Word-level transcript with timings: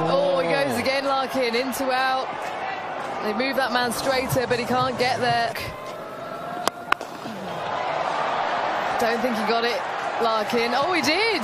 Oh, 0.00 0.38
he 0.38 0.48
goes 0.48 0.78
again, 0.78 1.04
Larkin, 1.04 1.56
into 1.56 1.90
out. 1.90 2.28
They 3.24 3.32
move 3.32 3.56
that 3.56 3.72
man 3.72 3.90
straighter, 3.90 4.46
but 4.46 4.58
he 4.58 4.64
can't 4.64 4.96
get 4.96 5.18
there. 5.18 5.52
Don't 9.00 9.20
think 9.20 9.34
he 9.34 9.42
got 9.50 9.64
it, 9.64 9.80
Larkin. 10.22 10.70
Oh, 10.74 10.92
he 10.92 11.02
did! 11.02 11.42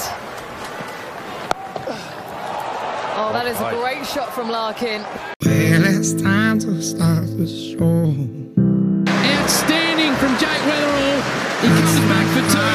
Oh, 3.17 3.31
that 3.33 3.47
is 3.47 3.59
a 3.59 3.71
great 3.83 4.07
shot 4.07 4.33
from 4.33 4.51
Larkin. 4.51 5.03
Well, 5.43 5.85
it's 5.87 6.15
time 6.23 6.61
to 6.61 6.81
start 6.81 7.27
the 7.37 7.47
show. 7.47 8.07
Outstanding 9.35 10.15
from 10.23 10.31
Jake 10.39 10.63
Weatherald. 10.63 11.23
He 11.59 11.69
comes 11.75 11.99
back 12.07 12.27
for 12.35 12.45
two. 12.55 12.75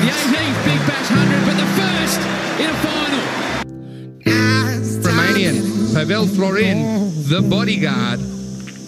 The 0.00 0.08
18th 0.16 0.58
Big 0.64 0.80
Bash 0.88 1.10
100, 1.12 1.44
but 1.44 1.56
the 1.60 1.68
first 1.76 2.20
in 2.60 2.70
a 2.70 2.78
final. 2.80 2.97
Pavel 5.98 6.28
Florin, 6.28 7.10
the 7.28 7.42
bodyguard. 7.42 8.20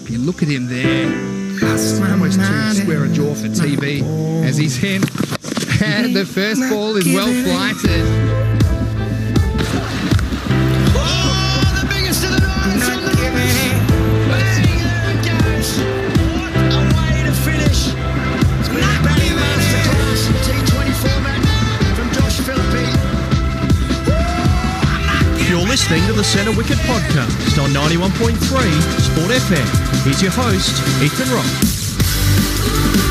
You 0.08 0.18
look 0.18 0.44
at 0.44 0.48
him 0.48 0.68
there. 0.68 1.08
Almost 2.08 2.38
too 2.38 2.70
square 2.70 3.02
a 3.02 3.08
jaw 3.08 3.34
for 3.34 3.48
TV 3.48 4.00
as 4.44 4.56
he's 4.56 4.76
hand. 4.76 5.10
And 5.82 6.14
the 6.14 6.24
first 6.24 6.60
ball 6.70 6.94
is 6.96 7.06
well 7.06 7.26
flighted. 7.42 8.49
Listening 25.70 26.04
to 26.04 26.12
the 26.12 26.24
Centre 26.24 26.50
Wicket 26.50 26.78
podcast 26.78 27.62
on 27.62 27.70
91.3 27.70 28.34
Sport 28.40 29.30
FM. 29.30 30.02
Here's 30.02 30.20
your 30.20 30.32
host, 30.32 30.82
Ethan 31.00 31.32
Rock. 31.32 33.09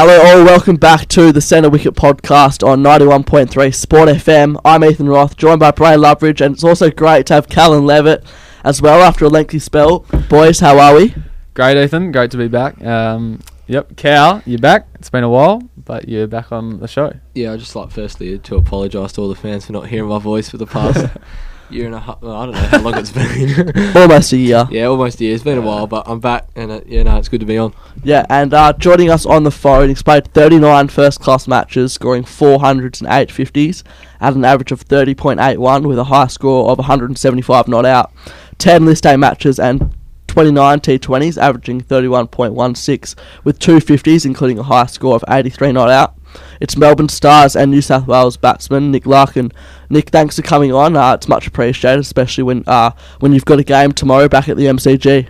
Hello, 0.00 0.22
all. 0.22 0.44
Welcome 0.44 0.76
back 0.76 1.08
to 1.08 1.32
the 1.32 1.40
Centre 1.40 1.68
Wicket 1.68 1.94
podcast 1.94 2.64
on 2.64 2.84
91.3 2.84 3.74
Sport 3.74 4.08
FM. 4.08 4.56
I'm 4.64 4.84
Ethan 4.84 5.08
Roth, 5.08 5.36
joined 5.36 5.58
by 5.58 5.72
Bray 5.72 5.96
Loveridge, 5.96 6.40
and 6.40 6.54
it's 6.54 6.62
also 6.62 6.88
great 6.88 7.26
to 7.26 7.34
have 7.34 7.48
Callan 7.48 7.84
Levitt 7.84 8.24
as 8.62 8.80
well 8.80 9.02
after 9.02 9.24
a 9.24 9.28
lengthy 9.28 9.58
spell. 9.58 10.06
Boys, 10.28 10.60
how 10.60 10.78
are 10.78 10.94
we? 10.94 11.16
Great, 11.54 11.76
Ethan. 11.82 12.12
Great 12.12 12.30
to 12.30 12.36
be 12.36 12.46
back. 12.46 12.80
Um, 12.80 13.40
yep, 13.66 13.96
Cal, 13.96 14.40
you're 14.46 14.60
back. 14.60 14.86
It's 14.94 15.10
been 15.10 15.24
a 15.24 15.28
while, 15.28 15.68
but 15.76 16.08
you're 16.08 16.28
back 16.28 16.52
on 16.52 16.78
the 16.78 16.86
show. 16.86 17.12
Yeah, 17.34 17.54
I'd 17.54 17.58
just 17.58 17.74
like 17.74 17.90
firstly 17.90 18.38
to 18.38 18.54
apologise 18.54 19.10
to 19.14 19.22
all 19.22 19.28
the 19.28 19.34
fans 19.34 19.66
for 19.66 19.72
not 19.72 19.88
hearing 19.88 20.08
my 20.08 20.20
voice 20.20 20.48
for 20.48 20.58
the 20.58 20.66
past 20.66 21.08
year 21.70 21.86
and 21.86 21.94
a 21.94 22.00
half. 22.00 22.20
Well, 22.20 22.34
I 22.34 22.46
don't 22.46 22.54
know 22.54 22.60
how 22.60 22.80
long 22.80 22.98
it's 22.98 23.10
been. 23.10 23.96
Almost 23.96 24.32
a 24.32 24.36
year. 24.36 24.66
yeah, 24.70 24.84
almost 24.84 25.20
a 25.20 25.24
year. 25.24 25.34
It's 25.34 25.44
been 25.44 25.58
a 25.58 25.62
while, 25.62 25.86
but 25.86 26.08
I'm 26.08 26.20
back, 26.20 26.48
and 26.56 26.70
uh, 26.70 26.80
yeah, 26.86 27.02
no, 27.02 27.16
it's 27.16 27.28
good 27.28 27.40
to 27.40 27.46
be 27.46 27.58
on. 27.58 27.74
Yeah, 28.02 28.26
and 28.30 28.54
uh, 28.54 28.72
joining 28.74 29.10
us 29.10 29.26
on 29.26 29.44
the 29.44 29.50
phone, 29.50 29.88
he's 29.88 30.02
played 30.02 30.32
39 30.32 30.88
first 30.88 31.20
class 31.20 31.46
matches, 31.48 31.92
scoring 31.92 32.24
400s 32.24 33.00
and 33.00 33.08
850s 33.08 33.82
at 34.20 34.34
an 34.34 34.44
average 34.44 34.72
of 34.72 34.84
30.81 34.84 35.86
with 35.86 35.98
a 35.98 36.04
high 36.04 36.26
score 36.26 36.70
of 36.70 36.78
175 36.78 37.68
not 37.68 37.84
out. 37.84 38.12
10 38.58 38.84
list 38.84 39.06
A 39.06 39.16
matches 39.16 39.58
and 39.60 39.94
29 40.26 40.80
T20s, 40.80 41.40
averaging 41.40 41.80
31.16 41.80 43.14
with 43.44 43.58
two 43.58 43.76
50s, 43.76 44.26
including 44.26 44.58
a 44.58 44.62
high 44.62 44.86
score 44.86 45.14
of 45.14 45.24
83 45.28 45.72
not 45.72 45.88
out. 45.90 46.14
It's 46.60 46.76
Melbourne 46.76 47.08
Stars 47.08 47.54
and 47.54 47.70
New 47.70 47.82
South 47.82 48.06
Wales 48.06 48.36
batsman 48.36 48.90
Nick 48.90 49.06
Larkin. 49.06 49.52
Nick, 49.90 50.10
thanks 50.10 50.36
for 50.36 50.42
coming 50.42 50.72
on. 50.72 50.96
Uh, 50.96 51.14
it's 51.14 51.28
much 51.28 51.46
appreciated, 51.46 52.00
especially 52.00 52.44
when 52.44 52.64
uh, 52.66 52.90
when 53.20 53.32
you've 53.32 53.44
got 53.44 53.58
a 53.58 53.64
game 53.64 53.92
tomorrow 53.92 54.28
back 54.28 54.48
at 54.48 54.56
the 54.56 54.66
MCG. 54.66 55.28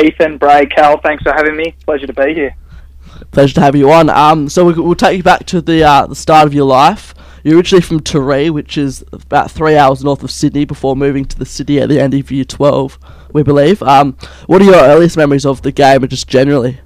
Ethan, 0.00 0.38
Bray, 0.38 0.66
Cal, 0.66 1.00
thanks 1.00 1.22
for 1.22 1.32
having 1.32 1.56
me. 1.56 1.74
Pleasure 1.84 2.06
to 2.06 2.12
be 2.12 2.34
here. 2.34 2.56
Pleasure 3.30 3.54
to 3.54 3.60
have 3.60 3.76
you 3.76 3.90
on. 3.92 4.10
Um, 4.10 4.48
so 4.48 4.64
we, 4.64 4.72
we'll 4.74 4.94
take 4.94 5.16
you 5.16 5.22
back 5.22 5.46
to 5.46 5.60
the 5.60 5.84
uh, 5.84 6.06
the 6.06 6.16
start 6.16 6.46
of 6.46 6.54
your 6.54 6.66
life. 6.66 7.14
You're 7.44 7.56
originally 7.56 7.82
from 7.82 8.00
Taree, 8.00 8.50
which 8.50 8.78
is 8.78 9.04
about 9.12 9.50
three 9.50 9.76
hours 9.76 10.02
north 10.02 10.22
of 10.22 10.30
Sydney, 10.30 10.64
before 10.64 10.96
moving 10.96 11.26
to 11.26 11.38
the 11.38 11.44
city 11.44 11.78
at 11.78 11.90
the 11.90 12.00
end 12.00 12.14
of 12.14 12.30
Year 12.30 12.42
12, 12.42 12.98
we 13.34 13.42
believe. 13.42 13.82
Um, 13.82 14.16
what 14.46 14.62
are 14.62 14.64
your 14.64 14.76
earliest 14.76 15.18
memories 15.18 15.44
of 15.44 15.60
the 15.60 15.70
game, 15.70 16.02
and 16.02 16.10
just 16.10 16.26
generally? 16.26 16.80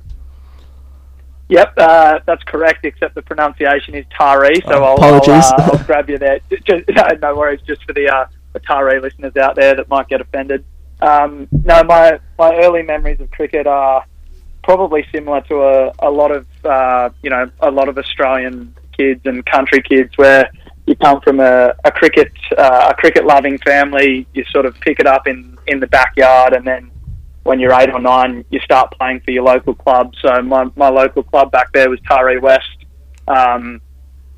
Yep, 1.49 1.75
uh, 1.79 2.19
that's 2.27 2.43
correct, 2.45 2.85
except 2.85 3.15
the 3.15 3.23
pronunciation 3.23 3.95
is 3.95 4.05
Tari, 4.17 4.57
so 4.67 4.73
Oh, 4.73 4.85
I'll, 4.85 4.95
apologies. 4.97 5.45
I'll, 5.53 5.61
uh, 5.61 5.79
I'll 5.79 5.85
grab 5.87 6.11
you 6.11 6.19
there. 6.19 6.41
Just, 6.51 6.85
no, 6.89 7.05
no 7.23 7.37
worries, 7.37 7.61
just 7.67 7.85
for 7.85 7.95
the, 7.95 8.09
uh, 8.09 8.27
the 8.53 8.61
Tari 8.61 9.01
listeners 9.01 9.37
out 9.37 9.57
there 9.57 9.75
that 9.75 9.89
might 9.89 10.09
get 10.09 10.21
offended. 10.21 10.65
Um, 11.01 11.49
no, 11.65 11.83
my, 11.85 12.19
my 12.39 12.55
early 12.57 12.83
memories 12.83 13.21
of 13.21 13.31
cricket 13.31 13.67
are 13.67 14.05
probably 14.63 15.07
similar 15.15 15.41
to 15.43 15.63
a, 15.63 15.93
a 16.01 16.11
lot 16.11 16.31
of, 16.31 16.47
uh, 16.65 17.09
you 17.23 17.31
know, 17.31 17.51
a 17.61 17.71
lot 17.71 17.89
of 17.89 17.97
Australian 17.97 18.75
kids 18.97 19.23
and 19.25 19.47
country 19.47 19.81
kids 19.81 20.11
where 20.17 20.51
you 20.87 20.97
come 20.97 21.21
from 21.23 21.41
a, 21.41 21.73
a 21.85 21.91
cricket, 21.93 22.33
uh, 22.59 22.89
a 22.91 22.95
cricket 22.95 23.25
loving 23.25 23.57
family, 23.59 24.27
you 24.35 24.45
sort 24.51 24.67
of 24.67 24.79
pick 24.81 25.01
it 25.01 25.07
up 25.07 25.27
in, 25.27 25.57
in 25.67 25.81
the 25.81 25.87
backyard 25.87 26.53
and 26.53 26.67
then 26.67 26.91
when 27.49 27.59
you're 27.59 27.73
eight 27.73 27.91
or 27.91 27.99
nine, 27.99 28.45
you 28.51 28.61
start 28.61 28.93
playing 28.99 29.21
for 29.21 29.31
your 29.31 29.43
local 29.43 29.75
club. 29.75 30.13
So 30.21 30.43
my, 30.43 30.71
my 30.77 30.91
local 30.91 31.23
club 31.23 31.51
back 31.51 31.73
there 31.73 31.89
was 31.89 31.99
Taree 32.01 32.41
West. 32.41 32.85
Um, 33.27 33.81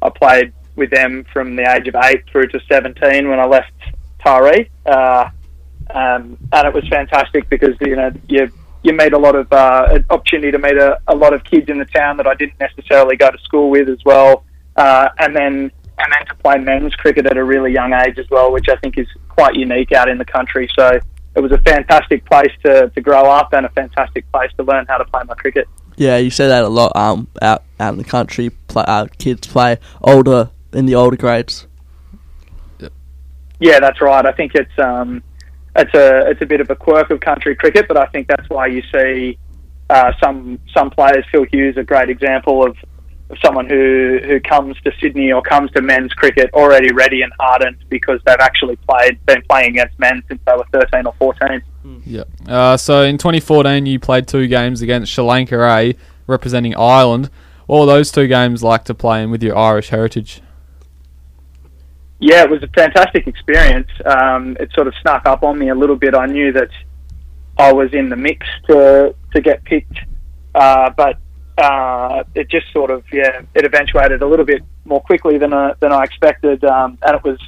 I 0.01 0.11
played 0.11 0.53
with 0.77 0.91
them 0.91 1.27
from 1.33 1.57
the 1.57 1.69
age 1.75 1.89
of 1.89 1.97
eight 2.05 2.25
through 2.31 2.47
to 2.49 2.61
17 2.71 3.29
when 3.29 3.41
I 3.41 3.47
left 3.47 3.73
Taree. 4.25 4.71
Uh, 4.87 5.29
um, 5.93 6.39
and 6.53 6.69
it 6.69 6.73
was 6.73 6.87
fantastic 6.89 7.49
because, 7.49 7.75
you 7.81 7.97
know, 7.97 8.13
you, 8.29 8.49
you 8.85 8.93
meet 8.93 9.13
a 9.13 9.19
lot 9.19 9.35
of, 9.35 9.53
uh, 9.53 9.89
an 9.91 10.05
opportunity 10.09 10.53
to 10.53 10.59
meet 10.61 10.77
a, 10.77 11.01
a 11.09 11.15
lot 11.15 11.35
of 11.35 11.43
kids 11.43 11.69
in 11.69 11.79
the 11.79 11.87
town 11.87 12.17
that 12.19 12.29
I 12.29 12.35
didn't 12.35 12.61
necessarily 12.61 13.17
go 13.17 13.29
to 13.29 13.39
school 13.39 13.71
with 13.71 13.89
as 13.89 13.99
well. 14.05 14.45
Uh, 14.77 15.09
and 15.19 15.35
then, 15.35 15.73
and 15.99 16.13
then 16.13 16.27
to 16.29 16.35
play 16.37 16.59
men's 16.59 16.95
cricket 16.95 17.27
at 17.27 17.37
a 17.37 17.43
really 17.43 17.73
young 17.73 17.93
age 17.93 18.21
as 18.21 18.31
well, 18.31 18.53
which 18.53 18.69
I 18.69 18.77
think 18.77 18.99
is 18.99 19.09
quite 19.29 19.57
unique 19.57 19.91
out 19.91 20.09
in 20.09 20.17
the 20.17 20.25
country. 20.25 20.71
So, 20.79 21.01
it 21.35 21.41
was 21.41 21.53
a 21.53 21.59
fantastic 21.59 22.25
place 22.25 22.53
to, 22.65 22.91
to 22.91 23.01
grow 23.01 23.23
up 23.23 23.53
and 23.53 23.67
a 23.67 23.69
fantastic 23.71 24.31
place 24.33 24.51
to 24.57 24.65
learn 24.65 24.87
how 24.89 24.99
to 24.99 25.05
play 25.05 25.23
my 25.27 25.35
cricket. 25.35 25.69
Yeah, 25.97 26.17
you 26.17 26.31
say 26.31 26.49
that 26.49 26.65
a 26.65 26.69
lot. 26.69 26.95
Um, 26.97 27.29
out 27.43 27.65
out 27.79 27.93
in 27.93 27.99
the 27.99 28.05
country, 28.05 28.51
play, 28.69 28.85
uh, 28.87 29.07
kids 29.19 29.47
play 29.47 29.79
older 30.01 30.51
in 30.73 30.87
the 30.87 30.95
older 30.95 31.17
grades. 31.17 31.67
Yeah, 33.59 33.79
that's 33.81 34.01
right. 34.01 34.25
I 34.25 34.33
think 34.33 34.55
it's 34.55 34.79
um, 34.79 35.23
it's 35.77 35.93
a 35.95 36.31
it's 36.31 36.41
a 36.41 36.47
bit 36.47 36.61
of 36.61 36.71
a 36.71 36.77
quirk 36.77 37.11
of 37.11 37.21
country 37.21 37.55
cricket, 37.55 37.87
but 37.87 37.99
I 37.99 38.07
think 38.07 38.29
that's 38.29 38.49
why 38.49 38.67
you 38.67 38.83
see 38.93 39.39
uh, 39.91 40.13
some 40.23 40.59
some 40.75 40.91
players. 40.91 41.25
Phil 41.31 41.45
Hughes, 41.45 41.77
a 41.77 41.85
great 41.85 42.09
example 42.09 42.65
of, 42.65 42.77
of 43.31 43.39
someone 43.45 43.69
who 43.69 44.19
who 44.25 44.41
comes 44.41 44.77
to 44.83 44.93
Sydney 45.01 45.33
or 45.33 45.41
comes 45.43 45.71
to 45.73 45.81
men's 45.81 46.13
cricket 46.13 46.51
already 46.53 46.93
ready 46.93 47.23
and 47.23 47.33
ardent 47.39 47.79
because 47.89 48.21
they've 48.27 48.41
actually 48.41 48.77
played 48.77 49.25
been 49.27 49.43
playing 49.49 49.71
against 49.71 49.99
men 49.99 50.23
since 50.29 50.41
they 50.47 50.53
were 50.53 50.67
thirteen 50.73 51.07
or 51.07 51.15
fourteen. 51.19 51.63
Yep. 52.05 52.29
Uh, 52.47 52.77
so 52.77 53.03
in 53.03 53.17
2014, 53.17 53.87
you 53.87 53.99
played 53.99 54.29
two 54.29 54.47
games 54.47 54.83
against 54.83 55.13
Sri 55.13 55.25
Lanka 55.25 55.63
A, 55.63 55.95
representing 56.27 56.77
Ireland. 56.77 57.31
What 57.67 57.81
were 57.81 57.87
those 57.87 58.11
two 58.11 58.27
games 58.27 58.63
like 58.63 58.85
to 58.87 58.95
play 58.95 59.23
in 59.23 59.31
with 59.31 59.43
your 59.43 59.57
Irish 59.57 59.89
heritage? 59.89 60.43
Yeah, 62.19 62.43
it 62.43 62.51
was 62.51 62.63
a 62.63 62.69
fantastic 62.69 63.27
experience. 63.27 63.89
Um, 64.05 64.57
it 64.61 64.71
sort 64.75 64.89
of 64.89 64.95
snuck 65.01 65.25
up 65.25 65.43
on 65.43 65.59
me 65.59 65.71
a 65.71 65.75
little 65.75 65.97
bit. 65.97 66.15
I 66.15 66.27
knew 66.27 66.53
that 66.53 66.69
I 67.57 67.73
was 67.73 67.93
in 67.95 68.09
the 68.09 68.17
mix 68.17 68.47
to 68.67 69.15
to 69.33 69.41
get 69.41 69.65
picked, 69.65 69.99
uh, 70.55 70.91
but 70.91 71.19
uh, 71.61 72.25
it 72.35 72.49
just 72.49 72.73
sort 72.73 72.91
of 72.91 73.05
yeah, 73.13 73.43
it 73.55 73.65
eventuated 73.65 74.23
a 74.23 74.27
little 74.27 74.45
bit 74.45 74.63
more 74.85 75.01
quickly 75.01 75.39
than 75.39 75.53
I, 75.53 75.75
than 75.81 75.93
I 75.93 76.03
expected, 76.03 76.65
um, 76.65 76.99
and 77.03 77.17
it 77.17 77.25
was 77.25 77.39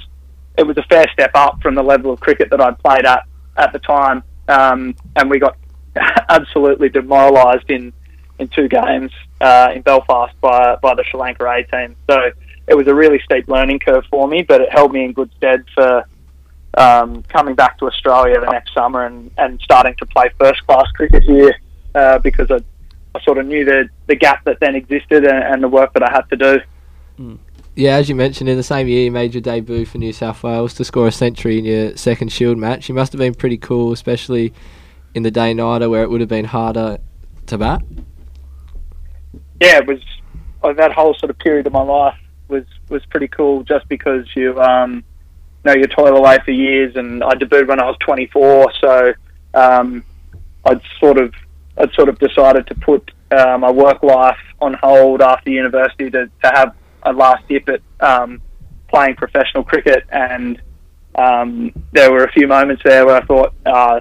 it 0.58 0.66
was 0.66 0.76
a 0.76 0.82
fair 0.82 1.06
step 1.12 1.30
up 1.34 1.62
from 1.62 1.74
the 1.74 1.82
level 1.82 2.12
of 2.12 2.20
cricket 2.20 2.50
that 2.50 2.60
I'd 2.60 2.78
played 2.78 3.06
at 3.06 3.24
at 3.56 3.72
the 3.72 3.78
time, 3.78 4.22
um, 4.48 4.94
and 5.16 5.30
we 5.30 5.38
got 5.38 5.56
absolutely 6.28 6.90
demoralised 6.90 7.70
in 7.70 7.92
in 8.38 8.48
two 8.48 8.68
games 8.68 9.10
uh, 9.40 9.72
in 9.74 9.82
Belfast 9.82 10.38
by 10.40 10.76
by 10.76 10.94
the 10.94 11.04
Sri 11.04 11.18
Lanka 11.18 11.44
A 11.46 11.62
team. 11.64 11.96
So 12.08 12.30
it 12.66 12.74
was 12.74 12.86
a 12.86 12.94
really 12.94 13.20
steep 13.24 13.48
learning 13.48 13.78
curve 13.78 14.04
for 14.10 14.28
me, 14.28 14.42
but 14.42 14.60
it 14.60 14.70
held 14.70 14.92
me 14.92 15.04
in 15.04 15.12
good 15.12 15.30
stead 15.36 15.64
for 15.74 16.04
um, 16.76 17.22
coming 17.24 17.54
back 17.54 17.78
to 17.78 17.86
Australia 17.86 18.40
the 18.40 18.50
next 18.50 18.72
summer 18.72 19.04
and, 19.04 19.30
and 19.36 19.60
starting 19.60 19.94
to 19.96 20.06
play 20.06 20.30
first 20.38 20.64
class 20.66 20.86
cricket 20.92 21.22
here 21.22 21.54
uh, 21.94 22.18
because 22.18 22.50
I 22.50 22.60
I 23.14 23.20
sort 23.22 23.38
of 23.38 23.46
knew 23.46 23.64
the 23.64 23.88
the 24.06 24.16
gap 24.16 24.44
that 24.44 24.58
then 24.60 24.74
existed 24.74 25.24
and, 25.24 25.42
and 25.42 25.62
the 25.62 25.68
work 25.68 25.92
that 25.94 26.02
I 26.02 26.12
had 26.12 26.22
to 26.30 26.36
do. 26.36 27.38
Yeah, 27.74 27.96
as 27.96 28.08
you 28.08 28.14
mentioned, 28.14 28.50
in 28.50 28.56
the 28.56 28.62
same 28.62 28.86
year 28.86 29.04
you 29.04 29.10
made 29.10 29.32
your 29.32 29.40
debut 29.40 29.86
for 29.86 29.98
New 29.98 30.12
South 30.12 30.42
Wales 30.42 30.74
to 30.74 30.84
score 30.84 31.06
a 31.06 31.12
century 31.12 31.58
in 31.58 31.64
your 31.64 31.96
second 31.96 32.30
Shield 32.30 32.58
match. 32.58 32.88
You 32.88 32.94
must 32.94 33.12
have 33.12 33.18
been 33.18 33.34
pretty 33.34 33.56
cool, 33.56 33.92
especially 33.92 34.52
in 35.14 35.22
the 35.22 35.30
day 35.30 35.54
nighter 35.54 35.88
where 35.88 36.02
it 36.02 36.10
would 36.10 36.20
have 36.20 36.28
been 36.28 36.44
harder 36.44 36.98
to 37.46 37.58
bat. 37.58 37.82
yeah, 39.60 39.78
it 39.78 39.86
was 39.86 40.00
uh, 40.62 40.72
that 40.74 40.92
whole 40.92 41.14
sort 41.14 41.30
of 41.30 41.38
period 41.38 41.66
of 41.66 41.72
my 41.72 41.82
life 41.82 42.18
was 42.48 42.64
was 42.88 43.04
pretty 43.06 43.28
cool. 43.28 43.62
Just 43.62 43.88
because 43.88 44.26
you 44.36 44.60
um, 44.60 45.02
know 45.64 45.72
you 45.72 45.86
toil 45.86 46.16
away 46.16 46.38
for 46.44 46.50
years, 46.50 46.94
and 46.96 47.24
I 47.24 47.34
debuted 47.34 47.68
when 47.68 47.80
I 47.80 47.84
was 47.84 47.96
24, 48.00 48.72
so 48.80 49.12
um, 49.54 50.04
I'd 50.64 50.80
sort 51.00 51.18
of 51.18 51.34
I'd 51.78 51.92
sort 51.92 52.08
of 52.08 52.18
decided 52.18 52.66
to 52.68 52.74
put 52.74 53.10
uh, 53.30 53.56
my 53.58 53.70
work 53.70 54.02
life 54.02 54.38
on 54.60 54.74
hold 54.74 55.22
after 55.22 55.50
university 55.50 56.10
to, 56.10 56.26
to 56.26 56.50
have 56.54 56.74
a 57.02 57.12
last 57.12 57.46
dip 57.48 57.68
at 57.68 57.80
um, 58.00 58.42
playing 58.88 59.16
professional 59.16 59.64
cricket, 59.64 60.04
and 60.10 60.60
um, 61.14 61.72
there 61.92 62.12
were 62.12 62.24
a 62.24 62.32
few 62.32 62.46
moments 62.46 62.82
there 62.84 63.06
where 63.06 63.16
I 63.16 63.24
thought, 63.24 63.54
uh, 63.64 64.00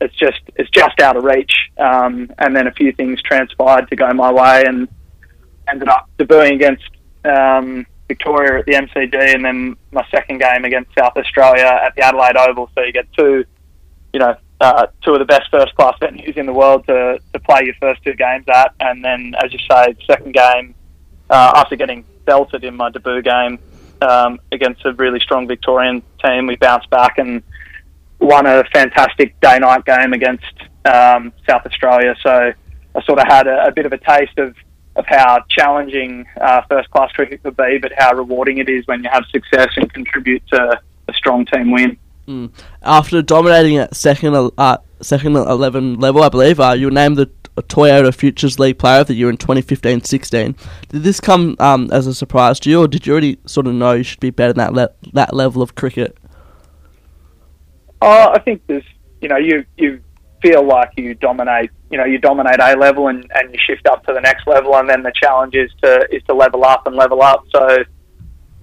it's, 0.00 0.14
just 0.16 0.40
it's 0.56 0.70
just 0.70 1.00
out 1.00 1.16
of 1.16 1.24
reach, 1.24 1.52
um, 1.78 2.30
and 2.38 2.54
then 2.54 2.66
a 2.66 2.72
few 2.72 2.92
things 2.92 3.22
transpired 3.22 3.88
to 3.90 3.96
go 3.96 4.12
my 4.12 4.32
way, 4.32 4.64
and 4.66 4.88
ended 5.68 5.88
up 5.88 6.10
debuting 6.18 6.54
against 6.54 6.84
um, 7.24 7.86
Victoria 8.08 8.58
at 8.58 8.66
the 8.66 8.72
MCG, 8.72 9.34
and 9.34 9.44
then 9.44 9.76
my 9.92 10.06
second 10.10 10.40
game 10.40 10.64
against 10.64 10.90
South 10.98 11.16
Australia 11.16 11.80
at 11.84 11.94
the 11.94 12.02
Adelaide 12.02 12.36
Oval. 12.36 12.70
So 12.74 12.82
you 12.82 12.92
get 12.92 13.06
two, 13.16 13.44
you 14.12 14.20
know, 14.20 14.36
uh, 14.60 14.86
two 15.02 15.12
of 15.12 15.18
the 15.18 15.24
best 15.24 15.50
first 15.50 15.74
class 15.74 15.98
venues 16.00 16.36
in 16.36 16.46
the 16.46 16.52
world 16.52 16.86
to, 16.86 17.18
to 17.32 17.38
play 17.40 17.62
your 17.64 17.74
first 17.80 18.02
two 18.02 18.14
games 18.14 18.44
at, 18.48 18.74
and 18.80 19.04
then 19.04 19.34
as 19.42 19.52
you 19.52 19.58
say, 19.70 19.96
second 20.06 20.32
game 20.32 20.74
uh, 21.30 21.52
after 21.56 21.76
getting 21.76 22.04
belted 22.24 22.64
in 22.64 22.76
my 22.76 22.90
debut 22.90 23.22
game 23.22 23.58
um, 24.02 24.38
against 24.52 24.84
a 24.84 24.92
really 24.94 25.20
strong 25.20 25.46
Victorian 25.46 26.02
team, 26.22 26.46
we 26.46 26.56
bounced 26.56 26.88
back 26.90 27.18
and 27.18 27.42
won 28.20 28.46
a 28.46 28.64
fantastic 28.72 29.38
day 29.40 29.58
night 29.58 29.84
game 29.84 30.12
against 30.12 30.54
um, 30.84 31.32
South 31.48 31.66
Australia. 31.66 32.14
So 32.22 32.52
I 32.94 33.02
sort 33.02 33.18
of 33.18 33.26
had 33.26 33.46
a, 33.46 33.66
a 33.66 33.72
bit 33.72 33.86
of 33.86 33.92
a 33.92 33.98
taste 33.98 34.38
of, 34.38 34.56
of 34.96 35.04
how 35.06 35.44
challenging 35.48 36.26
uh, 36.40 36.62
first 36.70 36.90
class 36.90 37.10
cricket 37.12 37.42
could 37.42 37.56
be, 37.56 37.78
but 37.78 37.92
how 37.96 38.14
rewarding 38.14 38.58
it 38.58 38.68
is 38.68 38.86
when 38.86 39.02
you 39.02 39.10
have 39.10 39.24
success 39.30 39.68
and 39.76 39.92
contribute 39.92 40.46
to 40.48 40.80
a 41.08 41.12
strong 41.12 41.44
team 41.46 41.70
win. 41.70 41.98
Mm. 42.26 42.52
After 42.82 43.22
dominating 43.22 43.76
at 43.78 43.94
second 43.94 44.52
uh, 44.56 44.78
second 45.00 45.36
eleven 45.36 46.00
level, 46.00 46.22
I 46.22 46.28
believe 46.28 46.60
uh, 46.60 46.72
you 46.72 46.86
were 46.86 46.92
named 46.92 47.16
the 47.16 47.30
Toyota 47.62 48.14
Futures 48.14 48.58
League 48.58 48.78
Player 48.78 49.00
of 49.00 49.06
the 49.06 49.14
Year 49.14 49.30
in 49.30 49.36
2015-16. 49.36 50.56
Did 50.88 51.02
this 51.02 51.20
come 51.20 51.56
um, 51.60 51.88
as 51.92 52.06
a 52.06 52.14
surprise 52.14 52.58
to 52.60 52.70
you, 52.70 52.80
or 52.80 52.88
did 52.88 53.06
you 53.06 53.12
already 53.12 53.38
sort 53.46 53.66
of 53.66 53.74
know 53.74 53.92
you 53.92 54.02
should 54.02 54.20
be 54.20 54.30
better 54.30 54.52
than 54.52 54.74
that 54.74 54.74
le- 54.74 55.10
that 55.12 55.34
level 55.34 55.62
of 55.62 55.74
cricket? 55.74 56.16
Oh, 58.02 58.32
I 58.32 58.40
think 58.40 58.62
there's, 58.66 58.84
you 59.20 59.28
know, 59.28 59.36
you 59.36 59.64
you 59.76 60.00
feel 60.42 60.66
like 60.66 60.90
you 60.96 61.14
dominate, 61.14 61.70
you 61.90 61.96
know, 61.96 62.04
you 62.04 62.18
dominate 62.18 62.60
A 62.60 62.76
level 62.76 63.08
and, 63.08 63.24
and 63.34 63.52
you 63.52 63.58
shift 63.66 63.86
up 63.86 64.04
to 64.06 64.12
the 64.12 64.20
next 64.20 64.46
level, 64.46 64.76
and 64.76 64.88
then 64.88 65.02
the 65.02 65.12
challenge 65.22 65.54
is 65.54 65.70
to 65.82 66.06
is 66.10 66.22
to 66.24 66.34
level 66.34 66.64
up 66.64 66.86
and 66.86 66.96
level 66.96 67.22
up. 67.22 67.44
So, 67.54 67.84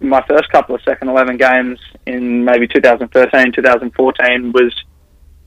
my 0.01 0.23
first 0.27 0.49
couple 0.51 0.75
of 0.75 0.81
second 0.83 1.09
eleven 1.09 1.37
games 1.37 1.79
in 2.05 2.43
maybe 2.43 2.67
2013, 2.67 3.51
2014 3.51 4.51
was, 4.51 4.73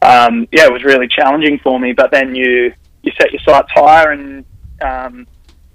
um, 0.02 0.46
yeah, 0.52 0.64
it 0.64 0.72
was 0.72 0.84
really 0.84 1.08
challenging 1.08 1.58
for 1.62 1.78
me. 1.78 1.92
But 1.92 2.10
then 2.10 2.34
you 2.34 2.72
you 3.02 3.12
set 3.18 3.32
your 3.32 3.40
sights 3.42 3.70
higher 3.74 4.12
and 4.12 4.44
um, 4.80 5.26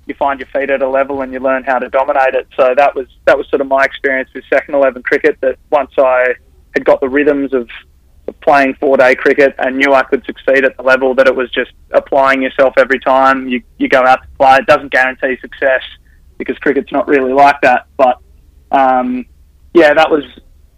you 0.05 0.15
find 0.15 0.39
your 0.39 0.47
feet 0.47 0.69
at 0.69 0.81
a 0.81 0.89
level 0.89 1.21
and 1.21 1.31
you 1.31 1.39
learn 1.39 1.63
how 1.63 1.79
to 1.79 1.89
dominate 1.89 2.33
it. 2.33 2.47
So 2.57 2.73
that 2.75 2.95
was 2.95 3.07
that 3.25 3.37
was 3.37 3.47
sort 3.49 3.61
of 3.61 3.67
my 3.67 3.83
experience 3.83 4.29
with 4.33 4.43
second 4.51 4.75
eleven 4.75 5.03
cricket. 5.03 5.37
That 5.41 5.57
once 5.69 5.91
I 5.97 6.35
had 6.73 6.85
got 6.85 7.01
the 7.01 7.09
rhythms 7.09 7.53
of 7.53 7.69
of 8.29 8.39
playing 8.41 8.75
four 8.75 8.95
day 8.95 9.15
cricket 9.15 9.55
and 9.57 9.77
knew 9.77 9.93
I 9.93 10.03
could 10.03 10.23
succeed 10.25 10.63
at 10.63 10.77
the 10.77 10.83
level 10.83 11.13
that 11.15 11.27
it 11.27 11.35
was 11.35 11.51
just 11.51 11.71
applying 11.91 12.41
yourself 12.41 12.75
every 12.77 12.99
time 12.99 13.49
you, 13.49 13.61
you 13.77 13.89
go 13.89 14.05
out 14.05 14.21
to 14.21 14.29
play. 14.37 14.57
It 14.57 14.67
doesn't 14.67 14.91
guarantee 14.91 15.37
success 15.41 15.81
because 16.37 16.57
cricket's 16.59 16.91
not 16.91 17.07
really 17.07 17.33
like 17.33 17.59
that. 17.61 17.87
But 17.97 18.21
um, 18.71 19.25
yeah, 19.73 19.93
that 19.93 20.09
was, 20.09 20.23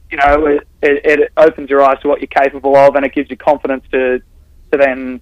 you 0.10 0.18
know, 0.18 0.46
it, 0.48 0.68
it, 0.82 1.32
opens 1.38 1.70
your 1.70 1.82
eyes 1.82 2.00
to 2.02 2.08
what 2.08 2.20
you're 2.20 2.28
capable 2.28 2.76
of 2.76 2.96
and 2.96 3.06
it 3.06 3.14
gives 3.14 3.30
you 3.30 3.38
confidence 3.38 3.84
to, 3.92 4.20
to 4.72 4.78
then, 4.78 5.22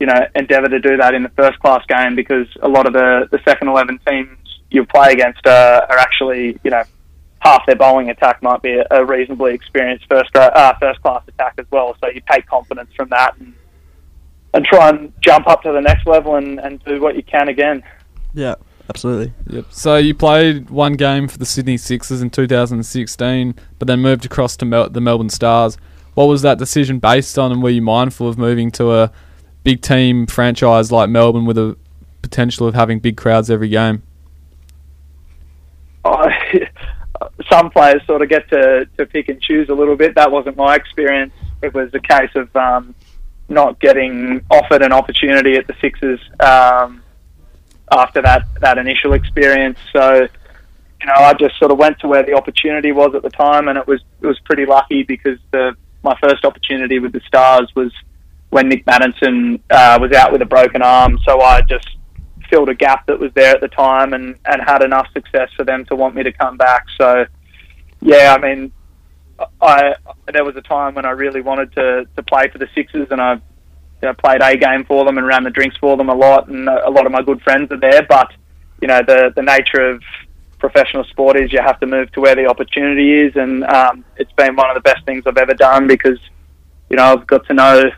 you 0.00 0.06
know, 0.06 0.26
endeavour 0.34 0.68
to 0.68 0.80
do 0.80 0.96
that 0.96 1.14
in 1.14 1.22
the 1.22 1.28
first 1.30 1.58
class 1.60 1.84
game 1.86 2.14
because 2.14 2.46
a 2.62 2.68
lot 2.68 2.86
of 2.86 2.92
the, 2.92 3.28
the 3.30 3.38
second 3.44 3.68
11 3.68 4.00
teams 4.06 4.38
you 4.70 4.84
play 4.84 5.12
against 5.12 5.46
uh, 5.46 5.86
are 5.88 5.98
actually, 5.98 6.58
you 6.62 6.70
know, 6.70 6.82
half 7.40 7.64
their 7.66 7.76
bowling 7.76 8.10
attack 8.10 8.42
might 8.42 8.62
be 8.62 8.72
a, 8.74 8.86
a 8.90 9.04
reasonably 9.04 9.54
experienced 9.54 10.04
first 10.10 10.34
uh, 10.34 10.74
first 10.80 11.00
class 11.02 11.22
attack 11.28 11.54
as 11.58 11.66
well. 11.70 11.96
So 12.00 12.10
you 12.10 12.20
take 12.30 12.46
confidence 12.46 12.90
from 12.96 13.08
that 13.10 13.36
and, 13.38 13.54
and 14.54 14.64
try 14.64 14.90
and 14.90 15.12
jump 15.20 15.46
up 15.46 15.62
to 15.62 15.72
the 15.72 15.80
next 15.80 16.06
level 16.06 16.36
and, 16.36 16.58
and 16.58 16.82
do 16.84 17.00
what 17.00 17.16
you 17.16 17.22
can 17.22 17.48
again. 17.48 17.82
Yeah, 18.34 18.56
absolutely. 18.88 19.32
Yep. 19.48 19.66
So 19.70 19.96
you 19.96 20.14
played 20.14 20.70
one 20.70 20.94
game 20.94 21.28
for 21.28 21.38
the 21.38 21.46
Sydney 21.46 21.76
Sixers 21.76 22.22
in 22.22 22.30
2016, 22.30 23.54
but 23.78 23.88
then 23.88 24.00
moved 24.00 24.24
across 24.24 24.56
to 24.58 24.64
Mel- 24.64 24.90
the 24.90 25.00
Melbourne 25.00 25.30
Stars. 25.30 25.76
What 26.14 26.26
was 26.26 26.42
that 26.42 26.58
decision 26.58 26.98
based 26.98 27.38
on, 27.38 27.52
and 27.52 27.62
were 27.62 27.70
you 27.70 27.82
mindful 27.82 28.28
of 28.28 28.38
moving 28.38 28.70
to 28.72 28.92
a 28.92 29.12
big 29.62 29.82
team 29.82 30.26
franchise 30.26 30.90
like 30.90 31.10
Melbourne 31.10 31.44
with 31.44 31.58
a 31.58 31.76
potential 32.22 32.66
of 32.66 32.74
having 32.74 32.98
big 32.98 33.16
crowds 33.16 33.50
every 33.50 33.68
game? 33.68 34.02
Oh, 36.04 36.28
some 37.50 37.70
players 37.70 38.02
sort 38.06 38.22
of 38.22 38.28
get 38.28 38.48
to, 38.50 38.88
to 38.96 39.06
pick 39.06 39.28
and 39.28 39.40
choose 39.40 39.68
a 39.68 39.74
little 39.74 39.96
bit. 39.96 40.14
That 40.14 40.30
wasn't 40.30 40.56
my 40.56 40.74
experience. 40.74 41.32
It 41.62 41.74
was 41.74 41.90
a 41.94 42.00
case 42.00 42.30
of 42.34 42.54
um, 42.56 42.94
not 43.48 43.80
getting 43.80 44.44
offered 44.50 44.82
an 44.82 44.92
opportunity 44.92 45.54
at 45.54 45.66
the 45.66 45.74
Sixers 45.80 46.20
um, 46.40 47.02
after 47.90 48.22
that, 48.22 48.46
that 48.60 48.78
initial 48.78 49.12
experience. 49.12 49.78
So, 49.92 50.14
you 51.00 51.06
know, 51.06 51.14
I 51.14 51.34
just 51.34 51.58
sort 51.58 51.70
of 51.70 51.78
went 51.78 51.98
to 52.00 52.08
where 52.08 52.22
the 52.22 52.34
opportunity 52.34 52.92
was 52.92 53.14
at 53.14 53.22
the 53.22 53.30
time, 53.30 53.68
and 53.68 53.78
it 53.78 53.86
was 53.86 54.02
it 54.20 54.26
was 54.26 54.38
pretty 54.40 54.66
lucky 54.66 55.02
because 55.02 55.38
the 55.52 55.74
my 56.02 56.16
first 56.20 56.44
opportunity 56.44 56.98
with 56.98 57.12
the 57.12 57.20
Stars 57.26 57.70
was 57.74 57.92
when 58.50 58.68
Nick 58.68 58.84
Maddinson 58.86 59.60
uh, 59.70 59.98
was 60.00 60.12
out 60.12 60.32
with 60.32 60.42
a 60.42 60.46
broken 60.46 60.82
arm. 60.82 61.18
So 61.24 61.40
I 61.40 61.62
just 61.62 61.88
filled 62.50 62.68
a 62.68 62.74
gap 62.74 63.06
that 63.06 63.18
was 63.18 63.30
there 63.34 63.54
at 63.54 63.60
the 63.60 63.68
time 63.68 64.14
and, 64.14 64.36
and 64.46 64.62
had 64.62 64.82
enough 64.82 65.06
success 65.12 65.50
for 65.56 65.64
them 65.64 65.84
to 65.86 65.96
want 65.96 66.14
me 66.14 66.22
to 66.22 66.32
come 66.32 66.56
back. 66.56 66.86
So, 66.96 67.26
yeah, 68.00 68.34
I 68.36 68.40
mean, 68.40 68.72
I 69.60 69.94
there 70.32 70.44
was 70.44 70.56
a 70.56 70.62
time 70.62 70.94
when 70.94 71.04
I 71.04 71.10
really 71.10 71.40
wanted 71.40 71.72
to, 71.74 72.06
to 72.16 72.22
play 72.22 72.48
for 72.48 72.58
the 72.58 72.68
Sixers 72.74 73.08
and 73.10 73.20
I 73.20 73.40
you 74.02 74.08
know, 74.08 74.14
played 74.14 74.40
a 74.42 74.56
game 74.56 74.84
for 74.84 75.04
them 75.04 75.18
and 75.18 75.26
ran 75.26 75.44
the 75.44 75.50
drinks 75.50 75.76
for 75.78 75.96
them 75.96 76.08
a 76.08 76.14
lot 76.14 76.48
and 76.48 76.68
a 76.68 76.90
lot 76.90 77.06
of 77.06 77.12
my 77.12 77.22
good 77.22 77.40
friends 77.42 77.70
are 77.72 77.80
there. 77.80 78.06
But, 78.08 78.32
you 78.80 78.88
know, 78.88 79.00
the, 79.06 79.32
the 79.34 79.42
nature 79.42 79.90
of 79.90 80.02
professional 80.58 81.04
sport 81.04 81.36
is 81.36 81.52
you 81.52 81.60
have 81.60 81.78
to 81.80 81.86
move 81.86 82.10
to 82.12 82.20
where 82.20 82.34
the 82.34 82.46
opportunity 82.46 83.20
is 83.20 83.36
and 83.36 83.64
um, 83.64 84.04
it's 84.16 84.32
been 84.32 84.56
one 84.56 84.68
of 84.70 84.74
the 84.74 84.80
best 84.80 85.04
things 85.04 85.24
I've 85.26 85.38
ever 85.38 85.54
done 85.54 85.86
because, 85.86 86.18
you 86.90 86.96
know, 86.96 87.04
I've 87.04 87.26
got 87.26 87.46
to 87.46 87.54
know 87.54 87.90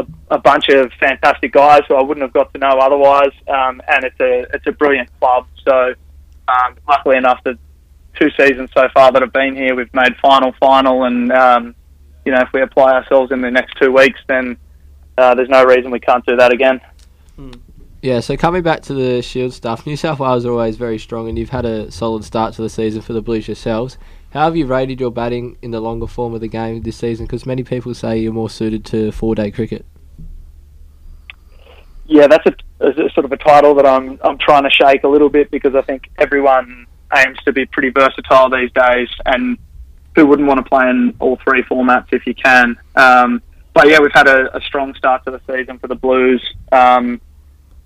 a, 0.00 0.06
a 0.30 0.38
bunch 0.38 0.68
of 0.68 0.92
fantastic 1.00 1.52
guys 1.52 1.82
who 1.88 1.94
I 1.94 2.02
wouldn't 2.02 2.22
have 2.22 2.32
got 2.32 2.52
to 2.52 2.58
know 2.58 2.78
otherwise, 2.78 3.32
um, 3.48 3.80
and 3.88 4.04
it's 4.04 4.20
a 4.20 4.46
it's 4.54 4.66
a 4.66 4.72
brilliant 4.72 5.08
club. 5.20 5.46
So, 5.64 5.94
um, 6.48 6.76
luckily 6.88 7.16
enough, 7.16 7.40
the 7.44 7.58
two 8.18 8.30
seasons 8.38 8.70
so 8.74 8.88
far 8.92 9.12
that 9.12 9.22
I've 9.22 9.32
been 9.32 9.54
here, 9.54 9.74
we've 9.74 9.92
made 9.94 10.16
final, 10.20 10.52
final, 10.60 11.04
and 11.04 11.32
um, 11.32 11.74
you 12.24 12.32
know 12.32 12.40
if 12.40 12.48
we 12.52 12.62
apply 12.62 12.92
ourselves 12.92 13.32
in 13.32 13.40
the 13.40 13.50
next 13.50 13.74
two 13.80 13.92
weeks, 13.92 14.20
then 14.26 14.56
uh, 15.18 15.34
there's 15.34 15.48
no 15.48 15.64
reason 15.64 15.90
we 15.90 16.00
can't 16.00 16.24
do 16.26 16.36
that 16.36 16.52
again. 16.52 16.80
Yeah, 18.02 18.20
so 18.20 18.36
coming 18.36 18.62
back 18.62 18.80
to 18.82 18.94
the 18.94 19.20
Shield 19.20 19.52
stuff, 19.52 19.86
New 19.86 19.96
South 19.96 20.20
Wales 20.20 20.46
are 20.46 20.52
always 20.52 20.76
very 20.76 20.98
strong, 20.98 21.28
and 21.28 21.38
you've 21.38 21.50
had 21.50 21.66
a 21.66 21.90
solid 21.90 22.24
start 22.24 22.54
to 22.54 22.62
the 22.62 22.70
season 22.70 23.02
for 23.02 23.12
the 23.12 23.20
Blues 23.20 23.46
yourselves. 23.46 23.98
How 24.30 24.44
have 24.44 24.56
you 24.56 24.66
rated 24.66 25.00
your 25.00 25.10
batting 25.10 25.58
in 25.60 25.70
the 25.70 25.80
longer 25.80 26.06
form 26.06 26.32
of 26.34 26.40
the 26.40 26.48
game 26.48 26.80
this 26.80 26.96
season? 26.96 27.26
Because 27.26 27.44
many 27.44 27.62
people 27.62 27.92
say 27.94 28.18
you're 28.18 28.32
more 28.32 28.48
suited 28.48 28.86
to 28.86 29.12
four-day 29.12 29.50
cricket. 29.50 29.84
Yeah, 32.06 32.26
that's 32.26 32.46
a, 32.46 32.86
a 32.86 33.10
sort 33.10 33.26
of 33.26 33.32
a 33.32 33.36
title 33.36 33.74
that 33.74 33.86
I'm 33.86 34.18
I'm 34.22 34.38
trying 34.38 34.64
to 34.64 34.70
shake 34.70 35.04
a 35.04 35.08
little 35.08 35.28
bit 35.28 35.50
because 35.50 35.74
I 35.74 35.82
think 35.82 36.08
everyone 36.18 36.86
aims 37.14 37.38
to 37.44 37.52
be 37.52 37.66
pretty 37.66 37.90
versatile 37.90 38.48
these 38.48 38.70
days, 38.72 39.08
and 39.26 39.58
who 40.16 40.26
wouldn't 40.26 40.48
want 40.48 40.58
to 40.58 40.68
play 40.68 40.88
in 40.88 41.14
all 41.20 41.38
three 41.44 41.62
formats 41.64 42.06
if 42.12 42.26
you 42.26 42.34
can? 42.34 42.78
Um, 42.96 43.42
but 43.80 43.88
yeah, 43.88 43.98
we've 43.98 44.12
had 44.12 44.28
a, 44.28 44.54
a 44.54 44.60
strong 44.60 44.94
start 44.94 45.24
to 45.24 45.30
the 45.30 45.40
season 45.46 45.78
for 45.78 45.88
the 45.88 45.94
Blues, 45.94 46.46
um, 46.70 47.18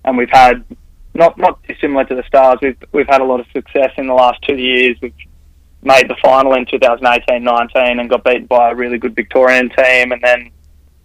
and 0.03 0.17
we've 0.17 0.29
had 0.29 0.65
not 1.13 1.37
not 1.37 1.65
dissimilar 1.65 2.03
to 2.03 2.15
the 2.15 2.23
Stars. 2.23 2.59
We've 2.61 2.75
we've 2.91 3.07
had 3.07 3.21
a 3.21 3.23
lot 3.23 3.39
of 3.39 3.45
success 3.53 3.91
in 3.95 4.07
the 4.07 4.13
last 4.13 4.41
two 4.41 4.57
years. 4.57 4.97
We've 5.01 5.13
made 5.83 6.09
the 6.09 6.17
final 6.21 6.53
in 6.55 6.65
2018-19 6.65 8.01
and 8.01 8.09
got 8.09 8.25
beaten 8.25 8.45
by 8.45 8.71
a 8.71 8.75
really 8.75 8.97
good 8.97 9.15
Victorian 9.15 9.69
team, 9.69 10.11
and 10.11 10.21
then 10.21 10.51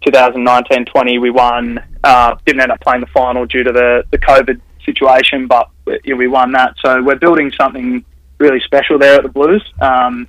2019-20 0.05 1.21
we 1.21 1.29
won. 1.29 1.81
Uh, 2.03 2.35
didn't 2.45 2.59
end 2.59 2.73
up 2.73 2.81
playing 2.81 2.99
the 2.99 3.07
final 3.07 3.45
due 3.45 3.63
to 3.63 3.71
the, 3.71 4.03
the 4.11 4.17
COVID 4.17 4.59
situation, 4.83 5.47
but 5.47 5.69
we, 5.85 6.13
we 6.15 6.27
won 6.27 6.51
that. 6.51 6.75
So 6.83 7.01
we're 7.01 7.15
building 7.15 7.49
something 7.53 8.03
really 8.39 8.59
special 8.59 8.99
there 8.99 9.15
at 9.15 9.23
the 9.23 9.29
Blues. 9.29 9.63
Um, 9.79 10.27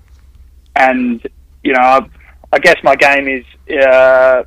and 0.76 1.20
you 1.64 1.72
know, 1.72 1.80
I, 1.80 2.08
I 2.52 2.58
guess 2.60 2.76
my 2.84 2.94
game 2.94 3.26
is 3.26 3.44
uh, 3.76 4.44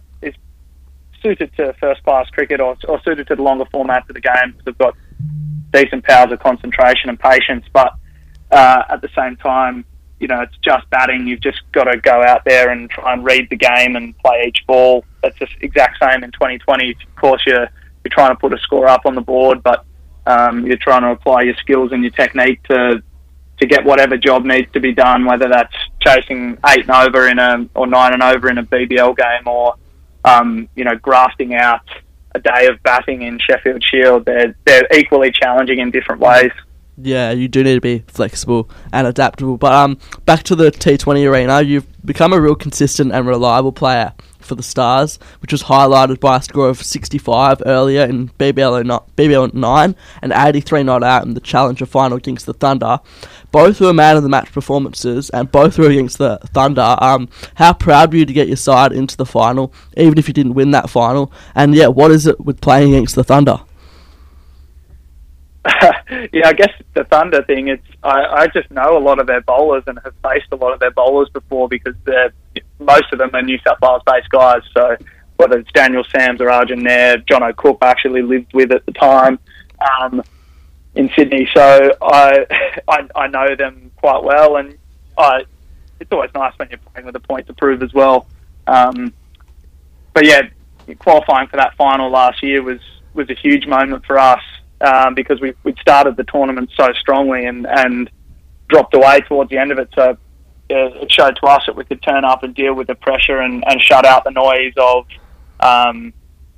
suited 1.25 1.51
to 1.57 1.73
first 1.79 2.03
class 2.03 2.29
cricket 2.29 2.61
or, 2.61 2.77
or 2.87 3.01
suited 3.01 3.27
to 3.27 3.35
the 3.35 3.41
longer 3.41 3.65
formats 3.73 4.07
of 4.07 4.13
the 4.13 4.21
game 4.21 4.51
because 4.51 4.67
I've 4.67 4.77
got 4.77 4.95
decent 5.73 6.03
powers 6.03 6.31
of 6.31 6.39
concentration 6.39 7.09
and 7.09 7.19
patience. 7.19 7.65
But 7.73 7.95
uh, 8.51 8.83
at 8.89 9.01
the 9.01 9.09
same 9.15 9.35
time, 9.37 9.85
you 10.19 10.27
know, 10.27 10.41
it's 10.41 10.55
just 10.63 10.87
batting. 10.91 11.27
You've 11.27 11.41
just 11.41 11.61
got 11.71 11.85
to 11.85 11.97
go 11.97 12.23
out 12.23 12.45
there 12.45 12.69
and 12.69 12.89
try 12.89 13.13
and 13.13 13.25
read 13.25 13.49
the 13.49 13.55
game 13.55 13.95
and 13.95 14.17
play 14.19 14.45
each 14.47 14.59
ball. 14.67 15.03
That's 15.23 15.37
the 15.39 15.47
exact 15.61 15.97
same 16.01 16.23
in 16.23 16.31
2020. 16.31 16.91
Of 16.91 17.15
course, 17.15 17.41
you're 17.45 17.67
you're 18.03 18.11
trying 18.11 18.29
to 18.29 18.35
put 18.35 18.53
a 18.53 18.59
score 18.59 18.87
up 18.87 19.01
on 19.05 19.15
the 19.15 19.21
board, 19.21 19.63
but 19.63 19.83
um, 20.27 20.65
you're 20.65 20.77
trying 20.77 21.01
to 21.01 21.09
apply 21.09 21.41
your 21.41 21.55
skills 21.55 21.91
and 21.91 22.03
your 22.03 22.11
technique 22.11 22.61
to 22.63 23.01
to 23.59 23.65
get 23.65 23.83
whatever 23.85 24.17
job 24.17 24.45
needs 24.45 24.71
to 24.73 24.79
be 24.79 24.93
done, 24.93 25.25
whether 25.25 25.47
that's 25.49 25.73
chasing 26.01 26.57
eight 26.67 26.81
and 26.81 26.91
over 26.91 27.27
in 27.27 27.39
a 27.39 27.67
or 27.73 27.87
nine 27.87 28.13
and 28.13 28.21
over 28.21 28.49
in 28.49 28.57
a 28.57 28.63
BBL 28.63 29.17
game, 29.17 29.47
or 29.47 29.75
um, 30.25 30.67
you 30.75 30.83
know 30.83 30.95
grafting 30.95 31.53
out 31.55 31.81
a 32.33 32.39
day 32.39 32.67
of 32.67 32.81
batting 32.83 33.21
in 33.21 33.39
Sheffield 33.39 33.83
Shield. 33.83 34.25
They're 34.25 34.55
they're 34.65 34.87
equally 34.93 35.31
challenging 35.31 35.79
in 35.79 35.91
different 35.91 36.21
ways. 36.21 36.51
Yeah, 36.97 37.31
you 37.31 37.47
do 37.47 37.63
need 37.63 37.75
to 37.75 37.81
be 37.81 38.03
flexible 38.07 38.69
and 38.93 39.05
adaptable. 39.05 39.57
But 39.57 39.73
um, 39.73 39.97
back 40.25 40.43
to 40.43 40.55
the 40.55 40.71
T20 40.71 41.29
arena, 41.29 41.61
you've 41.61 41.85
become 42.05 42.31
a 42.31 42.39
real 42.39 42.55
consistent 42.55 43.11
and 43.11 43.27
reliable 43.27 43.73
player 43.73 44.13
for 44.45 44.55
the 44.55 44.63
Stars, 44.63 45.19
which 45.41 45.51
was 45.51 45.63
highlighted 45.63 46.19
by 46.19 46.37
a 46.37 46.41
score 46.41 46.69
of 46.69 46.81
65 46.81 47.63
earlier 47.65 48.03
in 48.03 48.29
BBL, 48.39 48.85
no- 48.85 49.05
BBL 49.17 49.53
9 49.53 49.95
and 50.21 50.33
83 50.33 50.83
not 50.83 51.03
out 51.03 51.25
in 51.25 51.33
the 51.33 51.39
Challenger 51.39 51.85
final 51.85 52.17
against 52.17 52.45
the 52.45 52.53
Thunder. 52.53 52.99
Both 53.51 53.79
were 53.79 53.93
man 53.93 54.17
of 54.17 54.23
the 54.23 54.29
match 54.29 54.51
performances, 54.51 55.29
and 55.29 55.51
both 55.51 55.77
were 55.77 55.89
against 55.89 56.17
the 56.17 56.39
Thunder. 56.53 56.95
Um, 56.99 57.29
how 57.55 57.73
proud 57.73 58.11
were 58.11 58.19
you 58.19 58.25
to 58.25 58.33
get 58.33 58.47
your 58.47 58.57
side 58.57 58.91
into 58.91 59.17
the 59.17 59.25
final, 59.25 59.73
even 59.97 60.17
if 60.17 60.27
you 60.27 60.33
didn't 60.33 60.53
win 60.53 60.71
that 60.71 60.89
final? 60.89 61.31
And 61.55 61.73
yeah, 61.73 61.87
what 61.87 62.11
is 62.11 62.27
it 62.27 62.39
with 62.39 62.61
playing 62.61 62.93
against 62.93 63.15
the 63.15 63.23
Thunder? 63.23 63.59
yeah, 66.31 66.47
I 66.47 66.53
guess 66.53 66.71
the 66.93 67.05
Thunder 67.05 67.43
thing. 67.43 67.69
It's 67.69 67.87
I, 68.03 68.25
I 68.25 68.47
just 68.47 68.69
know 68.69 68.97
a 68.97 68.99
lot 68.99 69.19
of 69.19 69.25
their 69.25 69.41
bowlers 69.41 69.83
and 69.87 69.97
have 70.03 70.13
faced 70.23 70.47
a 70.51 70.55
lot 70.55 70.73
of 70.73 70.79
their 70.79 70.91
bowlers 70.91 71.29
before 71.29 71.67
because 71.67 71.95
they're 72.03 72.33
most 72.79 73.05
of 73.11 73.17
them 73.17 73.31
are 73.33 73.41
New 73.41 73.57
South 73.65 73.79
Wales 73.81 74.03
based 74.05 74.29
guys. 74.29 74.61
So 74.75 74.95
whether 75.37 75.57
it's 75.57 75.71
Daniel 75.71 76.03
Sams 76.03 76.39
or 76.39 76.51
Arjun 76.51 76.83
Nair, 76.83 77.17
Jono 77.17 77.55
Cook 77.55 77.79
actually 77.81 78.21
lived 78.21 78.53
with 78.53 78.71
at 78.71 78.85
the 78.85 78.91
time 78.91 79.39
um, 79.99 80.21
in 80.93 81.09
Sydney. 81.15 81.49
So 81.55 81.91
I, 81.99 82.45
I 82.87 83.07
I 83.15 83.27
know 83.27 83.55
them 83.55 83.91
quite 83.97 84.23
well, 84.23 84.57
and 84.57 84.77
I 85.17 85.45
it's 85.99 86.11
always 86.11 86.29
nice 86.35 86.53
when 86.57 86.69
you're 86.69 86.79
playing 86.93 87.07
with 87.07 87.15
a 87.15 87.21
point 87.21 87.47
to 87.47 87.53
prove 87.53 87.81
as 87.81 87.93
well. 87.93 88.27
Um, 88.67 89.13
but 90.13 90.25
yeah, 90.25 90.43
qualifying 90.99 91.47
for 91.47 91.57
that 91.57 91.75
final 91.75 92.11
last 92.11 92.43
year 92.43 92.61
was 92.61 92.81
was 93.15 93.31
a 93.31 93.35
huge 93.35 93.65
moment 93.65 94.05
for 94.05 94.19
us 94.19 94.43
um, 94.85 95.15
because 95.15 95.39
we 95.41 95.53
we 95.63 95.73
started 95.81 96.15
the 96.17 96.23
tournament 96.25 96.69
so 96.77 96.91
strongly 96.93 97.45
and 97.45 97.65
and 97.67 98.09
dropped 98.67 98.93
away 98.93 99.21
towards 99.21 99.49
the 99.49 99.57
end 99.57 99.71
of 99.71 99.79
it. 99.79 99.89
So 99.95 100.17
it 100.69 101.11
showed 101.11 101.35
to 101.37 101.45
us 101.47 101.63
that 101.67 101.75
we 101.75 101.85
could 101.85 102.01
turn 102.01 102.25
up 102.25 102.43
and 102.43 102.55
deal 102.55 102.73
with 102.73 102.87
the 102.87 102.95
pressure 102.95 103.39
and, 103.39 103.63
and 103.67 103.79
shut 103.81 104.05
out 104.05 104.23
the 104.23 104.31
noise 104.31 104.73
of 104.77 105.05
um, 105.59 106.13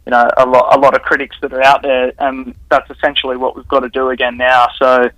you 0.06 0.12
know 0.12 0.30
a 0.38 0.46
lot 0.46 0.76
a 0.76 0.80
lot 0.80 0.96
of 0.96 1.02
critics 1.02 1.36
that 1.42 1.54
are 1.54 1.64
out 1.64 1.82
there, 1.84 2.14
and 2.20 2.56
that's 2.70 2.90
essentially 2.90 3.38
what 3.38 3.56
we've 3.56 3.68
got 3.68 3.82
to 3.82 3.90
do 3.90 4.10
again 4.10 4.38
now. 4.38 4.68
So. 4.78 5.10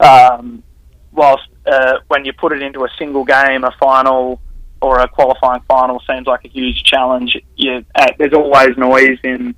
Um, 0.00 0.64
whilst 1.12 1.46
uh, 1.66 1.98
when 2.08 2.24
you 2.24 2.32
put 2.32 2.52
it 2.52 2.60
into 2.60 2.84
a 2.84 2.88
single 2.98 3.24
game, 3.24 3.62
a 3.62 3.70
final 3.78 4.40
or 4.82 4.98
a 4.98 5.08
qualifying 5.08 5.62
final 5.68 6.02
seems 6.10 6.26
like 6.26 6.44
a 6.44 6.48
huge 6.48 6.82
challenge. 6.82 7.38
You, 7.56 7.84
uh, 7.94 8.08
there's 8.18 8.34
always 8.34 8.76
noise 8.76 9.18
in 9.22 9.54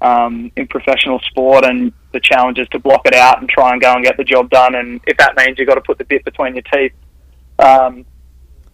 um, 0.00 0.50
in 0.56 0.66
professional 0.66 1.20
sport, 1.20 1.64
and 1.64 1.92
the 2.14 2.20
challenge 2.20 2.58
is 2.58 2.68
to 2.68 2.78
block 2.78 3.02
it 3.04 3.14
out 3.14 3.40
and 3.40 3.48
try 3.48 3.72
and 3.72 3.82
go 3.82 3.92
and 3.92 4.02
get 4.02 4.16
the 4.16 4.24
job 4.24 4.48
done. 4.48 4.74
And 4.74 5.00
if 5.06 5.18
that 5.18 5.36
means 5.36 5.58
you've 5.58 5.68
got 5.68 5.74
to 5.74 5.82
put 5.82 5.98
the 5.98 6.04
bit 6.04 6.24
between 6.24 6.54
your 6.54 6.62
teeth, 6.62 6.92
um, 7.58 8.06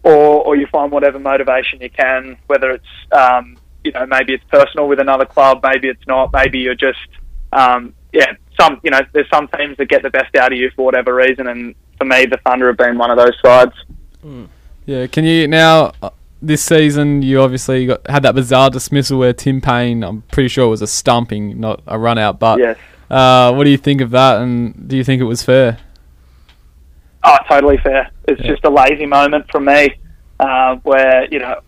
or 0.03 0.45
or 0.45 0.55
you 0.55 0.67
find 0.67 0.91
whatever 0.91 1.19
motivation 1.19 1.81
you 1.81 1.89
can, 1.89 2.37
whether 2.47 2.71
it's 2.71 2.85
um, 3.11 3.57
you 3.83 3.91
know 3.91 4.05
maybe 4.05 4.33
it's 4.33 4.43
personal 4.45 4.87
with 4.87 4.99
another 4.99 5.25
club, 5.25 5.59
maybe 5.61 5.89
it's 5.89 6.07
not, 6.07 6.31
maybe 6.31 6.59
you're 6.59 6.75
just 6.75 7.07
um, 7.51 7.93
yeah 8.13 8.33
some 8.59 8.79
you 8.83 8.91
know 8.91 9.01
there's 9.13 9.29
some 9.29 9.47
teams 9.49 9.75
that 9.77 9.89
get 9.89 10.01
the 10.03 10.09
best 10.09 10.35
out 10.35 10.53
of 10.53 10.57
you 10.57 10.71
for 10.75 10.85
whatever 10.85 11.13
reason, 11.13 11.47
and 11.47 11.75
for 11.97 12.05
me 12.05 12.25
the 12.25 12.37
Thunder 12.45 12.67
have 12.67 12.77
been 12.77 12.97
one 12.97 13.11
of 13.11 13.17
those 13.17 13.37
sides. 13.43 13.73
Yeah, 14.85 15.07
can 15.07 15.25
you 15.25 15.47
now 15.47 15.93
uh, 16.01 16.09
this 16.41 16.63
season? 16.63 17.21
You 17.21 17.41
obviously 17.41 17.85
got, 17.85 18.07
had 18.09 18.23
that 18.23 18.35
bizarre 18.35 18.69
dismissal 18.69 19.19
where 19.19 19.33
Tim 19.33 19.61
Paine, 19.61 20.03
I'm 20.03 20.23
pretty 20.23 20.49
sure 20.49 20.65
it 20.65 20.69
was 20.69 20.81
a 20.81 20.87
stumping, 20.87 21.59
not 21.59 21.81
a 21.85 21.99
run 21.99 22.17
out. 22.17 22.39
But 22.39 22.59
Yes. 22.59 22.77
Uh, 23.11 23.53
what 23.53 23.65
do 23.65 23.69
you 23.69 23.77
think 23.77 23.99
of 23.99 24.11
that? 24.11 24.41
And 24.41 24.87
do 24.87 24.95
you 24.95 25.03
think 25.03 25.21
it 25.21 25.25
was 25.25 25.43
fair? 25.43 25.77
Oh, 27.23 27.37
totally 27.47 27.77
fair. 27.77 28.09
It's 28.27 28.41
just 28.41 28.63
a 28.63 28.69
lazy 28.69 29.05
moment 29.05 29.51
from 29.51 29.65
me, 29.65 29.95
uh, 30.39 30.77
where 30.77 31.27
you 31.31 31.39
know 31.39 31.59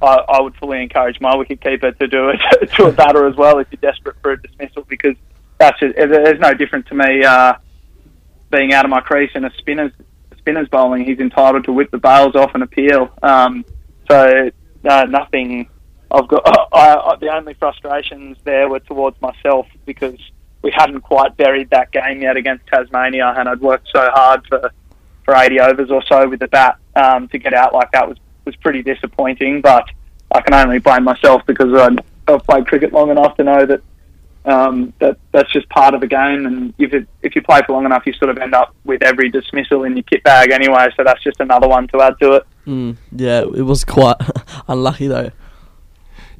I, 0.00 0.24
I 0.28 0.40
would 0.40 0.54
fully 0.56 0.82
encourage 0.82 1.20
my 1.20 1.34
wicketkeeper 1.34 1.98
to 1.98 2.06
do 2.06 2.30
it 2.30 2.72
to 2.76 2.84
a 2.84 2.92
batter 2.92 3.26
as 3.26 3.34
well 3.36 3.58
if 3.58 3.66
you're 3.70 3.92
desperate 3.92 4.16
for 4.22 4.32
a 4.32 4.40
dismissal 4.40 4.84
because 4.88 5.16
that's 5.58 5.78
just, 5.80 5.96
there's 5.96 6.40
no 6.40 6.54
different 6.54 6.86
to 6.86 6.94
me 6.94 7.24
uh, 7.24 7.54
being 8.50 8.72
out 8.72 8.84
of 8.84 8.90
my 8.90 9.00
crease 9.00 9.30
in 9.34 9.44
a 9.44 9.52
spinner's 9.58 9.92
spinner's 10.38 10.68
bowling. 10.68 11.04
He's 11.04 11.18
entitled 11.18 11.64
to 11.64 11.72
whip 11.72 11.90
the 11.90 11.98
bails 11.98 12.36
off 12.36 12.54
and 12.54 12.62
appeal. 12.62 13.10
Um, 13.22 13.64
so 14.08 14.50
no, 14.84 15.04
nothing. 15.04 15.68
I've 16.10 16.28
got 16.28 16.42
I, 16.72 16.94
I, 16.94 17.16
the 17.16 17.34
only 17.34 17.54
frustrations 17.54 18.36
there 18.44 18.68
were 18.68 18.80
towards 18.80 19.20
myself 19.20 19.66
because 19.86 20.18
we 20.64 20.72
hadn't 20.74 21.02
quite 21.02 21.36
buried 21.36 21.68
that 21.70 21.92
game 21.92 22.22
yet 22.22 22.38
against 22.38 22.66
Tasmania, 22.66 23.34
and 23.36 23.48
I'd 23.50 23.60
worked 23.60 23.88
so 23.94 24.10
hard 24.12 24.44
for 24.48 24.72
for 25.24 25.36
80 25.36 25.60
overs 25.60 25.90
or 25.90 26.02
so 26.04 26.28
with 26.28 26.40
the 26.40 26.48
bat 26.48 26.76
um, 26.96 27.28
to 27.28 27.38
get 27.38 27.54
out 27.54 27.72
like 27.72 27.92
that 27.92 28.08
was 28.08 28.18
was 28.46 28.56
pretty 28.56 28.82
disappointing. 28.82 29.60
But 29.60 29.84
I 30.32 30.40
can 30.40 30.54
only 30.54 30.78
blame 30.78 31.04
myself 31.04 31.42
because 31.46 31.72
I, 31.74 32.32
I've 32.32 32.42
played 32.44 32.66
cricket 32.66 32.94
long 32.94 33.10
enough 33.10 33.36
to 33.36 33.44
know 33.44 33.66
that 33.66 33.82
um, 34.46 34.94
that 35.00 35.18
that's 35.32 35.52
just 35.52 35.68
part 35.68 35.92
of 35.92 36.00
the 36.00 36.06
game. 36.06 36.46
And 36.46 36.72
if 36.78 36.94
it, 36.94 37.06
if 37.22 37.36
you 37.36 37.42
play 37.42 37.60
for 37.66 37.74
long 37.74 37.84
enough, 37.84 38.04
you 38.06 38.14
sort 38.14 38.30
of 38.30 38.38
end 38.38 38.54
up 38.54 38.74
with 38.84 39.02
every 39.02 39.28
dismissal 39.28 39.84
in 39.84 39.94
your 39.96 40.04
kit 40.04 40.24
bag 40.24 40.50
anyway. 40.50 40.88
So 40.96 41.04
that's 41.04 41.22
just 41.22 41.40
another 41.40 41.68
one 41.68 41.88
to 41.88 42.00
add 42.00 42.18
to 42.20 42.32
it. 42.32 42.46
Mm, 42.66 42.96
yeah, 43.12 43.40
it 43.40 43.66
was 43.66 43.84
quite 43.84 44.16
unlucky 44.68 45.08
though. 45.08 45.30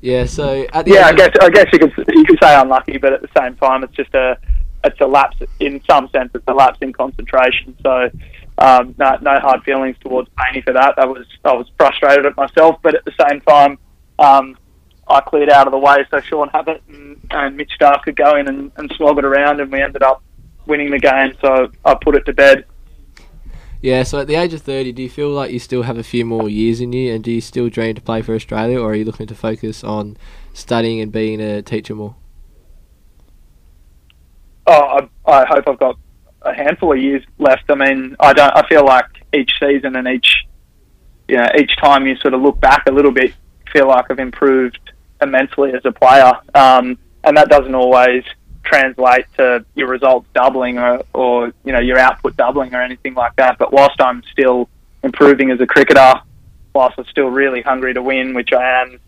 Yeah, 0.04 0.26
so 0.26 0.66
at 0.74 0.84
the 0.84 0.92
Yeah, 0.92 1.06
I 1.06 1.14
guess 1.14 1.30
I 1.40 1.48
guess 1.48 1.66
you 1.72 1.78
could 1.78 1.94
you 2.08 2.24
could 2.26 2.38
say 2.42 2.54
unlucky, 2.54 2.98
but 2.98 3.14
at 3.14 3.22
the 3.22 3.30
same 3.34 3.56
time, 3.56 3.82
it's 3.82 3.94
just 3.94 4.14
a 4.14 4.36
it's 4.84 5.00
a 5.00 5.06
lapse 5.06 5.38
in 5.60 5.80
some 5.88 6.10
sense. 6.10 6.30
It's 6.34 6.44
a 6.46 6.52
lapse 6.52 6.76
in 6.82 6.92
concentration. 6.92 7.74
So 7.82 8.10
um, 8.58 8.94
no 8.98 9.16
no 9.22 9.40
hard 9.40 9.62
feelings 9.62 9.96
towards 10.00 10.28
Painey 10.38 10.62
for 10.62 10.74
that. 10.74 10.98
I 10.98 11.06
was 11.06 11.26
I 11.42 11.54
was 11.54 11.70
frustrated 11.78 12.26
at 12.26 12.36
myself, 12.36 12.80
but 12.82 12.94
at 12.94 13.06
the 13.06 13.14
same 13.26 13.40
time, 13.40 13.78
um, 14.18 14.58
I 15.08 15.22
cleared 15.22 15.48
out 15.48 15.68
of 15.68 15.72
the 15.72 15.78
way 15.78 16.04
so 16.10 16.20
Sean 16.20 16.50
Abbott 16.52 16.82
and, 16.86 17.18
and 17.30 17.56
Mitch 17.56 17.72
Starc 17.80 18.02
could 18.02 18.16
go 18.16 18.36
in 18.36 18.46
and, 18.46 18.72
and 18.76 18.92
slog 18.98 19.16
it 19.16 19.24
around, 19.24 19.62
and 19.62 19.72
we 19.72 19.80
ended 19.80 20.02
up 20.02 20.22
winning 20.66 20.90
the 20.90 20.98
game. 20.98 21.32
So 21.40 21.72
I 21.82 21.94
put 21.94 22.14
it 22.14 22.26
to 22.26 22.34
bed. 22.34 22.66
Yeah, 23.84 24.02
so 24.02 24.18
at 24.18 24.28
the 24.28 24.36
age 24.36 24.54
of 24.54 24.62
30, 24.62 24.92
do 24.92 25.02
you 25.02 25.10
feel 25.10 25.28
like 25.28 25.50
you 25.50 25.58
still 25.58 25.82
have 25.82 25.98
a 25.98 26.02
few 26.02 26.24
more 26.24 26.48
years 26.48 26.80
in 26.80 26.94
you 26.94 27.12
and 27.12 27.22
do 27.22 27.30
you 27.30 27.42
still 27.42 27.68
dream 27.68 27.94
to 27.96 28.00
play 28.00 28.22
for 28.22 28.34
Australia 28.34 28.80
or 28.80 28.92
are 28.92 28.94
you 28.94 29.04
looking 29.04 29.26
to 29.26 29.34
focus 29.34 29.84
on 29.84 30.16
studying 30.54 31.02
and 31.02 31.12
being 31.12 31.38
a 31.38 31.60
teacher 31.60 31.94
more? 31.94 32.16
oh, 34.66 35.06
I, 35.26 35.30
I 35.30 35.44
hope 35.44 35.68
I've 35.68 35.78
got 35.78 35.98
a 36.40 36.54
handful 36.54 36.94
of 36.94 36.98
years 36.98 37.22
left. 37.38 37.64
I 37.68 37.74
mean, 37.74 38.16
I 38.18 38.32
don't. 38.32 38.56
I 38.56 38.66
feel 38.68 38.86
like 38.86 39.04
each 39.34 39.52
season 39.60 39.96
and 39.96 40.08
each, 40.08 40.46
you 41.28 41.36
know, 41.36 41.48
each 41.58 41.76
time 41.76 42.06
you 42.06 42.16
sort 42.16 42.32
of 42.32 42.40
look 42.40 42.58
back 42.62 42.86
a 42.86 42.90
little 42.90 43.12
bit, 43.12 43.34
feel 43.70 43.88
like 43.88 44.06
I've 44.10 44.18
improved 44.18 44.80
immensely 45.20 45.74
as 45.74 45.84
a 45.84 45.92
player. 45.92 46.32
Um, 46.54 46.96
and 47.22 47.36
that 47.36 47.50
doesn't 47.50 47.74
always 47.74 48.24
translate 48.64 49.26
to 49.36 49.64
your 49.74 49.88
results 49.88 50.26
doubling 50.34 50.78
or, 50.78 51.02
or 51.12 51.52
you 51.64 51.72
know 51.72 51.80
your 51.80 51.98
output 51.98 52.36
doubling 52.36 52.74
or 52.74 52.82
anything 52.82 53.14
like 53.14 53.36
that. 53.36 53.58
But 53.58 53.72
whilst 53.72 54.00
I'm 54.00 54.22
still 54.32 54.68
improving 55.02 55.50
as 55.50 55.60
a 55.60 55.66
cricketer, 55.66 56.14
whilst 56.74 56.98
I'm 56.98 57.06
still 57.06 57.28
really 57.28 57.62
hungry 57.62 57.94
to 57.94 58.02
win, 58.02 58.34
which 58.34 58.52
I 58.52 58.82
am 58.82 59.00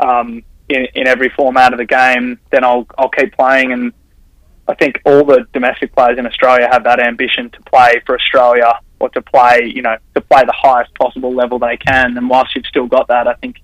um, 0.00 0.44
in, 0.68 0.86
in 0.94 1.06
every 1.06 1.28
format 1.30 1.72
of 1.72 1.78
the 1.78 1.86
game, 1.86 2.38
then 2.50 2.64
I'll 2.64 2.86
I'll 2.98 3.10
keep 3.10 3.32
playing 3.34 3.72
and 3.72 3.92
I 4.68 4.74
think 4.74 5.00
all 5.04 5.24
the 5.24 5.46
domestic 5.52 5.94
players 5.94 6.18
in 6.18 6.26
Australia 6.26 6.68
have 6.70 6.84
that 6.84 7.00
ambition 7.00 7.50
to 7.50 7.60
play 7.62 8.00
for 8.06 8.14
Australia 8.14 8.78
or 9.00 9.08
to 9.10 9.20
play, 9.20 9.70
you 9.74 9.82
know, 9.82 9.96
to 10.14 10.20
play 10.20 10.42
the 10.44 10.54
highest 10.56 10.94
possible 10.94 11.34
level 11.34 11.58
they 11.58 11.76
can. 11.76 12.16
And 12.16 12.30
whilst 12.30 12.56
you've 12.56 12.66
still 12.66 12.86
got 12.86 13.08
that, 13.08 13.28
I 13.28 13.34
think 13.34 13.60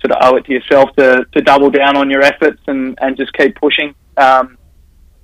sort 0.00 0.12
of 0.12 0.18
owe 0.22 0.36
it 0.36 0.46
to 0.46 0.52
yourself 0.52 0.90
to, 0.96 1.24
to 1.32 1.40
double 1.42 1.70
down 1.70 1.96
on 1.96 2.10
your 2.10 2.22
efforts 2.22 2.60
and, 2.66 2.98
and 3.00 3.16
just 3.16 3.32
keep 3.34 3.56
pushing. 3.56 3.94
Um, 4.16 4.57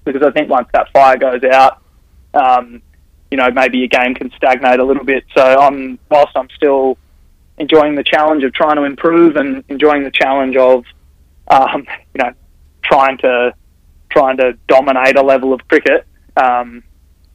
because 0.05 0.23
I 0.23 0.31
think 0.31 0.49
once 0.49 0.69
that 0.73 0.91
fire 0.93 1.17
goes 1.17 1.43
out, 1.45 1.83
um, 2.35 2.83
you 3.31 3.39
know, 3.39 3.51
maybe 3.51 3.79
your 3.79 3.89
game 3.89 4.15
can 4.15 4.31
stagnate 4.37 4.81
a 4.81 4.85
little 4.85 5.05
bit. 5.05 5.25
So 5.37 5.43
I'm, 5.43 5.99
whilst 6.11 6.37
I'm 6.37 6.49
still 6.57 6.99
enjoying 7.59 7.95
the 7.95 8.05
challenge 8.05 8.45
of 8.45 8.53
trying 8.53 8.77
to 8.77 8.85
improve 8.85 9.37
and 9.37 9.65
enjoying 9.69 10.05
the 10.05 10.11
challenge 10.11 10.57
of, 10.57 10.85
um, 11.49 11.87
you 12.15 12.23
know, 12.23 12.33
trying 12.83 13.19
to 13.19 13.55
trying 14.11 14.37
to 14.37 14.57
dominate 14.69 15.17
a 15.17 15.23
level 15.23 15.53
of 15.53 15.67
cricket, 15.69 16.07
um, 16.37 16.85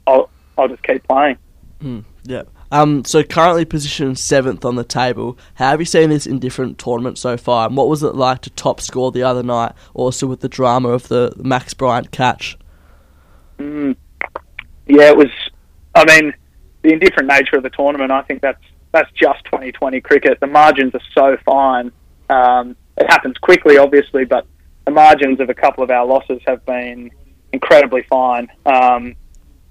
I'll 0.08 0.30
I'll 0.58 0.68
just 0.68 0.84
keep 0.84 1.06
playing. 1.08 1.38
Mm, 1.82 2.04
yeah. 2.24 2.44
Um, 2.72 3.04
so 3.04 3.24
currently 3.24 3.66
positioned 3.66 4.20
seventh 4.20 4.64
on 4.64 4.76
the 4.76 4.84
table. 4.84 5.38
How 5.56 5.70
have 5.70 5.80
you 5.80 5.86
seen 5.86 6.10
this 6.10 6.28
in 6.28 6.40
different 6.40 6.78
tournaments 6.78 7.22
so 7.22 7.36
far? 7.38 7.68
And 7.68 7.76
what 7.76 7.90
was 7.90 8.04
it 8.04 8.16
like 8.16 8.42
to 8.42 8.50
top 8.52 8.80
score 8.80 9.12
the 9.12 9.24
other 9.24 9.44
night? 9.44 9.74
Also 9.94 10.28
with 10.28 10.42
the 10.42 10.50
drama 10.50 10.90
of 10.90 11.08
the 11.08 11.34
Max 11.38 11.74
Bryant 11.74 12.12
catch. 12.12 12.58
Mm. 13.58 13.96
Yeah, 14.88 15.10
it 15.10 15.18
was. 15.18 15.32
I 15.96 16.06
mean, 16.06 16.34
the 16.82 16.94
indifferent 16.94 17.28
nature 17.28 17.58
of 17.58 17.64
the 17.64 17.70
tournament. 17.70 18.12
I 18.12 18.22
think 18.24 18.42
that's 18.42 18.64
that's 18.92 19.12
just 19.12 19.44
2020 19.46 20.02
cricket. 20.02 20.40
The 20.40 20.48
margins 20.48 20.94
are 20.96 21.02
so 21.14 21.38
fine. 21.46 21.92
Um, 22.30 22.76
it 22.98 23.10
happens 23.10 23.38
quickly, 23.38 23.78
obviously, 23.78 24.26
but 24.26 24.46
the 24.86 24.92
margins 24.92 25.40
of 25.40 25.50
a 25.50 25.54
couple 25.54 25.84
of 25.84 25.92
our 25.92 26.06
losses 26.06 26.42
have 26.48 26.66
been 26.66 27.12
incredibly 27.54 28.04
fine. 28.04 28.48
Um, 28.66 29.16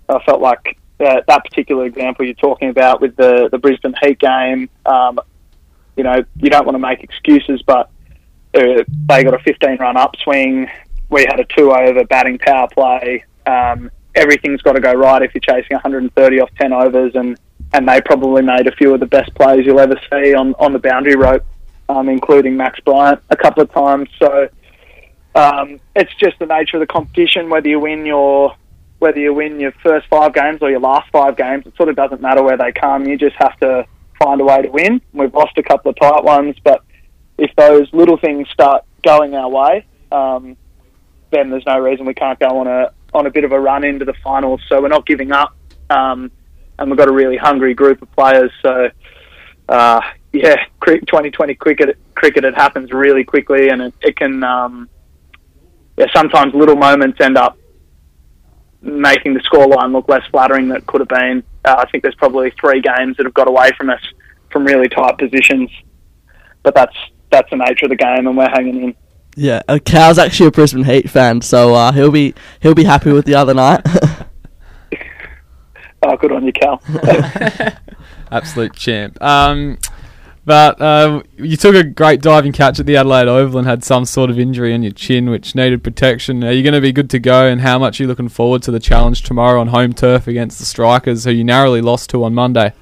I 0.09 0.23
felt 0.25 0.40
like 0.40 0.78
uh, 1.00 1.21
that 1.26 1.45
particular 1.45 1.87
example 1.87 2.25
you're 2.25 2.35
talking 2.35 2.71
about 2.71 3.00
with 3.00 3.17
the 3.17 3.49
the 3.50 3.59
Brisbane 3.59 3.95
Heat 4.02 4.19
game. 4.19 4.69
Um, 4.87 5.21
you 5.97 6.05
know, 6.05 6.25
you 6.37 6.50
don't 6.50 6.64
want 6.64 6.75
to 6.75 6.81
make 6.81 7.02
excuses, 7.02 7.62
but 7.62 7.90
uh, 8.55 8.85
they 9.09 9.25
got 9.25 9.35
a 9.35 9.38
15 9.40 9.78
run 9.78 9.97
upswing. 9.97 10.71
We 11.11 11.23
had 11.23 11.40
a 11.40 11.45
two 11.45 11.73
over 11.73 12.05
batting 12.05 12.38
power 12.38 12.69
play. 12.69 13.25
Um, 13.47 13.90
everything's 14.14 14.62
got 14.62 14.73
to 14.73 14.81
go 14.81 14.93
right 14.93 15.23
if 15.23 15.35
you're 15.35 15.40
chasing 15.40 15.75
130 15.75 16.40
off 16.40 16.50
10 16.59 16.73
overs, 16.73 17.12
and 17.14 17.38
and 17.73 17.88
they 17.88 18.00
probably 18.00 18.43
made 18.43 18.67
a 18.67 18.73
few 18.73 18.95
of 18.95 19.00
the 19.00 19.07
best 19.07 19.35
plays 19.35 19.67
you'll 19.67 19.81
ever 19.81 20.00
see 20.11 20.35
on 20.35 20.55
on 20.55 20.73
the 20.73 20.78
boundary 20.78 21.17
rope, 21.17 21.45
um, 21.88 22.09
including 22.09 22.57
Max 22.57 22.81
Bryant 22.81 23.21
a 23.31 23.37
couple 23.37 23.62
of 23.62 23.73
times. 23.73 24.09
So 24.19 24.49
um, 25.35 25.81
it's 25.95 26.14
just 26.17 26.38
the 26.38 26.47
nature 26.47 26.76
of 26.76 26.81
the 26.81 26.87
competition. 26.87 27.50
Whether 27.50 27.69
you 27.69 27.81
win 27.81 28.07
your 28.07 28.55
whether 28.99 29.19
you 29.19 29.33
win 29.33 29.61
your 29.61 29.73
first 29.83 30.07
five 30.09 30.35
games 30.35 30.59
or 30.61 30.71
your 30.71 30.81
last 30.81 31.11
five 31.12 31.37
games, 31.37 31.67
it 31.67 31.76
sort 31.76 31.88
of 31.88 31.97
doesn't 31.97 32.21
matter 32.21 32.43
where 32.43 32.57
they 32.57 32.73
come. 32.73 33.07
You 33.07 33.17
just 33.17 33.37
have 33.37 33.59
to 33.61 33.87
find 34.19 34.40
a 34.40 34.45
way 34.45 34.62
to 34.62 34.69
win. 34.69 35.00
We've 35.12 35.33
lost 35.33 35.57
a 35.57 35.62
couple 35.62 35.90
of 35.90 35.97
tight 36.00 36.25
ones, 36.25 36.57
but 36.64 36.83
if 37.38 37.55
those 37.57 37.88
little 37.93 38.17
things 38.17 38.49
start 38.50 38.85
going 39.05 39.35
our 39.35 39.49
way, 39.49 39.87
um, 40.11 40.57
then 41.31 41.50
there's 41.50 41.67
no 41.67 41.78
reason 41.78 42.07
we 42.07 42.14
can't 42.14 42.38
go 42.38 42.59
on 42.59 42.67
a 42.67 42.93
on 43.14 43.26
a 43.26 43.31
bit 43.31 43.45
of 43.45 43.52
a 43.52 43.61
run 43.61 43.85
into 43.85 44.05
the 44.05 44.14
finals. 44.25 44.61
So 44.69 44.83
we're 44.83 44.88
not 44.88 45.07
giving 45.07 45.33
up, 45.33 45.57
um, 45.88 46.31
and 46.78 46.90
we've 46.90 46.99
got 46.99 47.09
a 47.09 47.12
really 47.12 47.37
hungry 47.37 47.75
group 47.75 48.02
of 48.02 48.11
players. 48.12 48.50
So 48.62 48.90
uh, 49.69 50.00
yeah, 50.33 50.57
2020 50.85 51.55
cricket 51.55 51.99
cricket 52.14 52.45
it 52.45 52.55
happens 52.55 52.93
really 52.93 53.25
quickly, 53.25 53.69
and 53.69 53.83
it, 53.83 53.95
it 54.00 54.17
can 54.17 54.43
um, 54.43 54.88
yeah 55.97 56.07
sometimes 56.14 56.55
little 56.55 56.76
moments 56.76 57.19
end 57.21 57.37
up 57.37 57.58
making 58.80 59.35
the 59.35 59.40
scoreline 59.40 59.92
look 59.92 60.08
less 60.08 60.25
flattering 60.30 60.68
than 60.68 60.76
it 60.76 60.87
could 60.87 61.00
have 61.00 61.08
been. 61.08 61.42
Uh, 61.64 61.76
I 61.78 61.90
think 61.90 62.02
there's 62.02 62.14
probably 62.14 62.52
three 62.61 62.80
games 62.80 63.16
that 63.16 63.25
have 63.25 63.35
got 63.35 63.49
away 63.49 63.70
from 63.76 63.90
us 63.90 64.00
from 64.50 64.64
really 64.64 64.88
tight 64.88 65.18
positions, 65.18 65.70
but 66.62 66.75
that's 66.75 66.97
that's 67.30 67.50
the 67.50 67.56
nature 67.56 67.87
of 67.87 67.90
the 67.90 67.97
game, 67.97 68.26
and 68.26 68.37
we're 68.37 68.49
hanging 68.49 68.82
in. 68.82 68.94
Yeah, 69.37 69.62
uh, 69.68 69.78
Cal's 69.85 70.18
actually 70.18 70.47
a 70.47 70.50
Brisbane 70.50 70.85
Heat 70.85 71.11
fan, 71.11 71.42
so 71.42 71.75
uh, 71.75 71.92
he'll 71.92 72.11
be 72.11 72.35
he'll 72.61 72.75
be 72.75 72.85
happy 72.85 73.12
with 73.12 73.25
the 73.25 73.35
other 73.35 73.54
night. 73.54 73.82
oh, 76.02 76.16
good 76.16 76.32
on 76.32 76.44
you, 76.44 76.52
Cal. 76.52 76.82
Absolute 78.31 78.74
champ. 78.74 79.20
Um, 79.22 79.79
but 80.48 80.80
uh, 80.80 81.22
you 81.37 81.58
took 81.58 81.74
a 81.74 81.84
great 81.84 82.22
diving 82.22 82.52
catch 82.52 82.80
at 82.80 82.87
the 82.87 82.96
Adelaide 82.96 83.28
Oval 83.28 83.58
and 83.58 83.68
had 83.68 83.84
some 83.84 84.06
sort 84.06 84.30
of 84.30 84.38
injury 84.38 84.72
in 84.72 84.82
your 84.82 84.92
chin, 84.92 85.28
which 85.28 85.54
needed 85.54 85.84
protection. 85.84 86.42
Are 86.42 86.52
you 86.52 86.62
going 86.62 86.72
to 86.72 86.80
be 86.80 86.90
good 86.90 87.11
to 87.11 87.18
go? 87.18 87.46
And 87.46 87.61
how 87.61 87.78
much 87.78 88.00
are 88.00 88.04
you 88.04 88.08
looking 88.08 88.30
forward 88.30 88.62
to 88.62 88.70
the 88.70 88.80
challenge 88.80 89.24
tomorrow 89.24 89.61
on 89.61 89.66
home 89.66 89.92
turf 89.92 90.26
against 90.26 90.58
the 90.58 90.64
Strikers, 90.64 91.24
who 91.24 91.32
you 91.32 91.44
narrowly 91.44 91.82
lost 91.82 92.08
to 92.11 92.24
on 92.24 92.32
Monday? 92.32 92.72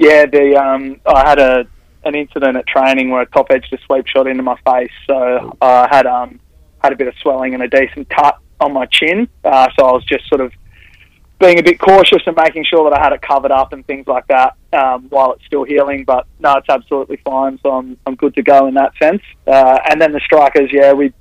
Yeah, 0.00 0.26
the 0.26 0.56
um, 0.56 1.00
I 1.06 1.28
had 1.28 1.38
a 1.38 1.64
an 2.04 2.16
incident 2.16 2.56
at 2.56 2.66
training 2.66 3.10
where 3.10 3.22
a 3.22 3.26
top 3.26 3.46
edged 3.50 3.72
a 3.72 3.78
sweep 3.86 4.08
shot 4.08 4.26
into 4.26 4.42
my 4.42 4.56
face, 4.66 4.90
so 5.06 5.56
I 5.62 5.86
had 5.88 6.06
um, 6.06 6.40
had 6.82 6.92
a 6.92 6.96
bit 6.96 7.06
of 7.06 7.14
swelling 7.22 7.54
and 7.54 7.62
a 7.62 7.68
decent 7.68 8.10
cut 8.10 8.36
on 8.58 8.72
my 8.72 8.86
chin. 8.86 9.28
Uh, 9.44 9.68
so 9.78 9.86
I 9.86 9.92
was 9.92 10.04
just 10.06 10.28
sort 10.28 10.40
of 10.40 10.52
being 11.38 11.58
a 11.58 11.62
bit 11.62 11.78
cautious 11.78 12.22
and 12.26 12.36
making 12.36 12.64
sure 12.64 12.88
that 12.88 12.98
I 12.98 13.02
had 13.02 13.12
it 13.12 13.20
covered 13.20 13.50
up 13.50 13.72
and 13.72 13.84
things 13.86 14.06
like 14.06 14.26
that 14.28 14.56
um, 14.72 15.06
while 15.08 15.32
it's 15.32 15.44
still 15.46 15.64
healing. 15.64 16.04
But 16.04 16.26
no, 16.38 16.56
it's 16.56 16.68
absolutely 16.68 17.18
fine, 17.24 17.58
so 17.62 17.72
I'm 17.72 17.96
I'm 18.06 18.14
good 18.14 18.34
to 18.34 18.42
go 18.42 18.66
in 18.66 18.74
that 18.74 18.92
sense. 19.00 19.22
Uh, 19.46 19.78
and 19.90 20.00
then 20.00 20.12
the 20.12 20.20
strikers, 20.20 20.70
yeah, 20.72 20.92
we, 20.92 21.12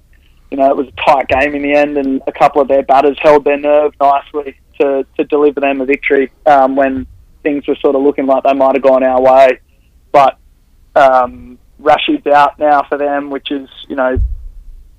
you 0.52 0.58
know, 0.58 0.70
it 0.70 0.78
was 0.78 0.88
a 0.88 1.06
tight 1.06 1.28
game 1.28 1.56
in 1.56 1.64
the 1.64 1.74
end, 1.74 1.98
and 1.98 2.22
a 2.28 2.32
couple 2.32 2.62
of 2.62 2.68
their 2.68 2.84
batters 2.84 3.18
held 3.22 3.44
their 3.44 3.58
nerve 3.58 3.94
nicely 4.00 4.58
to 4.80 5.06
to 5.18 5.24
deliver 5.26 5.60
them 5.60 5.82
a 5.82 5.86
victory 5.86 6.32
um, 6.46 6.76
when 6.76 7.08
things 7.42 7.68
were 7.68 7.76
sort 7.82 7.96
of 7.96 8.02
looking 8.02 8.26
like 8.26 8.44
they 8.44 8.54
might 8.54 8.76
have 8.76 8.84
gone 8.84 9.04
our 9.04 9.22
way. 9.22 9.60
But 10.12 10.38
um, 10.96 11.58
Rashid's 11.80 12.28
out 12.28 12.60
now 12.60 12.84
for 12.88 12.98
them, 12.98 13.32
which 13.32 13.52
is 13.52 13.68
you 13.90 13.96
know, 13.96 14.20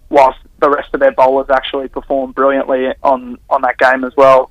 whilst 0.08 0.40
the 0.58 0.70
rest 0.70 0.90
of 0.92 1.00
their 1.00 1.12
bowlers 1.12 1.46
actually 1.50 1.88
performed 1.88 2.34
brilliantly 2.34 2.88
on 3.02 3.38
on 3.48 3.62
that 3.62 3.78
game 3.78 4.02
as 4.02 4.12
well 4.16 4.50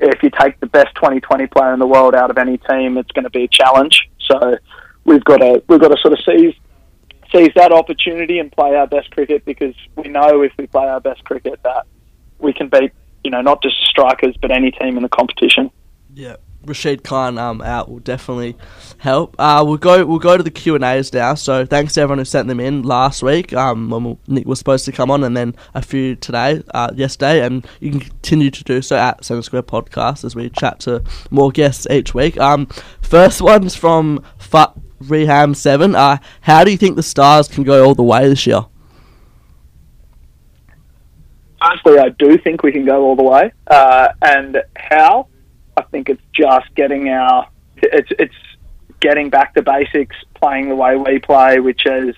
if 0.00 0.22
you 0.22 0.30
take 0.30 0.58
the 0.60 0.66
best 0.66 0.94
2020 0.96 1.46
player 1.48 1.72
in 1.72 1.78
the 1.78 1.86
world 1.86 2.14
out 2.14 2.30
of 2.30 2.38
any 2.38 2.58
team, 2.58 2.96
it's 2.96 3.10
going 3.12 3.24
to 3.24 3.30
be 3.30 3.44
a 3.44 3.48
challenge. 3.48 4.08
So 4.20 4.56
we've 5.04 5.24
got 5.24 5.38
to 5.38 5.62
we've 5.68 5.80
got 5.80 5.88
to 5.88 5.98
sort 6.00 6.12
of 6.12 6.20
seize 6.24 6.54
seize 7.32 7.50
that 7.54 7.72
opportunity 7.72 8.38
and 8.38 8.50
play 8.50 8.74
our 8.74 8.86
best 8.86 9.10
cricket 9.10 9.44
because 9.44 9.74
we 9.96 10.08
know 10.08 10.42
if 10.42 10.52
we 10.58 10.66
play 10.66 10.88
our 10.88 11.00
best 11.00 11.22
cricket 11.24 11.60
that 11.62 11.86
we 12.38 12.52
can 12.52 12.68
beat 12.68 12.92
you 13.22 13.30
know 13.30 13.40
not 13.40 13.62
just 13.62 13.76
strikers 13.84 14.36
but 14.40 14.50
any 14.50 14.70
team 14.70 14.96
in 14.96 15.02
the 15.02 15.08
competition. 15.08 15.70
Yeah. 16.14 16.36
Rashid 16.64 17.02
Khan 17.02 17.38
um, 17.38 17.62
out 17.62 17.90
will 17.90 18.00
definitely 18.00 18.56
help. 18.98 19.34
Uh, 19.38 19.64
we'll 19.66 19.78
go 19.78 20.04
we'll 20.04 20.18
go 20.18 20.36
to 20.36 20.42
the 20.42 20.50
Q 20.50 20.74
and 20.74 20.84
A's 20.84 21.12
now. 21.12 21.34
So 21.34 21.64
thanks 21.64 21.94
to 21.94 22.02
everyone 22.02 22.18
who 22.18 22.24
sent 22.24 22.48
them 22.48 22.60
in 22.60 22.82
last 22.82 23.22
week 23.22 23.52
um, 23.52 23.90
when 23.90 24.04
we'll, 24.04 24.18
Nick 24.26 24.46
was 24.46 24.58
supposed 24.58 24.84
to 24.84 24.92
come 24.92 25.10
on, 25.10 25.24
and 25.24 25.36
then 25.36 25.54
a 25.74 25.82
few 25.82 26.16
today, 26.16 26.62
uh, 26.74 26.90
yesterday, 26.94 27.44
and 27.44 27.66
you 27.80 27.90
can 27.90 28.00
continue 28.00 28.50
to 28.50 28.64
do 28.64 28.82
so 28.82 28.96
at 28.96 29.24
Centre 29.24 29.42
Square 29.42 29.64
Podcast 29.64 30.24
as 30.24 30.36
we 30.36 30.50
chat 30.50 30.80
to 30.80 31.02
more 31.30 31.50
guests 31.50 31.86
each 31.90 32.14
week. 32.14 32.38
Um, 32.38 32.66
first 33.00 33.40
one's 33.40 33.74
from 33.74 34.22
Fut 34.38 34.74
Reham 35.00 35.56
Seven. 35.56 35.94
Uh, 35.94 36.18
how 36.42 36.64
do 36.64 36.70
you 36.70 36.76
think 36.76 36.96
the 36.96 37.02
Stars 37.02 37.48
can 37.48 37.64
go 37.64 37.84
all 37.84 37.94
the 37.94 38.02
way 38.02 38.28
this 38.28 38.46
year? 38.46 38.66
Honestly, 41.62 41.98
I 41.98 42.08
do 42.10 42.38
think 42.38 42.62
we 42.62 42.72
can 42.72 42.86
go 42.86 43.02
all 43.02 43.16
the 43.16 43.22
way, 43.22 43.52
uh, 43.66 44.08
and 44.22 44.58
how 44.76 45.28
I 45.76 45.82
think 45.82 46.08
it's 46.08 46.22
just 46.32 46.74
getting 46.74 47.08
our 47.08 47.48
it's 47.76 48.08
it's 48.18 48.34
getting 49.00 49.30
back 49.30 49.54
to 49.54 49.62
basics, 49.62 50.16
playing 50.34 50.68
the 50.68 50.76
way 50.76 50.96
we 50.96 51.18
play, 51.18 51.58
which 51.60 51.86
is 51.86 52.14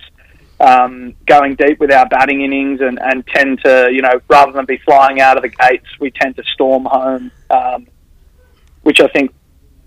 um, 0.61 1.15
going 1.27 1.55
deep 1.55 1.81
with 1.81 1.93
our 1.93 2.09
batting 2.09 2.43
innings 2.43 2.81
and, 2.81 2.99
and 3.01 3.27
tend 3.27 3.61
to 3.65 3.89
you 3.93 4.03
know 4.03 4.21
rather 4.29 4.53
than 4.53 4.65
be 4.65 4.79
flying 4.79 5.21
out 5.21 5.37
of 5.37 5.43
the 5.43 5.49
gates, 5.49 5.87
we 6.01 6.11
tend 6.11 6.37
to 6.37 6.45
storm 6.55 6.85
home, 6.85 7.31
um, 7.51 7.87
which 8.83 9.01
I 9.01 9.09
think 9.09 9.35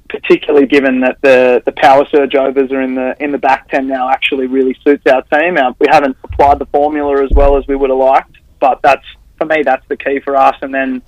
particularly 0.10 0.68
given 0.68 1.00
that 1.02 1.18
the 1.22 1.62
the 1.66 1.72
power 1.72 2.06
surge 2.12 2.36
overs 2.36 2.72
are 2.72 2.82
in 2.82 2.96
the 2.96 3.16
in 3.24 3.32
the 3.32 3.38
back 3.38 3.70
ten 3.70 3.88
now 3.88 4.10
actually 4.10 4.48
really 4.48 4.78
suits 4.84 5.04
our 5.08 5.22
team. 5.24 5.58
Our, 5.58 5.76
we 5.80 5.88
haven't 5.90 6.18
applied 6.24 6.60
the 6.60 6.68
formula 6.68 7.24
as 7.24 7.32
well 7.32 7.58
as 7.58 7.68
we 7.68 7.76
would 7.76 7.90
have 7.90 8.00
liked, 8.00 8.36
but 8.60 8.82
that's 8.82 9.06
for 9.38 9.46
me 9.46 9.64
that's 9.64 9.86
the 9.88 9.98
key 9.98 10.20
for 10.20 10.36
us, 10.36 10.56
and 10.62 10.74
then 10.74 11.02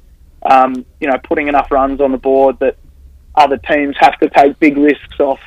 um, 0.50 0.86
you 1.00 1.08
know, 1.08 1.18
putting 1.24 1.48
enough 1.48 1.72
runs 1.72 2.02
on 2.02 2.12
the 2.12 2.18
board 2.18 2.58
that 2.60 2.78
other 3.36 3.58
teams 3.58 3.96
have 4.00 4.18
to 4.20 4.30
take 4.30 4.60
big 4.60 4.78
risks 4.78 5.20
off 5.20 5.40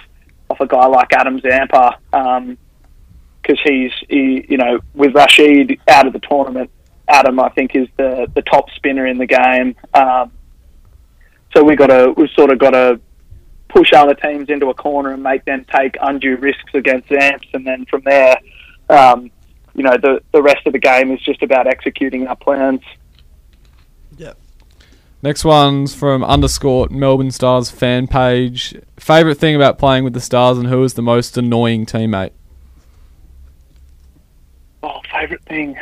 off 0.49 0.61
a 0.61 0.67
guy 0.67 0.87
like 0.87 1.13
Adam 1.13 1.41
Zampa 1.41 1.99
because 2.11 2.39
um, 2.39 2.59
he's 3.65 3.93
he, 4.09 4.45
you 4.49 4.57
know 4.57 4.81
with 4.95 5.15
Rashid 5.15 5.81
out 5.89 6.07
of 6.07 6.13
the 6.13 6.21
tournament, 6.21 6.71
Adam 7.09 7.41
I 7.41 7.49
think 7.51 7.75
is 7.75 7.89
the 7.97 8.31
the 8.35 8.43
top 8.43 8.71
spinner 8.71 9.07
in 9.07 9.19
the 9.19 9.27
game. 9.27 9.75
Um, 9.95 10.33
so 11.55 11.65
we 11.65 11.77
got 11.77 11.89
to 11.89 12.13
we've 12.17 12.31
sort 12.31 12.51
of 12.51 12.59
got 12.59 12.71
to 12.71 13.01
push 13.69 13.93
other 13.93 14.15
teams 14.15 14.49
into 14.49 14.69
a 14.69 14.75
corner 14.75 15.13
and 15.13 15.23
make 15.23 15.45
them 15.45 15.65
take 15.73 15.97
undue 16.01 16.37
risks 16.37 16.75
against 16.75 17.09
Zamps, 17.09 17.49
and 17.55 17.67
then 17.67 17.87
from 17.87 18.03
there, 18.05 18.37
um, 18.89 19.31
you 19.75 19.83
know, 19.83 19.97
the 19.97 20.21
the 20.33 20.43
rest 20.43 20.67
of 20.67 20.73
the 20.73 20.79
game 20.79 21.11
is 21.13 21.21
just 21.23 21.43
about 21.43 21.67
executing 21.67 22.27
our 22.27 22.37
plans. 22.37 22.83
Next 25.23 25.45
one's 25.45 25.95
from 25.95 26.25
underscore 26.25 26.89
Melbourne 26.91 27.31
Stars 27.31 27.71
fan 27.71 28.07
page. 28.07 28.75
Favorite 28.97 29.37
thing 29.37 29.55
about 29.55 29.79
playing 29.79 30.05
with 30.05 30.15
the 30.15 30.21
Stars 30.21 30.57
and 30.57 30.69
who 30.69 30.83
is 30.83 30.95
the 30.95 31.03
most 31.03 31.37
annoying 31.37 31.85
teammate? 31.85 32.31
Oh, 34.83 35.01
favourite 35.13 35.45
thing? 35.45 35.77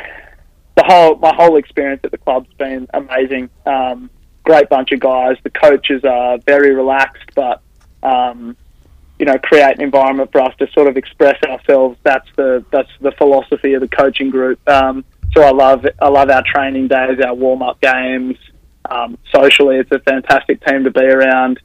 The 0.77 0.83
whole 0.85 1.17
my 1.17 1.33
whole 1.35 1.57
experience 1.57 2.01
at 2.03 2.11
the 2.11 2.19
club's 2.19 2.53
been 2.55 2.89
amazing. 2.95 3.49
Um, 3.65 4.11
great 4.43 4.69
bunch 4.69 4.91
of 4.91 4.99
guys. 4.99 5.37
The 5.45 5.51
coaches 5.51 6.05
are 6.05 6.39
very 6.39 6.75
relaxed, 6.75 7.31
but 7.37 7.63
um, 8.03 8.57
you 9.21 9.27
know, 9.27 9.39
create 9.39 9.77
an 9.77 9.83
environment 9.83 10.33
for 10.33 10.41
us 10.41 10.55
to 10.59 10.71
sort 10.73 10.89
of 10.89 10.97
express 10.97 11.41
ourselves. 11.45 11.97
That's 12.03 12.29
the 12.37 12.65
that's 12.73 12.91
the 13.01 13.13
philosophy 13.13 13.75
of 13.75 13.83
the 13.83 13.89
coaching 13.89 14.31
group. 14.31 14.59
Um, 14.69 15.05
so 15.33 15.43
I 15.43 15.51
love 15.51 15.87
I 16.01 16.09
love 16.09 16.29
our 16.29 16.43
training 16.43 16.89
days, 16.89 17.21
our 17.25 17.35
warm 17.35 17.63
up 17.63 17.81
games. 17.81 18.37
Um, 18.89 19.19
socially, 19.35 19.77
it's 19.77 19.91
a 19.93 20.01
fantastic 20.01 20.65
team 20.65 20.85
to 20.85 20.91
be 20.91 21.05
around. 21.05 21.61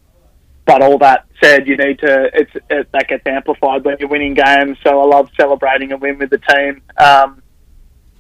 But 0.65 0.81
all 0.81 0.97
that 0.99 1.27
said, 1.41 1.67
you 1.67 1.75
need 1.75 1.99
to 1.99 2.29
it's 2.33 2.51
it, 2.69 2.89
that 2.93 3.07
gets 3.07 3.27
amplified 3.27 3.83
when 3.83 3.97
you're 3.99 4.09
winning 4.09 4.33
games. 4.33 4.77
So 4.83 5.01
I 5.01 5.05
love 5.05 5.29
celebrating 5.37 5.91
a 5.91 5.97
win 5.97 6.19
with 6.19 6.29
the 6.29 6.37
team 6.37 6.81
um, 6.97 7.41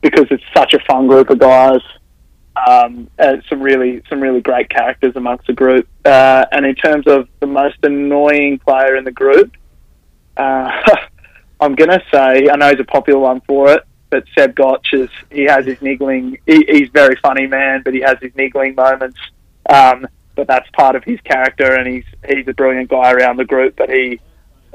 because 0.01 0.25
it's 0.29 0.43
such 0.53 0.73
a 0.73 0.79
fun 0.79 1.07
group 1.07 1.29
of 1.29 1.39
guys. 1.39 1.81
Um, 2.55 3.09
and 3.17 3.41
some 3.49 3.61
really 3.61 4.03
some 4.09 4.21
really 4.21 4.41
great 4.41 4.69
characters 4.69 5.13
amongst 5.15 5.47
the 5.47 5.53
group. 5.53 5.87
Uh, 6.05 6.45
and 6.51 6.65
in 6.65 6.75
terms 6.75 7.07
of 7.07 7.27
the 7.39 7.47
most 7.47 7.77
annoying 7.83 8.59
player 8.59 8.95
in 8.95 9.05
the 9.05 9.11
group, 9.11 9.53
uh, 10.37 10.69
I'm 11.61 11.75
gonna 11.75 12.01
say 12.13 12.49
I 12.49 12.55
know 12.57 12.69
he's 12.69 12.79
a 12.79 12.83
popular 12.83 13.19
one 13.19 13.41
for 13.47 13.71
it, 13.71 13.83
but 14.13 14.25
Seb 14.37 14.53
Gotch 14.53 14.89
is 14.93 15.09
he 15.31 15.45
has 15.45 15.65
his 15.65 15.81
niggling. 15.81 16.37
He, 16.45 16.63
he's 16.69 16.89
very 16.89 17.15
funny 17.15 17.47
man, 17.47 17.81
but 17.83 17.95
he 17.95 18.01
has 18.01 18.17
his 18.21 18.31
niggling 18.35 18.75
moments. 18.75 19.17
Um, 19.67 20.05
but 20.35 20.45
that's 20.45 20.69
part 20.71 20.95
of 20.95 21.03
his 21.03 21.19
character, 21.21 21.73
and 21.75 21.87
he's 21.87 22.03
he's 22.27 22.47
a 22.47 22.53
brilliant 22.53 22.89
guy 22.91 23.11
around 23.11 23.37
the 23.37 23.45
group. 23.45 23.75
But 23.75 23.89
he, 23.89 24.19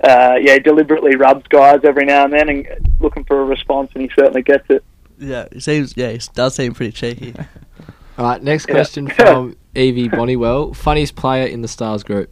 uh, 0.03 0.35
yeah, 0.41 0.59
deliberately 0.59 1.15
rubs 1.15 1.47
guys 1.49 1.81
every 1.85 2.05
now 2.05 2.25
and 2.25 2.33
then, 2.33 2.49
and 2.49 2.67
looking 2.99 3.23
for 3.25 3.41
a 3.41 3.45
response, 3.45 3.93
and 3.95 4.03
he 4.03 4.11
certainly 4.19 4.43
gets 4.43 4.69
it. 4.71 4.83
Yeah, 5.19 5.47
he 5.53 5.61
seems. 5.61 5.97
Yeah, 5.97 6.11
he 6.11 6.21
does 6.35 6.57
seem 6.57 6.75
pretty 6.75 6.93
cheeky. 6.93 7.35
All 8.19 8.25
right, 8.25 8.43
next 8.43 8.67
Yeah. 8.67 8.75
question 8.75 9.07
from 9.17 9.57
Evie 9.77 10.09
Bonnywell. 10.09 10.75
Funniest 10.75 11.15
player 11.15 11.47
in 11.47 11.63
the 11.63 11.69
Stars 11.69 12.03
group? 12.03 12.29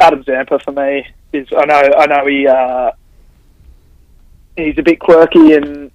Adam 0.00 0.22
Zampa 0.24 0.58
for 0.60 0.72
me 0.72 1.06
is 1.34 1.46
I 1.56 1.66
know 1.66 1.90
I 1.98 2.06
know 2.06 2.26
he 2.26 2.46
uh, 2.46 2.90
he's 4.56 4.78
a 4.78 4.82
bit 4.82 5.00
quirky 5.00 5.54
and 5.54 5.90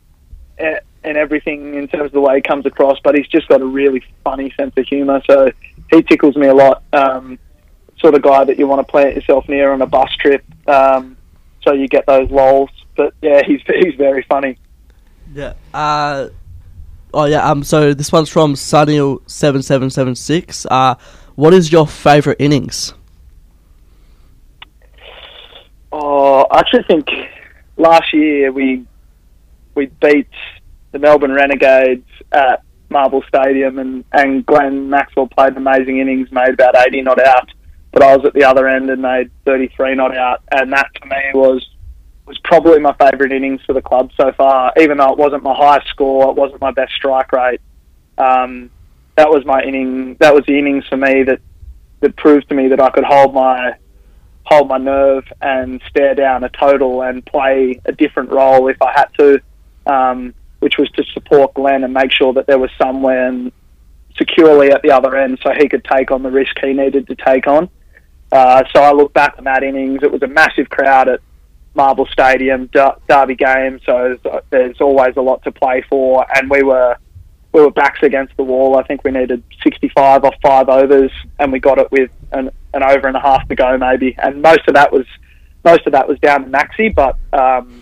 and 1.04 1.18
everything 1.18 1.76
in 1.76 1.88
terms 1.88 2.08
of 2.08 2.12
the 2.12 2.20
way 2.20 2.36
he 2.36 2.42
comes 2.42 2.66
across, 2.66 2.98
but 3.04 3.16
he's 3.16 3.28
just 3.28 3.48
got 3.48 3.62
a 3.62 3.66
really 3.66 4.04
funny 4.24 4.54
sense 4.58 4.74
of 4.76 4.86
humour. 4.86 5.22
So 5.26 5.52
he 5.90 6.04
tickles 6.04 6.36
me 6.36 6.48
a 6.48 6.54
lot. 6.54 6.84
Um, 6.94 7.40
sort 8.00 8.16
of 8.16 8.22
guy 8.22 8.46
that 8.46 8.58
you 8.58 8.68
want 8.68 8.86
to 8.86 8.90
plant 8.90 9.16
yourself 9.16 9.48
near 9.50 9.72
on 9.72 9.82
a 9.82 9.86
bus 9.86 10.10
trip, 10.20 10.44
um, 10.68 11.18
so 11.62 11.74
you 11.74 11.88
get 11.88 12.06
those 12.06 12.30
lols. 12.30 12.70
But 12.96 13.14
yeah, 13.22 13.42
he's 13.48 13.62
he's 13.66 13.96
very 13.96 14.26
funny. 14.28 14.58
Yeah. 15.34 15.54
Uh, 15.74 16.30
oh 17.14 17.26
yeah. 17.26 17.50
Um. 17.50 17.64
So 17.64 17.94
this 17.94 18.12
one's 18.12 18.30
from 18.30 18.56
Sunil 18.56 19.22
seven 19.30 19.62
seven 19.62 19.90
seven 19.90 20.16
six. 20.16 20.66
Uh, 20.66 20.96
what 21.36 21.54
is 21.54 21.72
your 21.72 21.88
favourite 21.88 22.40
innings? 22.40 22.94
Oh, 25.92 26.46
I 26.52 26.60
actually 26.60 26.84
think 26.84 27.08
last 27.80 28.14
year 28.14 28.52
we 28.52 28.86
we 29.74 29.88
beat 30.02 30.28
the 30.92 31.00
Melbourne 31.00 31.34
Renegades 31.34 32.08
at 32.32 32.64
Marvel 32.90 33.24
Stadium, 33.28 33.80
and 33.80 34.04
and 34.12 34.46
Glenn 34.46 34.90
Maxwell 34.90 35.28
played 35.28 35.54
an 35.54 35.58
amazing 35.58 36.00
innings, 36.00 36.32
made 36.32 36.50
about 36.50 36.76
eighty 36.86 37.02
not 37.02 37.20
out. 37.26 37.50
But 37.92 38.04
I 38.04 38.16
was 38.16 38.26
at 38.26 38.34
the 38.34 38.44
other 38.44 38.68
end 38.68 38.90
and 38.90 39.02
made 39.02 39.32
thirty 39.46 39.72
three 39.76 39.96
not 39.96 40.16
out, 40.16 40.42
and 40.52 40.72
that 40.74 40.90
to 41.02 41.08
me 41.08 41.32
was 41.34 41.68
was 42.26 42.38
probably 42.44 42.80
my 42.80 42.94
favourite 43.00 43.32
innings 43.32 43.62
for 43.66 43.74
the 43.74 43.82
club 43.82 44.12
so 44.16 44.32
far. 44.34 44.72
Even 44.80 44.98
though 44.98 45.12
it 45.12 45.18
wasn't 45.18 45.42
my 45.42 45.56
highest 45.56 45.88
score, 45.88 46.30
it 46.30 46.36
wasn't 46.36 46.62
my 46.62 46.72
best 46.72 46.94
strike 46.94 47.32
rate. 47.32 47.62
Um, 48.20 48.70
that 49.16 49.30
was 49.30 49.44
my 49.46 49.64
inning. 49.64 50.16
That 50.20 50.36
was 50.36 50.46
the 50.46 50.58
innings 50.58 50.86
for 50.88 50.98
me 50.98 51.24
that 51.24 51.40
that 52.02 52.16
proved 52.16 52.50
to 52.50 52.56
me 52.56 52.68
that 52.70 52.82
I 52.82 52.90
could 52.92 53.04
hold 53.04 53.34
my 53.34 53.76
hold 54.50 54.68
my 54.68 54.78
nerve 54.78 55.26
and 55.42 55.82
stare 55.88 56.16
down 56.16 56.44
a 56.44 56.50
total 56.50 57.04
and 57.04 57.24
play 57.26 57.80
a 57.86 57.92
different 57.92 58.32
role 58.32 58.68
if 58.68 58.82
I 58.82 58.92
had 58.92 59.08
to, 59.20 59.42
um, 59.86 60.34
which 60.60 60.78
was 60.78 60.90
to 60.92 61.04
support 61.14 61.54
Glenn 61.54 61.84
and 61.84 61.94
make 61.94 62.12
sure 62.12 62.34
that 62.34 62.48
there 62.48 62.58
was 62.58 62.72
someone 62.82 63.52
securely 64.18 64.72
at 64.72 64.82
the 64.82 64.92
other 64.92 65.16
end 65.16 65.40
so 65.44 65.52
he 65.58 65.70
could 65.70 65.86
take 65.86 66.12
on 66.12 66.24
the 66.24 66.32
risk 66.32 66.58
he 66.62 66.74
needed 66.74 67.08
to 67.08 67.16
take 67.16 67.48
on. 67.48 67.70
Uh, 68.32 68.64
so 68.74 68.82
I 68.82 68.92
look 68.92 69.14
back 69.14 69.36
on 69.38 69.44
that 69.46 69.64
innings. 69.64 70.02
It 70.02 70.12
was 70.12 70.24
a 70.24 70.28
massive 70.28 70.70
crowd 70.70 71.08
at 71.08 71.20
Marvel 71.76 72.08
Stadium, 72.12 72.68
Der- 72.74 72.98
Derby 73.08 73.36
game, 73.36 73.80
so 73.86 74.18
there's 74.50 74.82
always 74.82 75.16
a 75.16 75.22
lot 75.22 75.44
to 75.44 75.52
play 75.52 75.84
for, 75.88 76.26
and 76.36 76.50
we 76.50 76.64
were 76.64 76.98
we 77.52 77.62
were 77.62 77.72
backs 77.72 78.00
against 78.04 78.36
the 78.38 78.44
wall. 78.44 78.78
I 78.78 78.84
think 78.84 79.04
we 79.04 79.12
needed 79.12 79.44
65 79.64 80.24
off 80.24 80.36
five 80.42 80.70
overs, 80.70 81.12
and 81.40 81.52
we 81.52 81.60
got 81.60 81.78
it 81.80 81.92
with 81.92 82.12
an, 82.32 82.52
an 82.74 82.84
over 82.84 83.08
and 83.08 83.18
a 83.18 83.20
half 83.20 83.48
to 83.50 83.56
go, 83.56 83.78
maybe. 83.78 84.16
And 84.18 84.42
most 84.42 84.68
of 84.68 84.76
that 84.76 84.92
was 84.92 85.06
most 85.64 85.86
of 85.86 85.92
that 85.92 86.08
was 86.08 86.20
down 86.20 86.44
to 86.44 86.50
Maxi, 86.50 86.94
but 86.94 87.18
um, 87.34 87.82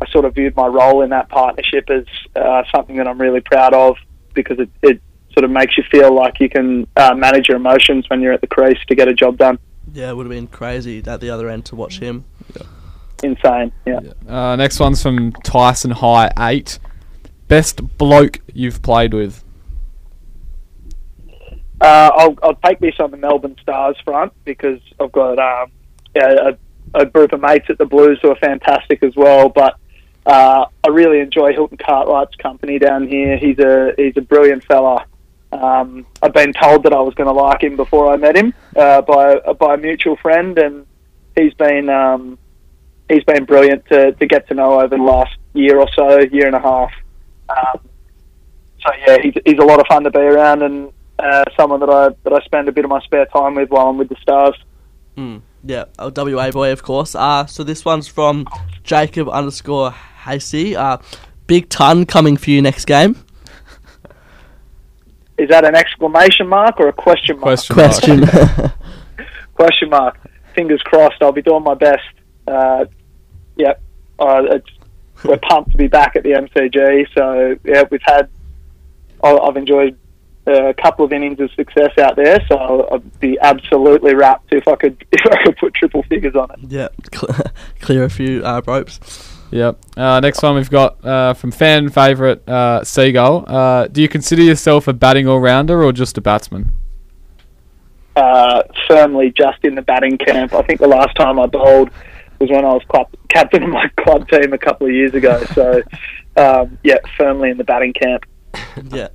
I 0.00 0.08
sort 0.10 0.24
of 0.24 0.34
viewed 0.34 0.54
my 0.54 0.66
role 0.66 1.02
in 1.02 1.10
that 1.10 1.28
partnership 1.28 1.90
as 1.90 2.04
uh, 2.36 2.62
something 2.74 2.96
that 2.96 3.08
I'm 3.08 3.20
really 3.20 3.40
proud 3.40 3.74
of 3.74 3.96
because 4.34 4.58
it, 4.60 4.70
it 4.82 5.02
sort 5.32 5.44
of 5.44 5.50
makes 5.50 5.76
you 5.76 5.84
feel 5.90 6.14
like 6.14 6.40
you 6.40 6.48
can 6.48 6.86
uh, 6.96 7.14
manage 7.14 7.48
your 7.48 7.56
emotions 7.56 8.08
when 8.08 8.20
you're 8.20 8.32
at 8.32 8.40
the 8.40 8.46
crease 8.46 8.78
to 8.88 8.94
get 8.94 9.08
a 9.08 9.14
job 9.14 9.38
done. 9.38 9.58
Yeah, 9.92 10.10
it 10.10 10.16
would 10.16 10.26
have 10.26 10.30
been 10.30 10.46
crazy 10.46 11.02
at 11.04 11.20
the 11.20 11.30
other 11.30 11.48
end 11.48 11.64
to 11.66 11.76
watch 11.76 11.98
him. 11.98 12.24
Insane, 13.22 13.72
yeah. 13.84 14.00
Uh, 14.26 14.56
next 14.56 14.80
one's 14.80 15.02
from 15.02 15.32
Tyson 15.44 15.90
High 15.90 16.32
eight. 16.38 16.78
Best 17.50 17.98
bloke 17.98 18.38
you've 18.54 18.80
played 18.80 19.12
with. 19.12 19.42
Uh, 21.80 22.10
I'll, 22.14 22.38
I'll 22.44 22.54
take 22.64 22.78
this 22.78 22.94
on 23.00 23.10
the 23.10 23.16
Melbourne 23.16 23.56
Stars 23.60 23.96
front 24.04 24.32
because 24.44 24.78
I've 25.00 25.10
got 25.10 25.36
um, 25.40 25.72
a, 26.14 26.56
a 26.94 27.06
group 27.06 27.32
of 27.32 27.40
mates 27.40 27.66
at 27.68 27.76
the 27.76 27.86
Blues 27.86 28.20
who 28.22 28.30
are 28.30 28.36
fantastic 28.36 29.02
as 29.02 29.16
well. 29.16 29.48
But 29.48 29.74
uh, 30.26 30.66
I 30.84 30.88
really 30.90 31.18
enjoy 31.18 31.52
Hilton 31.52 31.76
Cartwright's 31.76 32.36
company 32.36 32.78
down 32.78 33.08
here. 33.08 33.36
He's 33.36 33.58
a 33.58 33.94
he's 33.96 34.16
a 34.16 34.20
brilliant 34.20 34.62
fella. 34.62 35.04
Um, 35.50 36.06
I've 36.22 36.32
been 36.32 36.52
told 36.52 36.84
that 36.84 36.92
I 36.92 37.00
was 37.00 37.14
going 37.14 37.26
to 37.26 37.32
like 37.32 37.64
him 37.64 37.74
before 37.74 38.12
I 38.12 38.16
met 38.16 38.36
him 38.36 38.54
uh, 38.76 39.02
by 39.02 39.40
by 39.58 39.74
a 39.74 39.76
mutual 39.76 40.14
friend, 40.18 40.56
and 40.56 40.86
he's 41.36 41.54
been 41.54 41.88
um, 41.88 42.38
he's 43.08 43.24
been 43.24 43.44
brilliant 43.44 43.86
to, 43.86 44.12
to 44.12 44.26
get 44.26 44.46
to 44.50 44.54
know 44.54 44.80
over 44.80 44.96
the 44.96 45.02
last 45.02 45.36
year 45.52 45.80
or 45.80 45.88
so, 45.96 46.20
year 46.20 46.46
and 46.46 46.54
a 46.54 46.60
half. 46.60 46.92
Um, 47.50 47.80
so 48.82 48.90
yeah, 49.06 49.18
he's, 49.22 49.34
he's 49.44 49.58
a 49.58 49.64
lot 49.64 49.80
of 49.80 49.86
fun 49.86 50.04
to 50.04 50.10
be 50.10 50.18
around, 50.18 50.62
and 50.62 50.92
uh, 51.18 51.44
someone 51.56 51.80
that 51.80 51.90
I 51.90 52.08
that 52.24 52.32
I 52.32 52.44
spend 52.44 52.68
a 52.68 52.72
bit 52.72 52.84
of 52.84 52.90
my 52.90 53.00
spare 53.00 53.26
time 53.26 53.54
with 53.54 53.70
while 53.70 53.88
I'm 53.88 53.98
with 53.98 54.08
the 54.08 54.16
Stars. 54.22 54.56
Mm, 55.16 55.42
yeah, 55.64 55.84
a 55.98 56.10
WA 56.10 56.50
boy, 56.50 56.72
of 56.72 56.82
course. 56.82 57.14
Uh, 57.14 57.46
so 57.46 57.64
this 57.64 57.84
one's 57.84 58.08
from 58.08 58.46
Jacob 58.82 59.28
underscore 59.28 59.94
Hasey. 60.24 60.76
Uh, 60.76 60.98
big 61.46 61.68
ton 61.68 62.06
coming 62.06 62.36
for 62.36 62.50
you 62.50 62.62
next 62.62 62.86
game. 62.86 63.16
Is 65.36 65.48
that 65.48 65.64
an 65.64 65.74
exclamation 65.74 66.48
mark 66.48 66.78
or 66.78 66.88
a 66.88 66.92
question 66.92 67.38
mark? 67.40 67.66
Question. 67.66 68.26
Question. 68.26 68.72
Question 69.54 69.90
mark. 69.90 70.18
Fingers 70.54 70.82
crossed. 70.82 71.22
I'll 71.22 71.32
be 71.32 71.42
doing 71.42 71.62
my 71.62 71.74
best. 71.74 72.02
Uh, 72.46 72.86
yep. 73.56 73.82
Uh, 74.18 74.42
it's, 74.52 74.70
we're 75.24 75.38
pumped 75.38 75.72
to 75.72 75.76
be 75.78 75.88
back 75.88 76.16
at 76.16 76.22
the 76.22 76.30
MCG. 76.30 77.06
So 77.14 77.56
yeah, 77.64 77.84
we've 77.90 78.00
had. 78.04 78.28
I- 79.22 79.36
I've 79.36 79.56
enjoyed 79.56 79.96
a 80.46 80.72
couple 80.74 81.04
of 81.04 81.12
innings 81.12 81.38
of 81.40 81.50
success 81.52 81.96
out 81.98 82.16
there. 82.16 82.38
So 82.48 82.88
I'd 82.90 83.20
be 83.20 83.38
absolutely 83.40 84.14
wrapped 84.14 84.52
if 84.52 84.66
I 84.66 84.74
could 84.76 85.04
if 85.12 85.20
I 85.30 85.42
could 85.44 85.56
put 85.58 85.74
triple 85.74 86.02
figures 86.04 86.34
on 86.34 86.50
it. 86.52 86.58
yeah, 86.68 86.88
clear 87.80 88.04
a 88.04 88.10
few 88.10 88.42
uh, 88.44 88.62
ropes. 88.66 89.36
Yep. 89.52 89.78
Uh, 89.96 90.20
next 90.20 90.42
one 90.42 90.54
we've 90.54 90.70
got 90.70 91.04
uh, 91.04 91.34
from 91.34 91.50
fan 91.50 91.88
favourite 91.88 92.48
uh, 92.48 92.84
Seagull. 92.84 93.44
Uh, 93.48 93.88
do 93.88 94.00
you 94.00 94.08
consider 94.08 94.42
yourself 94.42 94.86
a 94.86 94.92
batting 94.92 95.26
all 95.26 95.40
rounder 95.40 95.82
or 95.82 95.92
just 95.92 96.16
a 96.16 96.20
batsman? 96.20 96.70
uh, 98.16 98.62
firmly 98.88 99.32
just 99.36 99.64
in 99.64 99.74
the 99.74 99.82
batting 99.82 100.18
camp. 100.18 100.52
I 100.52 100.62
think 100.62 100.80
the 100.80 100.88
last 100.88 101.14
time 101.16 101.38
I 101.38 101.46
bowled 101.46 101.90
was 102.40 102.50
when 102.50 102.64
I 102.64 102.72
was 102.72 102.82
club, 102.88 103.08
captain 103.28 103.62
of 103.62 103.68
my 103.70 103.88
club 104.00 104.28
team 104.28 104.52
a 104.52 104.58
couple 104.58 104.86
of 104.86 104.92
years 104.92 105.14
ago. 105.14 105.42
So, 105.54 105.82
um, 106.36 106.78
yeah, 106.82 106.96
firmly 107.16 107.50
in 107.50 107.58
the 107.58 107.64
batting 107.64 107.92
camp. 107.92 108.24
Yeah. 108.90 109.08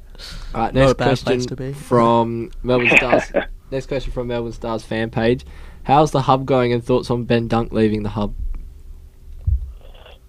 All 0.54 0.62
right, 0.62 0.74
next 0.74 0.94
bad 0.94 1.18
to 1.18 1.24
question 1.26 1.56
be. 1.56 1.74
from 1.74 2.52
Melbourne 2.64 2.90
Stars. 2.98 3.32
next 3.72 3.88
question 3.88 4.12
from 4.14 4.28
Melbourne 4.28 4.54
Stars 4.54 4.84
fan 4.84 5.10
page. 5.10 5.46
How's 5.84 6.12
the 6.12 6.22
hub 6.22 6.46
going 6.46 6.72
and 6.72 6.84
thoughts 6.84 7.10
on 7.10 7.24
Ben 7.26 7.48
Dunk 7.48 7.72
leaving 7.74 8.04
the 8.04 8.10
hub? 8.10 8.34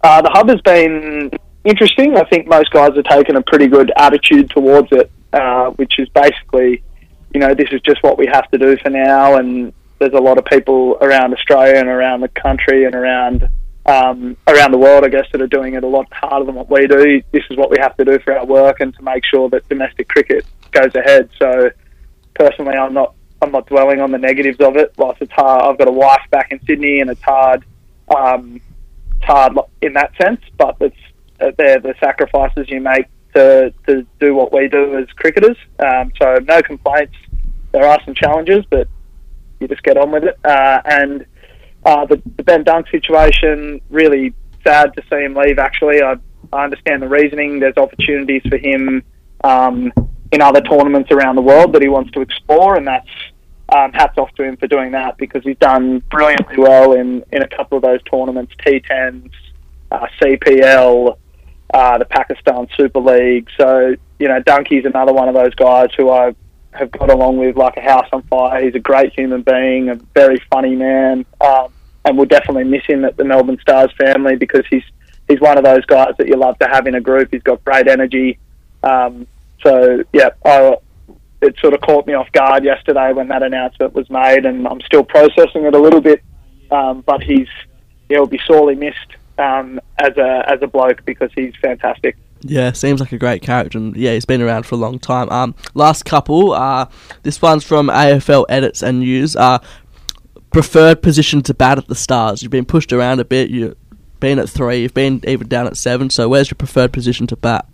Uh, 0.02 0.22
the 0.22 0.30
hub 0.32 0.48
has 0.48 0.61
been 0.62 1.30
interesting. 1.64 2.16
I 2.16 2.24
think 2.24 2.48
most 2.48 2.70
guys 2.72 2.90
have 2.96 3.04
taken 3.04 3.37
a 3.37 3.42
pretty 3.42 3.66
good 3.68 3.92
attitude 3.96 4.50
towards 4.50 4.88
it, 4.92 5.11
uh, 5.32 5.70
which 5.70 5.94
is 5.98 6.09
basically, 6.11 6.82
you 7.35 7.40
know, 7.40 7.54
this 7.54 7.68
is 7.72 7.80
just 7.82 8.02
what 8.02 8.18
we 8.18 8.26
have 8.26 8.50
to 8.50 8.59
do 8.59 8.76
for 8.82 8.90
now. 8.90 9.37
And 9.37 9.72
there's 9.98 10.12
a 10.12 10.20
lot 10.20 10.38
of 10.38 10.44
people 10.44 10.96
around 11.00 11.32
Australia 11.32 11.76
and 11.76 11.88
around 11.88 12.20
the 12.20 12.28
country 12.28 12.85
and 12.85 12.94
around 12.94 13.48
um, 13.87 14.37
around 14.48 14.72
the 14.72 14.78
world, 14.78 15.04
I 15.04 15.09
guess, 15.09 15.26
that 15.30 15.40
are 15.40 15.46
doing 15.46 15.74
it 15.74 15.85
a 15.85 15.87
lot 15.87 16.12
harder 16.12 16.44
than 16.44 16.56
what 16.56 16.68
we 16.68 16.87
do. 16.88 17.22
This 17.30 17.44
is 17.50 17.56
what 17.56 17.70
we 17.70 17.76
have 17.80 17.96
to 17.98 18.04
do 18.04 18.18
for 18.18 18.37
our 18.37 18.44
work 18.44 18.80
and 18.80 18.92
to 18.96 19.02
make 19.02 19.24
sure 19.24 19.48
that 19.50 19.68
domestic 19.68 20.09
cricket 20.09 20.44
goes 20.72 20.92
ahead. 20.96 21.30
So, 21.38 21.70
personally, 22.35 22.74
I'm 22.74 22.92
not 22.92 23.14
I'm 23.40 23.52
not 23.52 23.66
dwelling 23.66 24.00
on 24.00 24.11
the 24.11 24.18
negatives 24.18 24.61
of 24.61 24.76
it. 24.76 24.92
Whilst 24.96 25.22
it's 25.22 25.32
hard, 25.32 25.62
I've 25.62 25.78
got 25.78 25.88
a 25.88 25.92
wife 25.92 26.22
back 26.30 26.50
in 26.50 26.61
Sydney, 26.66 27.00
and 27.00 27.11
it's 27.11 27.22
hard. 27.22 27.64
Um, 28.14 28.61
it's 29.16 29.24
hard 29.24 29.56
in 29.80 29.92
that 29.92 30.12
sense, 30.20 30.40
but 30.59 30.76
it's 30.80 30.96
uh, 31.40 31.52
they're 31.56 31.80
the 31.80 31.94
sacrifices 32.00 32.68
you 32.68 32.80
make 32.80 33.06
to 33.35 33.72
to 33.87 34.04
do 34.18 34.35
what 34.35 34.52
we 34.52 34.68
do 34.68 34.98
as 34.98 35.09
cricketers. 35.11 35.56
Um, 35.78 36.12
so, 36.20 36.38
no 36.42 36.61
complaints. 36.61 37.14
There 37.70 37.87
are 37.87 38.00
some 38.04 38.14
challenges, 38.14 38.64
but 38.68 38.88
you 39.61 39.69
just 39.69 39.83
get 39.83 39.97
on 39.97 40.11
with 40.11 40.25
it. 40.25 40.38
Uh, 40.45 40.81
and 40.85 41.27
uh, 41.85 42.07
the, 42.07 42.21
the 42.37 42.42
Ben 42.42 42.64
Dunk 42.64 42.88
situation, 42.88 43.81
really 43.90 44.35
sad 44.66 44.95
to 44.95 45.03
see 45.11 45.25
him 45.25 45.35
leave. 45.35 45.59
Actually, 45.59 46.03
I, 46.03 46.16
I 46.53 46.64
understand 46.64 47.03
the 47.03 47.09
reasoning. 47.09 47.61
There's 47.61 47.77
opportunities 47.77 48.42
for 48.49 48.59
him 48.59 49.03
um, 49.45 49.92
in 50.33 50.40
other 50.40 50.61
tournaments 50.61 51.11
around 51.11 51.37
the 51.37 51.42
world 51.42 51.73
that 51.75 51.83
he 51.83 51.88
wants 51.88 52.11
to 52.12 52.21
explore, 52.21 52.77
and 52.77 52.87
that's 52.87 53.09
um, 53.69 53.92
hats 53.92 54.16
off 54.19 54.33
to 54.35 54.42
him 54.42 54.57
for 54.57 54.66
doing 54.66 54.92
that 54.92 55.16
because 55.19 55.42
he's 55.42 55.59
done 55.59 56.01
brilliantly 56.11 56.57
well 56.59 56.92
in, 56.92 57.25
in 57.33 57.42
a 57.42 57.49
couple 57.49 57.77
of 57.77 57.83
those 57.83 58.01
tournaments, 58.05 58.53
T10s, 58.64 59.31
uh, 59.90 60.07
CPL, 60.21 61.16
uh, 61.75 61.99
the 61.99 62.05
Pakistan 62.05 62.69
Super 62.77 63.01
League. 63.01 63.49
So 63.59 63.95
you 64.19 64.29
know, 64.29 64.40
Dunkey's 64.42 64.87
another 64.87 65.12
one 65.12 65.29
of 65.29 65.35
those 65.35 65.55
guys 65.55 65.88
who 65.97 66.11
I 66.11 66.35
have 66.77 66.91
got 66.91 67.11
along 67.11 67.39
with 67.39 67.57
like 67.57 67.77
a 67.77 67.81
house 67.81 68.09
on 68.12 68.23
fire. 68.25 68.62
He's 68.65 68.75
a 68.75 68.81
great 68.81 69.12
human 69.12 69.43
being, 69.43 69.89
a 69.89 69.97
very 70.15 70.41
funny 70.51 70.77
man, 70.77 71.25
um, 71.41 71.73
and 72.05 72.17
we'll 72.17 72.27
definitely 72.27 72.65
miss 72.65 72.85
him 72.87 73.05
at 73.05 73.17
the 73.17 73.25
Melbourne 73.25 73.59
Stars 73.61 73.91
family 73.99 74.37
because 74.37 74.65
he's 74.71 74.85
he's 75.29 75.41
one 75.41 75.59
of 75.59 75.65
those 75.65 75.85
guys 75.87 76.15
that 76.19 76.29
you 76.29 76.37
love 76.37 76.59
to 76.59 76.69
have 76.69 76.87
in 76.87 76.95
a 76.95 77.01
group. 77.01 77.29
He's 77.33 77.43
got 77.43 77.65
great 77.65 77.89
energy. 77.89 78.39
Um, 78.83 79.27
so 79.62 80.05
yeah, 80.12 80.31
I, 80.45 80.77
it 81.43 81.59
sort 81.61 81.75
of 81.75 81.81
caught 81.81 82.07
me 82.07 82.15
off 82.15 82.31
guard 82.33 82.65
yesterday 82.65 83.12
when 83.12 83.29
that 83.29 83.43
announcement 83.43 83.95
was 83.95 84.09
made, 84.11 84.47
and 84.47 84.67
I'm 84.67 84.81
still 84.83 85.05
processing 85.05 85.65
it 85.65 85.75
a 85.75 85.79
little 85.79 86.01
bit. 86.01 86.23
Um, 86.71 87.03
but 87.03 87.23
he's 87.23 87.49
he'll 88.09 88.27
be 88.27 88.41
sorely 88.47 88.75
missed 88.75 89.17
um, 89.39 89.81
as 89.99 90.17
a 90.17 90.45
as 90.49 90.61
a 90.62 90.67
bloke 90.67 91.05
because 91.05 91.31
he's 91.35 91.55
fantastic. 91.61 92.17
Yeah, 92.40 92.72
seems 92.72 93.01
like 93.01 93.12
a 93.12 93.18
great 93.18 93.42
character, 93.42 93.79
and 93.79 93.96
yeah, 93.96 94.12
he's 94.12 94.25
been 94.25 94.42
around 94.42 94.66
for 94.66 94.75
a 94.75 94.79
long 94.79 94.99
time. 94.99 95.29
Um, 95.31 95.55
last 95.75 96.05
couple, 96.05 96.53
uh, 96.53 96.87
this 97.22 97.40
one's 97.40 97.64
from 97.64 97.88
AFL 97.88 98.46
Edits 98.49 98.83
and 98.83 99.01
News. 99.01 99.35
Uh, 99.35 99.59
preferred 100.53 101.03
position 101.03 101.42
to 101.42 101.55
bat 101.55 101.79
at 101.79 101.88
the 101.88 101.94
Stars. 101.94 102.42
You've 102.42 102.53
been 102.53 102.66
pushed 102.66 102.92
around 102.92 103.20
a 103.20 103.25
bit. 103.25 103.51
You've 103.51 103.77
been 104.20 104.38
at 104.38 104.49
three. 104.49 104.83
You've 104.83 104.94
been 104.94 105.20
even 105.27 105.49
down 105.49 105.66
at 105.66 105.77
seven. 105.77 106.11
So, 106.11 106.29
where's 106.29 106.51
your 106.51 106.57
preferred 106.57 106.92
position 106.92 107.27
to 107.29 107.37
bat? 107.37 107.66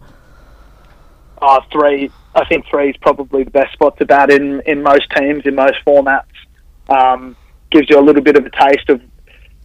Uh, 1.41 1.61
three. 1.73 2.11
I 2.35 2.45
think 2.47 2.67
three 2.67 2.91
is 2.91 2.97
probably 2.99 3.43
the 3.43 3.51
best 3.51 3.73
spot 3.73 3.99
to 3.99 4.07
bat 4.07 4.31
in 4.31 4.61
in 4.63 4.83
most 4.83 5.11
teams 5.11 5.45
in 5.45 5.55
most 5.55 5.79
formats. 5.85 6.25
Um, 6.89 7.37
gives 7.71 7.91
you 7.91 7.99
a 7.99 8.01
little 8.01 8.23
bit 8.23 8.37
of 8.37 8.47
a 8.47 8.51
taste 8.51 8.89
of, 8.91 9.01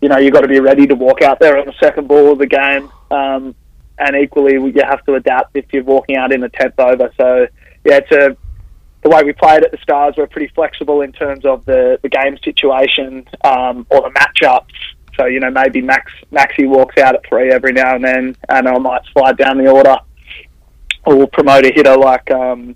you 0.02 0.10
know, 0.10 0.18
you've 0.18 0.34
got 0.34 0.42
to 0.42 0.48
be 0.48 0.60
ready 0.60 0.88
to 0.88 0.96
walk 0.96 1.22
out 1.22 1.40
there 1.40 1.58
on 1.58 1.66
the 1.66 1.74
second 1.80 2.08
ball 2.08 2.32
of 2.32 2.40
the 2.40 2.48
game. 2.48 2.92
Um, 3.12 3.56
and 4.00 4.16
equally 4.16 4.54
you 4.54 4.84
have 4.84 5.04
to 5.06 5.16
adapt 5.16 5.56
if 5.56 5.66
you're 5.72 5.84
walking 5.84 6.16
out 6.16 6.32
in 6.32 6.42
the 6.42 6.50
tenth 6.50 6.80
over. 6.80 7.12
So 7.18 7.48
yeah, 7.84 7.98
it's 7.98 8.12
a 8.12 8.38
the 9.04 9.10
way 9.10 9.24
we 9.24 9.34
played 9.34 9.64
at 9.64 9.72
the 9.72 9.78
Stars. 9.78 10.16
We're 10.18 10.28
pretty 10.28 10.52
flexible 10.54 11.02
in 11.02 11.12
terms 11.12 11.46
of 11.46 11.66
the 11.66 12.00
the 12.02 12.10
game 12.10 12.38
situation 12.44 13.28
um, 13.44 13.88
or 13.90 14.02
the 14.02 14.10
matchups. 14.10 14.66
So 15.16 15.26
you 15.26 15.40
know 15.40 15.50
maybe 15.50 15.82
Max 15.82 16.12
Maxi 16.32 16.68
walks 16.68 16.98
out 16.98 17.16
at 17.16 17.22
three 17.28 17.52
every 17.52 17.74
now 17.74 17.96
and 17.96 18.04
then, 18.04 18.36
and 18.50 18.68
I 18.68 18.78
might 18.78 19.02
slide 19.14 19.38
down 19.38 19.58
the 19.58 19.70
order, 19.70 19.98
or 21.06 21.16
we'll 21.16 21.28
promote 21.28 21.66
a 21.66 21.72
hitter 21.74 21.98
like 21.98 22.30
um, 22.32 22.76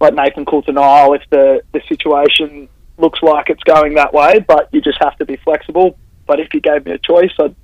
like 0.00 0.14
Nathan 0.14 0.44
Coulter-Nile 0.44 1.14
if 1.14 1.22
the 1.30 1.62
the 1.72 1.80
situation 1.88 2.68
looks 2.98 3.20
like 3.22 3.50
it's 3.50 3.64
going 3.64 3.94
that 3.94 4.12
way. 4.12 4.44
But 4.46 4.68
you 4.72 4.80
just 4.80 4.98
have 5.02 5.16
to 5.18 5.24
be 5.24 5.36
flexible. 5.36 5.98
But 6.26 6.40
if 6.40 6.52
you 6.54 6.60
gave 6.60 6.84
me 6.86 6.92
a 6.92 6.98
choice, 6.98 7.32
I'd 7.38 7.56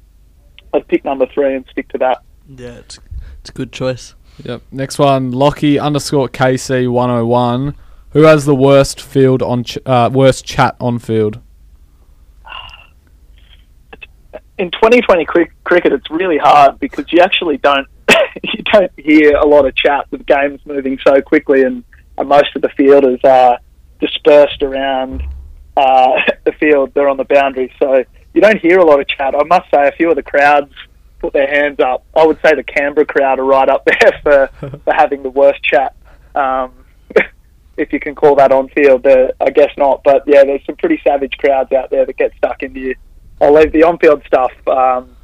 I'd 0.75 0.89
pick 0.89 1.05
number 1.05 1.27
three 1.27 1.55
and 1.55 1.65
stick 1.71 1.89
to 1.91 1.99
that. 1.99 2.23
Yeah, 2.49 2.79
it's 2.79 2.99
it's 3.41 3.51
a 3.51 3.53
good 3.53 3.73
choice. 3.73 4.15
Yep. 4.45 4.63
Next 4.71 4.99
one, 4.99 5.31
Lockie 5.31 5.79
underscore 5.79 6.29
KC 6.29 6.91
one 6.91 7.09
hundred 7.09 7.27
one. 7.27 7.75
Who 8.11 8.23
has 8.23 8.45
the 8.45 8.55
worst 8.55 9.01
field 9.01 9.43
on 9.43 9.65
ch- 9.65 9.79
uh, 9.87 10.11
worst 10.13 10.45
chat 10.45 10.77
on 10.81 10.99
field? 10.99 11.41
in 14.59 14.71
2020 14.71 15.25
cric- 15.25 15.65
cricket, 15.65 15.93
it's 15.93 16.11
really 16.11 16.39
hard 16.39 16.79
because 16.79 17.05
you 17.11 17.21
actually 17.21 17.57
don't 17.59 17.89
you 18.43 18.63
don't 18.73 18.93
hear 18.97 19.37
a 19.37 19.47
lot 19.47 19.67
of 19.67 19.75
chat 19.75 20.07
with 20.11 20.25
games 20.27 20.61
moving 20.65 20.99
so 21.07 21.21
quickly, 21.21 21.63
and, 21.63 21.85
and 22.19 22.29
most 22.29 22.55
of 22.55 22.63
the 22.63 22.69
fielders 22.71 23.21
are 23.25 23.59
dispersed 24.01 24.63
around 24.63 25.23
uh, 25.77 26.13
the 26.45 26.53
field. 26.61 26.93
They're 26.95 27.09
on 27.09 27.17
the 27.17 27.25
boundary, 27.25 27.73
so 27.79 28.05
you 28.35 28.41
don't 28.41 28.59
hear 28.59 28.79
a 28.79 28.85
lot 28.85 29.01
of 29.01 29.09
chat. 29.09 29.35
I 29.35 29.43
must 29.45 29.71
say, 29.75 29.89
a 29.89 29.93
few 29.93 30.11
of 30.11 30.17
the 30.17 30.23
crowds 30.23 30.73
put 31.23 31.33
their 31.33 31.47
hands 31.47 31.81
up. 31.81 32.05
I 32.15 32.27
would 32.27 32.39
say 32.45 32.55
the 32.55 32.65
Canberra 32.65 33.07
crowd 33.07 33.39
are 33.39 33.45
right 33.45 33.69
up 33.69 33.87
there 33.87 34.21
for, 34.23 34.51
for 34.61 34.93
having 34.93 35.23
the 35.23 35.31
worst 35.31 35.63
chat. 35.63 35.95
Um, 36.35 36.73
if 37.79 37.93
you 37.93 38.01
can 38.01 38.15
call 38.15 38.35
that 38.37 38.53
on 38.53 38.69
field, 38.71 39.07
uh, 39.07 39.29
I 39.41 39.51
guess 39.51 39.71
not. 39.79 40.03
But 40.05 40.25
yeah, 40.27 40.45
there's 40.45 40.65
some 40.67 40.77
pretty 40.77 41.01
savage 41.03 41.39
crowds 41.39 41.73
out 41.73 41.91
there 41.91 42.05
that 42.05 42.17
get 42.19 42.33
stuck 42.37 42.63
into 42.63 42.81
you. 42.81 42.95
I'll 43.41 43.55
leave 43.55 43.73
the 43.73 43.85
on 43.85 43.99
field 43.99 44.23
stuff. 44.27 44.53
Um, 44.67 45.17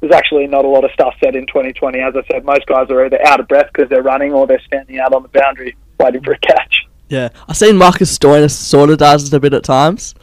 there's 0.00 0.12
actually 0.12 0.46
not 0.46 0.64
a 0.64 0.68
lot 0.68 0.84
of 0.84 0.92
stuff 0.92 1.14
said 1.22 1.34
in 1.34 1.46
2020. 1.46 1.98
As 1.98 2.14
I 2.14 2.22
said, 2.30 2.44
most 2.44 2.66
guys 2.66 2.88
are 2.90 3.04
either 3.04 3.18
out 3.26 3.40
of 3.40 3.48
breath 3.48 3.70
because 3.72 3.88
they're 3.88 4.02
running 4.02 4.32
or 4.32 4.46
they're 4.46 4.62
standing 4.66 5.00
out 5.00 5.12
on 5.12 5.22
the 5.22 5.28
boundary 5.28 5.76
waiting 5.98 6.22
for 6.22 6.32
a 6.32 6.38
catch. 6.38 6.86
Yeah, 7.08 7.30
I've 7.48 7.56
seen 7.56 7.76
Marcus 7.76 8.16
Stoinis 8.16 8.50
sort 8.52 8.90
of 8.90 8.98
does 8.98 9.26
it 9.26 9.36
a 9.36 9.40
bit 9.40 9.54
at 9.54 9.64
times. 9.64 10.14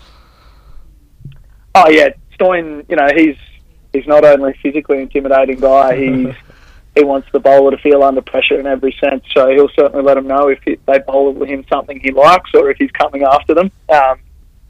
Oh 1.74 1.90
yeah, 1.90 2.10
Stoin. 2.36 2.86
You 2.88 2.96
know 2.96 3.10
he's 3.14 3.36
he's 3.96 4.08
not 4.08 4.24
only 4.26 4.52
a 4.52 4.54
physically 4.56 5.02
intimidating 5.02 5.60
guy. 5.60 5.96
He's 5.98 6.36
he 6.96 7.04
wants 7.04 7.28
the 7.32 7.40
bowler 7.40 7.72
to 7.72 7.78
feel 7.78 8.04
under 8.04 8.22
pressure 8.22 8.60
in 8.60 8.66
every 8.66 8.96
sense. 9.00 9.24
So 9.34 9.50
he'll 9.50 9.70
certainly 9.70 10.04
let 10.04 10.16
them 10.16 10.28
know 10.28 10.48
if 10.48 10.60
he, 10.64 10.80
they 10.86 11.00
bowl 11.00 11.34
with 11.34 11.50
him 11.50 11.66
something 11.70 12.00
he 12.00 12.12
likes 12.12 12.50
or 12.54 12.72
if 12.72 12.78
he's 12.78 12.92
coming 12.92 13.24
after 13.24 13.54
them. 13.54 13.70
Um, 13.90 14.20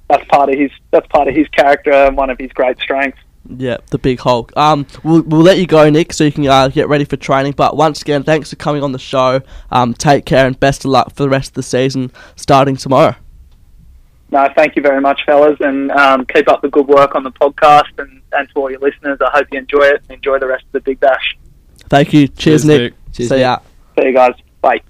that's 0.10 0.26
part 0.26 0.50
of 0.50 0.58
his 0.58 0.72
that's 0.92 1.08
part 1.08 1.28
of 1.28 1.36
his 1.36 1.48
character 1.50 1.92
and 1.92 2.18
one 2.18 2.30
of 2.30 2.38
his 2.38 2.52
great 2.52 2.80
strengths. 2.80 3.20
Yeah, 3.48 3.78
the 3.92 4.00
big 4.00 4.20
Hulk. 4.20 4.56
Um, 4.58 4.88
we'll, 5.04 5.22
we'll 5.22 5.42
let 5.42 5.60
you 5.60 5.68
go, 5.68 5.88
Nick, 5.92 6.14
so 6.14 6.24
you 6.24 6.32
can 6.32 6.48
uh, 6.48 6.68
get 6.68 6.90
ready 6.90 7.06
for 7.06 7.16
training. 7.16 7.52
But 7.52 7.78
once 7.78 8.02
again, 8.02 8.24
thanks 8.24 8.50
for 8.50 8.56
coming 8.56 8.82
on 8.82 8.92
the 8.92 9.00
show. 9.00 9.42
Um, 9.70 9.94
take 9.94 10.26
care 10.26 10.48
and 10.48 10.60
best 10.60 10.84
of 10.84 10.90
luck 10.90 11.14
for 11.14 11.22
the 11.22 11.30
rest 11.30 11.50
of 11.50 11.54
the 11.54 11.64
season 11.64 12.12
starting 12.36 12.76
tomorrow. 12.76 13.16
No, 14.32 14.50
thank 14.56 14.76
you 14.76 14.82
very 14.82 15.00
much, 15.02 15.22
fellas, 15.26 15.58
and 15.60 15.92
um, 15.92 16.26
keep 16.26 16.50
up 16.50 16.62
the 16.62 16.70
good 16.70 16.88
work 16.88 17.14
on 17.16 17.24
the 17.24 17.32
podcast. 17.32 17.98
And, 18.00 18.22
and 18.34 18.50
to 18.50 18.56
all 18.56 18.72
your 18.72 18.80
listeners, 18.80 19.20
I 19.22 19.30
hope 19.32 19.48
you 19.52 19.60
enjoy 19.60 19.82
it 19.84 20.02
and 20.10 20.18
enjoy 20.18 20.40
the 20.40 20.48
rest 20.48 20.66
of 20.66 20.72
the 20.74 20.80
Big 20.82 21.00
Bash. 21.00 21.38
Thank 21.90 22.12
you. 22.12 22.28
Cheers, 22.28 22.64
Cheers, 22.64 22.66
Nick. 22.66 22.82
Nick. 22.82 22.94
Cheers, 23.14 23.30
See 23.30 23.36
Nick. 23.36 23.42
ya. 23.42 23.60
See 24.00 24.06
you 24.08 24.14
guys. 24.14 24.34
Bye. 24.62 24.82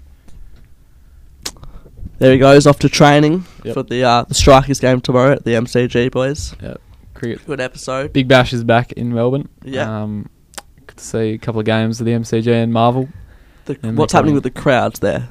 There 2.18 2.32
he 2.32 2.38
goes 2.38 2.66
off 2.66 2.80
to 2.80 2.90
training 2.90 3.46
Yep. 3.66 3.74
for 3.74 3.84
the 3.84 4.04
uh, 4.04 4.24
the 4.24 4.34
Strikers 4.34 4.80
game 4.80 5.02
tomorrow 5.02 5.34
at 5.34 5.44
the 5.44 5.52
MCG, 5.52 6.12
boys. 6.12 6.56
Yep. 6.62 6.80
Cricket. 7.14 7.46
Good 7.46 7.60
episode. 7.60 8.14
Big 8.14 8.28
Bash 8.28 8.54
is 8.54 8.64
back 8.64 8.94
in 8.94 9.14
Melbourne. 9.14 9.50
Yeah. 9.64 10.04
Um, 10.04 10.30
good 10.88 10.98
to 10.98 11.04
see 11.04 11.34
a 11.34 11.38
couple 11.38 11.60
of 11.60 11.66
games 11.66 12.00
of 12.00 12.06
the 12.06 12.14
MCG 12.14 12.48
and 12.48 12.72
Marvel. 12.72 13.10
The, 13.66 13.78
And 13.84 13.98
what's 13.98 14.14
happening 14.14 14.34
with 14.34 14.44
the 14.44 14.50
crowds 14.52 15.00
there? 15.00 15.28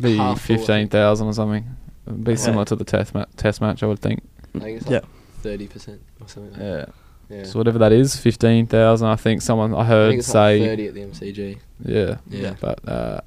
Be 0.00 0.16
Half 0.16 0.40
full, 0.40 0.56
I 0.56 0.58
fifteen 0.58 0.88
thousand 0.88 1.28
or 1.28 1.32
something. 1.32 1.76
It'd 2.06 2.24
be 2.24 2.36
similar 2.36 2.64
to 2.66 2.76
the 2.76 2.84
test 2.84 3.14
ma- 3.14 3.24
test 3.36 3.60
match, 3.60 3.82
I 3.82 3.86
would 3.86 3.98
think. 4.00 4.20
I 4.54 4.58
think 4.60 4.80
it's 4.80 4.90
Yeah. 4.90 4.98
like 4.98 5.04
thirty 5.42 5.66
percent 5.66 6.00
or 6.20 6.28
something. 6.28 6.52
Like 6.52 6.60
Yeah. 6.60 6.76
that. 6.76 6.88
Yeah. 7.28 7.42
So 7.44 7.58
whatever 7.58 7.78
that 7.78 7.92
is, 7.92 8.16
fifteen 8.16 8.66
thousand. 8.66 9.08
I 9.08 9.16
think 9.16 9.42
someone 9.42 9.74
I 9.74 9.78
I 9.80 9.84
heard 9.84 10.10
think 10.10 10.18
it's 10.20 10.28
say. 10.28 10.60
like 10.60 10.68
thirty 10.70 10.86
at 10.88 10.94
the 10.94 11.00
MCG. 11.02 11.58
Yeah. 11.84 12.16
Yeah. 12.30 12.54
But 12.60 12.88
uh, 12.88 13.20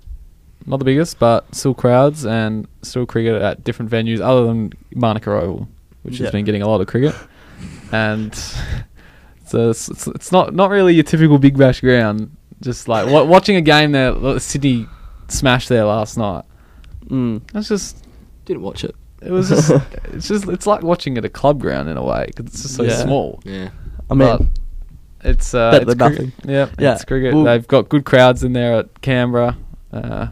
not 0.65 0.77
the 0.77 0.85
biggest, 0.85 1.19
but 1.19 1.53
still 1.53 1.73
crowds 1.73 2.25
and 2.25 2.67
still 2.81 3.05
cricket 3.05 3.41
at 3.41 3.63
different 3.63 3.91
venues 3.91 4.21
other 4.21 4.45
than 4.45 4.71
Manuka 4.95 5.31
Oval, 5.31 5.67
which 6.03 6.19
Yeah. 6.19 6.25
has 6.27 6.31
been 6.31 6.45
getting 6.45 6.61
a 6.61 6.67
lot 6.67 6.79
of 6.81 6.87
cricket. 6.87 7.13
And 7.91 8.33
so 9.45 9.69
it's, 9.71 9.89
it's, 9.89 10.07
it's 10.07 10.31
not 10.31 10.53
not 10.55 10.69
really 10.69 10.93
your 10.93 11.03
typical 11.03 11.37
Big 11.37 11.57
Bash 11.57 11.81
ground. 11.81 12.31
Just 12.61 12.87
like 12.87 13.07
wa- 13.07 13.23
watching 13.23 13.55
a 13.55 13.61
game 13.61 13.91
there, 13.93 14.11
like 14.11 14.41
Sydney 14.41 14.85
smashed 15.27 15.69
there 15.69 15.85
last 15.85 16.17
night. 16.17 16.43
Mm. 17.07 17.41
It's 17.55 17.67
just 17.69 17.97
Didn't 18.49 18.63
watch 18.63 18.83
it. 18.83 18.93
it 19.21 19.31
was 19.31 19.47
just 19.49 19.69
it's 20.13 20.27
just 20.27 20.47
it's 20.49 20.67
like 20.67 20.81
watching 20.83 21.17
at 21.17 21.23
a 21.23 21.29
club 21.29 21.61
ground 21.61 21.87
in 21.87 21.95
a 21.97 22.03
way 22.03 22.25
because 22.27 22.47
it's 22.47 22.61
just 22.63 22.75
so 22.75 22.83
Yeah. 22.83 22.95
small. 22.97 23.39
Yeah. 23.45 23.69
I 24.09 24.13
mean, 24.15 24.27
But 24.37 24.41
it's 25.23 25.53
uh, 25.53 25.71
better 25.71 25.83
it's 25.83 25.95
than 25.95 26.07
cricket. 26.09 26.25
nothing. 26.37 26.51
Yeah, 26.51 26.69
Yeah. 26.77 26.93
it's 26.95 27.05
cricket. 27.05 27.33
Well- 27.33 27.43
They've 27.45 27.67
got 27.67 27.87
good 27.89 28.03
crowds 28.05 28.43
in 28.43 28.51
there 28.53 28.73
at 28.79 29.01
Canberra. 29.01 29.55
Uh, 29.93 30.27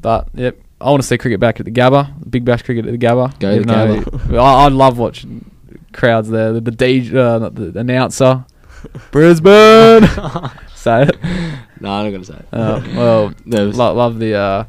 but 0.00 0.28
yep, 0.34 0.58
I 0.80 0.90
want 0.90 1.02
to 1.02 1.06
see 1.08 1.16
cricket 1.18 1.40
back 1.40 1.58
at 1.60 1.64
the 1.66 1.72
Gabba. 1.72 2.12
Big 2.30 2.44
Bash 2.44 2.62
cricket 2.62 2.86
at 2.86 2.92
the 2.98 3.06
Gabba. 3.06 3.38
Go 3.38 3.50
to 3.50 3.56
even 3.56 3.68
though- 3.68 4.38
I, 4.42 4.64
I 4.64 4.68
love 4.68 4.98
watching 4.98 5.50
crowds 5.92 6.28
there. 6.28 6.52
The, 6.54 6.60
the 6.60 6.70
DJ, 6.70 7.14
uh, 7.14 7.38
not 7.38 7.54
the 7.54 7.78
announcer, 7.78 8.44
Brisbane. 9.10 10.08
Say 10.74 11.02
it. 11.02 11.16
No, 11.80 11.90
I'm 11.90 12.04
not 12.04 12.10
gonna 12.10 12.24
say. 12.24 12.34
It. 12.34 12.46
Uh, 12.52 12.80
well, 12.94 13.34
There 13.46 13.66
was- 13.66 13.76
lo- 13.76 13.92
love 13.94 14.18
the 14.18 14.34
uh, 14.34 14.64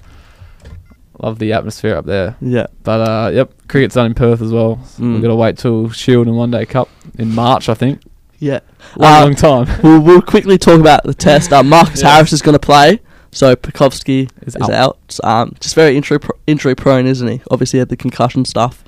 love 1.20 1.40
the 1.40 1.54
atmosphere 1.54 1.96
up 1.96 2.06
there. 2.06 2.36
Yeah. 2.42 2.68
But 2.84 3.02
uh, 3.10 3.30
yep, 3.34 3.52
cricket's 3.68 3.96
done 3.96 4.08
in 4.08 4.14
Perth 4.14 4.42
as 4.42 4.52
well. 4.52 4.80
So 4.86 5.04
Mm. 5.04 5.14
We've 5.14 5.22
got 5.22 5.28
to 5.30 5.36
wait 5.36 5.58
till 5.58 5.90
Shield 5.90 6.28
and 6.28 6.36
One 6.38 6.52
Day 6.52 6.66
Cup 6.66 6.90
in 7.18 7.34
March, 7.34 7.70
I 7.70 7.74
think. 7.74 8.02
Yeah. 8.40 8.60
Long, 8.96 9.14
Uh, 9.14 9.22
long 9.26 9.36
time. 9.36 9.68
We'll, 9.84 10.00
we'll 10.02 10.22
quickly 10.22 10.58
talk 10.58 10.80
about 10.80 11.04
the 11.04 11.14
test. 11.14 11.52
Uh, 11.52 11.64
Marcus 11.64 12.02
Yeah. 12.04 12.14
Harris 12.16 12.34
is 12.34 12.42
going 12.42 12.54
to 12.54 12.60
play, 12.60 13.00
so 13.32 13.56
Pucovski 13.56 14.30
Is 14.46 14.56
is, 14.56 14.70
out. 14.70 14.98
Um, 15.24 15.56
just 15.60 15.74
very 15.76 15.98
injury 15.98 16.20
pro- 16.20 16.38
injury 16.46 16.76
prone, 16.76 17.08
isn't 17.08 17.28
he? 17.28 17.42
Obviously, 17.50 17.78
he 17.78 17.80
had 17.80 17.90
the 17.90 17.98
concussion 17.98 18.46
stuff. 18.46 18.84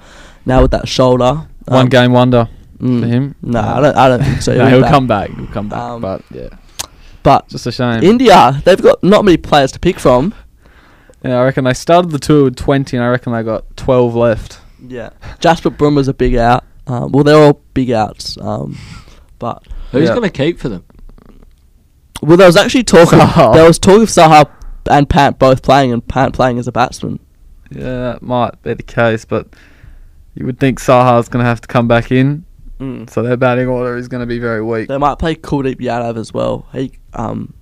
Now 0.45 0.61
with 0.61 0.71
that 0.71 0.87
shoulder, 0.87 1.47
One 1.65 1.81
um, 1.81 1.89
game 1.89 2.11
wonder 2.11 2.47
mm, 2.79 3.01
for 3.01 3.07
him. 3.07 3.35
No, 3.41 3.59
Uh, 3.59 3.63
I 3.63 3.81
don't. 3.81 3.97
I 3.97 4.07
don't 4.09 4.23
think 4.23 4.41
so. 4.41 4.53
no, 4.57 4.67
he'll 4.69 4.81
back. 4.81 4.91
come 4.91 5.07
back. 5.07 5.29
He'll 5.31 5.47
come 5.47 5.67
back. 5.69 5.79
Um, 5.79 6.01
but 6.01 6.21
yeah, 6.31 6.49
But 7.23 7.47
just 7.49 7.65
a 7.65 7.71
shame. 7.71 8.03
India, 8.03 8.61
they've 8.65 8.81
got 8.81 9.03
not 9.03 9.25
many 9.25 9.37
players 9.37 9.71
to 9.73 9.79
pick 9.79 9.99
from. 9.99 10.33
Yeah, 11.23 11.39
I 11.39 11.43
reckon 11.43 11.65
they 11.65 11.73
started 11.73 12.11
the 12.11 12.19
tour 12.19 12.45
with 12.45 12.55
twenty, 12.55 12.95
and 12.97 13.03
I 13.05 13.09
reckon 13.09 13.33
they 13.33 13.43
got 13.43 13.75
twelve 13.77 14.15
left. 14.15 14.59
Yeah, 14.87 15.09
Jasprit 15.39 15.77
Bumrah's 15.77 16.07
a 16.07 16.13
big 16.13 16.35
out. 16.35 16.63
Um, 16.87 17.11
well, 17.11 17.23
they're 17.23 17.41
all 17.43 17.61
big 17.73 17.91
outs. 17.91 18.37
Um, 18.39 18.77
but 19.37 19.63
Who's 19.91 20.07
Yeah. 20.07 20.15
gonna 20.15 20.29
keep 20.29 20.59
for 20.59 20.69
them? 20.69 20.83
well, 22.21 22.37
there 22.37 22.47
was 22.47 22.57
actually 22.57 22.83
talk. 22.83 23.11
Of, 23.13 23.19
Saha. 23.19 23.53
there 23.55 23.65
was 23.67 23.79
talk 23.79 24.01
of 24.01 24.09
Saha 24.09 24.49
and 24.89 25.09
Pant 25.09 25.37
both 25.39 25.61
playing, 25.61 25.91
and 25.93 26.05
Pant 26.07 26.33
playing 26.33 26.57
as 26.59 26.67
a 26.67 26.71
batsman. 26.71 27.19
Yeah, 27.71 27.83
that 28.13 28.21
might 28.21 28.61
be 28.63 28.73
the 28.73 28.83
case, 28.83 29.25
but 29.25 29.47
you 30.35 30.45
would 30.45 30.59
think 30.59 30.79
Saha's 30.79 31.29
going 31.29 31.43
to 31.43 31.47
have 31.47 31.61
to 31.61 31.67
come 31.67 31.87
back 31.87 32.11
in, 32.11 32.45
Mm. 32.79 33.09
so 33.09 33.21
their 33.21 33.35
batting 33.37 33.67
order 33.67 33.97
is 33.97 34.07
going 34.07 34.21
to 34.21 34.25
be 34.25 34.39
very 34.39 34.63
weak. 34.63 34.87
They 34.87 34.97
might 34.97 35.19
play 35.19 35.35
Kuldeep 35.35 35.79
Yadav 35.81 36.17
as 36.17 36.33
well. 36.33 36.65
He 36.71 36.93
um 37.13 37.53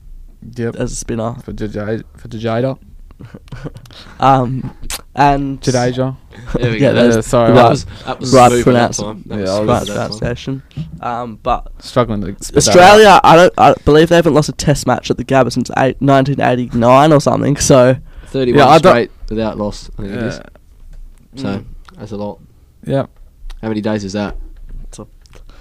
Yep. 0.56 0.76
as 0.76 0.92
a 0.92 0.96
spinner. 0.96 1.34
For 1.44 1.52
Jajada. 1.54 2.04
For 2.16 2.28
Jajada. 2.28 2.78
Um, 4.20 4.76
and 5.16 5.60
Jadeja. 5.62 6.18
There 6.54 6.72
we 6.72 6.78
Yeah, 6.82 6.92
go. 6.92 6.94
that's 6.94 7.16
Yeah, 7.16 7.22
sorry. 7.22 7.54
That 7.54 7.70
was 7.70 7.86
that 8.06 8.20
was 8.20 8.34
right 8.34 8.52
smooth 8.52 8.64
pronounce- 8.64 8.98
that 8.98 9.04
time. 9.04 9.24
That 9.28 9.36
yeah, 9.36 9.42
was 9.42 9.50
I 9.50 9.56
smooth 9.58 9.68
right 9.70 9.80
was- 9.80 9.88
that 9.88 9.96
time. 9.96 10.08
pronunciation. 10.10 10.64
Um, 11.02 11.36
but 11.42 11.72
Struggling 11.84 12.22
to 12.22 12.44
spit 12.44 12.64
that 12.64 12.68
out. 12.70 12.76
Australia, 12.78 13.22
I 13.24 13.36
don't, 13.36 13.54
I 13.58 13.74
believe 13.86 14.10
they 14.10 14.16
haven't 14.16 14.34
lost 14.34 14.50
a 14.50 14.54
Test 14.54 14.86
match 14.88 15.10
at 15.12 15.18
the 15.18 15.26
Gabba 15.26 15.52
since 15.52 15.70
eight, 15.78 16.00
1989 16.02 17.12
or 17.14 17.20
something. 17.22 17.58
So 17.58 17.98
Thirty-one 18.28 18.58
Yeah, 18.60 18.68
I 18.68 18.78
don't- 18.80 18.92
straight 18.94 19.12
without 19.30 19.58
loss. 19.58 19.90
I 19.98 20.02
think 20.04 20.14
it 20.14 20.24
is. 20.24 20.40
Yeah. 21.34 21.42
So 21.42 21.66
that's 21.98 22.12
a 22.12 22.18
lot. 22.18 22.40
Yeah. 22.86 23.06
How 23.62 23.68
many 23.70 23.82
days 23.82 24.04
is 24.04 24.14
that? 24.14 24.36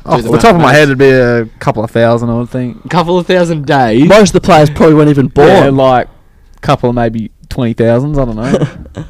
Off 0.04 0.22
the 0.22 0.30
the 0.30 0.38
top 0.38 0.54
of 0.54 0.60
my 0.60 0.72
head, 0.72 0.84
it'd 0.84 0.98
be 0.98 1.10
a 1.10 1.46
couple 1.58 1.82
of 1.82 1.90
thousand, 1.90 2.30
I 2.30 2.34
would 2.34 2.48
think. 2.48 2.84
A 2.84 2.88
couple 2.88 3.18
of 3.18 3.26
thousand 3.26 3.66
days. 3.66 4.08
most 4.08 4.28
of 4.28 4.34
the 4.34 4.40
players 4.40 4.70
probably 4.70 4.94
weren't 4.94 5.10
even 5.10 5.26
born. 5.26 5.48
Yeah, 5.48 5.68
like 5.70 6.06
a 6.56 6.60
couple 6.60 6.88
of 6.90 6.94
maybe 6.94 7.32
twenty 7.56 7.72
thousands. 7.72 8.18
I 8.18 8.24
don't 8.26 8.36
know. 8.36 9.04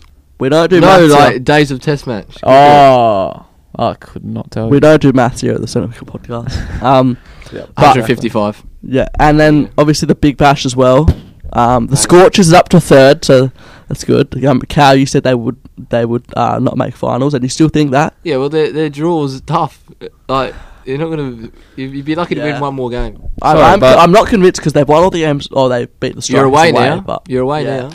we 0.40 0.48
don't 0.48 0.68
do 0.68 0.80
no, 0.80 0.86
maths 0.86 1.12
like 1.12 1.30
here. 1.30 1.38
days 1.38 1.70
of 1.70 1.80
test 1.80 2.06
match. 2.06 2.38
oh, 2.42 3.46
I 3.76 3.94
could 3.94 4.24
not 4.24 4.50
tell. 4.50 4.68
We 4.68 4.76
you. 4.76 4.80
don't 4.80 5.00
do 5.00 5.12
maths 5.12 5.40
here 5.42 5.54
at 5.54 5.60
the 5.60 5.68
Cynical 5.68 6.06
Podcast. 6.06 6.52
Um, 6.82 7.16
Yep. 7.52 7.68
but- 7.76 7.82
155. 7.96 8.62
yeah, 8.82 9.06
and 9.20 9.38
then 9.38 9.70
obviously 9.78 10.06
the 10.06 10.14
Big 10.16 10.36
Bash 10.36 10.66
as 10.66 10.74
well. 10.74 11.08
Um, 11.52 11.86
the 11.86 11.96
Scorchers 11.96 12.48
is 12.48 12.52
up 12.52 12.68
to 12.70 12.80
third, 12.80 13.24
so 13.24 13.52
that's 13.86 14.02
good. 14.02 14.44
Um, 14.44 14.60
Cal, 14.62 14.96
you 14.96 15.06
said 15.06 15.22
they 15.22 15.34
would 15.36 15.56
they 15.90 16.04
would 16.04 16.24
uh, 16.36 16.58
not 16.58 16.76
make 16.76 16.96
finals, 16.96 17.32
and 17.32 17.44
you 17.44 17.48
still 17.48 17.68
think 17.68 17.92
that? 17.92 18.14
Yeah, 18.24 18.38
well, 18.38 18.48
their 18.48 18.72
their 18.72 18.90
draws 18.90 19.40
tough. 19.42 19.84
Like 20.28 20.52
you're 20.86 20.98
not 20.98 21.10
gonna. 21.10 21.50
You'd 21.76 21.92
you'd 21.94 22.04
be 22.04 22.14
lucky 22.14 22.34
to 22.34 22.40
Yeah. 22.40 22.52
win 22.54 22.60
one 22.60 22.74
more 22.74 22.90
game. 22.90 23.22
I, 23.42 23.52
Sorry, 23.54 23.64
I'm, 23.64 23.80
but- 23.80 23.98
I'm 23.98 24.12
not 24.12 24.28
convinced 24.28 24.60
because 24.60 24.72
they've 24.72 24.88
won 24.88 25.02
all 25.02 25.10
the 25.10 25.20
games, 25.20 25.48
or 25.52 25.68
they 25.68 25.86
beat 25.86 26.14
the 26.14 26.22
Strikers 26.22 26.30
You're 26.40 26.44
away, 26.46 26.70
away 26.70 26.80
now. 26.88 27.00
But 27.00 27.22
You're 27.28 27.42
away 27.42 27.64
yeah. 27.64 27.80
now. 27.88 27.90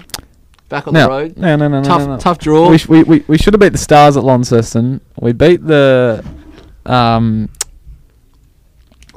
Back 0.69 0.87
on 0.87 0.93
No, 0.93 1.03
the 1.03 1.09
road. 1.09 1.37
no, 1.37 1.55
no, 1.55 1.67
no, 1.67 1.81
no, 1.81 1.83
tough, 1.83 2.01
no, 2.01 2.07
no. 2.13 2.17
tough 2.19 2.37
draw. 2.37 2.69
We, 2.69 2.77
sh- 2.77 2.87
we, 2.87 3.01
we, 3.03 3.23
we 3.27 3.37
should 3.39 3.53
have 3.55 3.59
beat 3.61 3.71
the 3.71 3.77
Stars 3.79 4.15
at 4.17 4.23
Launceston. 4.23 5.01
We 5.19 5.31
beat 5.33 5.65
the 5.65 6.23
um, 6.85 7.49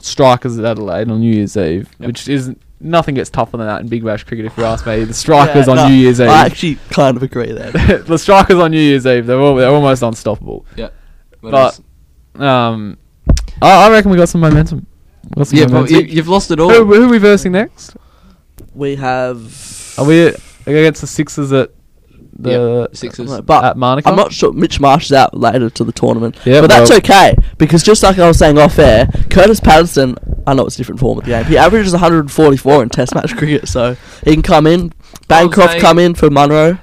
Strikers 0.01 0.59
at 0.59 0.65
Adelaide 0.65 1.11
on 1.11 1.21
New 1.21 1.33
Year's 1.35 1.57
Eve, 1.57 1.89
Yep. 1.99 2.07
which 2.07 2.29
is 2.29 2.55
nothing 2.81 3.15
gets 3.15 3.31
tougher 3.31 3.57
than 3.59 3.67
that 3.67 3.83
in 3.83 3.89
Big 3.89 4.05
Bash 4.05 4.25
cricket. 4.25 4.47
If 4.47 4.57
you 4.57 4.65
ask 4.65 4.87
me, 4.87 5.05
the 5.05 5.15
Strikers 5.15 5.67
Yeah, 5.67 5.71
on 5.73 5.77
no, 5.77 5.89
New 5.89 5.95
Year's 5.95 6.21
Eve. 6.21 6.29
I 6.29 6.47
actually 6.47 6.77
kind 6.91 7.17
of 7.17 7.23
agree 7.23 7.53
there. 7.53 7.71
the 7.99 8.19
Strikers 8.19 8.57
on 8.57 8.71
New 8.71 8.81
Year's 8.81 9.07
Eve, 9.07 9.27
they're, 9.27 9.39
al- 9.41 9.55
they're 9.55 9.71
almost 9.71 10.03
unstoppable. 10.03 10.65
What 10.77 10.93
but- 11.43 11.55
else? 11.55 11.81
Um, 12.37 12.97
I, 13.63 13.87
I 13.87 13.91
reckon 13.91 14.11
we 14.11 14.17
got 14.17 14.29
some 14.29 14.41
momentum. 14.41 14.87
Got 15.37 15.47
some 15.47 15.59
yeah, 15.59 15.65
but 15.67 15.73
momentum. 15.73 15.97
you, 15.97 16.03
you've 16.03 16.29
lost 16.29 16.51
it 16.51 16.61
all. 16.61 16.71
who, 16.71 16.85
who 16.85 17.05
are 17.05 17.09
we 17.09 17.19
versing 17.19 17.53
next? 17.53 17.97
We 18.75 18.97
have. 18.97 19.95
Are 19.99 20.05
we 20.05 20.35
against 20.67 21.01
the 21.01 21.07
Sixers 21.07 21.53
at 21.53 21.71
the 22.43 22.89
Sixers. 22.93 23.41
But 23.43 23.65
at 23.65 23.77
Manuka? 23.77 24.09
I'm 24.09 24.17
not 24.17 24.33
sure. 24.33 24.53
Mitch 24.53 24.81
Marsh 24.81 25.07
is 25.07 25.13
out 25.13 25.37
later 25.37 25.71
to 25.71 25.85
the 25.85 25.93
tournament. 25.93 26.39
Yeah, 26.45 26.61
but 26.61 26.69
that's 26.69 26.91
well- 26.91 26.99
okay 26.99 27.37
because 27.59 27.83
just 27.83 28.03
like 28.03 28.19
I 28.19 28.27
was 28.27 28.39
saying 28.39 28.59
off 28.59 28.79
air, 28.79 29.07
Kurtis 29.07 29.63
Patterson. 29.63 30.17
I 30.47 30.55
know 30.55 30.67
it's 30.67 30.75
a 30.75 30.79
different 30.79 30.99
form 30.99 31.19
of 31.19 31.25
the 31.25 31.31
game. 31.31 31.45
He 31.45 31.57
averages 31.57 31.93
144 31.93 32.83
in 32.83 32.89
Test 32.89 33.15
match 33.15 33.37
cricket, 33.37 33.69
so 33.69 33.97
he 34.25 34.33
can 34.33 34.43
come 34.43 34.67
in. 34.67 34.93
Bancroft 35.29 35.73
saying- 35.73 35.81
come 35.81 35.99
in 36.01 36.15
for 36.15 36.31
Munro. 36.31 36.79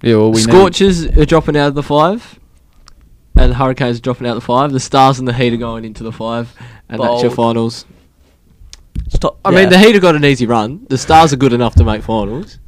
Yeah, 0.00 0.16
well, 0.16 0.30
we 0.30 0.44
need- 0.44 0.52
Scorchers 0.52 1.06
are 1.06 1.24
dropping 1.24 1.56
out 1.56 1.68
of 1.68 1.74
the 1.74 1.82
five, 1.82 2.38
and 3.36 3.50
the 3.52 3.56
Hurricanes 3.56 3.98
are 3.98 4.02
dropping 4.02 4.26
out 4.26 4.36
of 4.36 4.42
the 4.42 4.46
five. 4.46 4.72
The 4.72 4.80
Stars 4.80 5.18
and 5.18 5.26
the 5.28 5.32
Heat 5.32 5.52
are 5.52 5.56
going 5.58 5.84
into 5.84 6.02
the 6.02 6.12
five, 6.12 6.52
and 6.88 7.02
that's 7.02 7.22
your 7.22 7.30
finals. 7.30 7.84
Stop. 9.08 9.38
I 9.44 9.50
yeah. 9.50 9.56
mean, 9.60 9.68
the 9.70 9.78
Heat 9.78 9.92
have 9.94 10.02
got 10.02 10.16
an 10.16 10.24
easy 10.24 10.46
run. 10.46 10.86
The 10.88 10.98
Stars 10.98 11.32
are 11.32 11.36
good 11.36 11.52
enough 11.52 11.74
to 11.76 11.84
make 11.84 12.02
finals. 12.02 12.58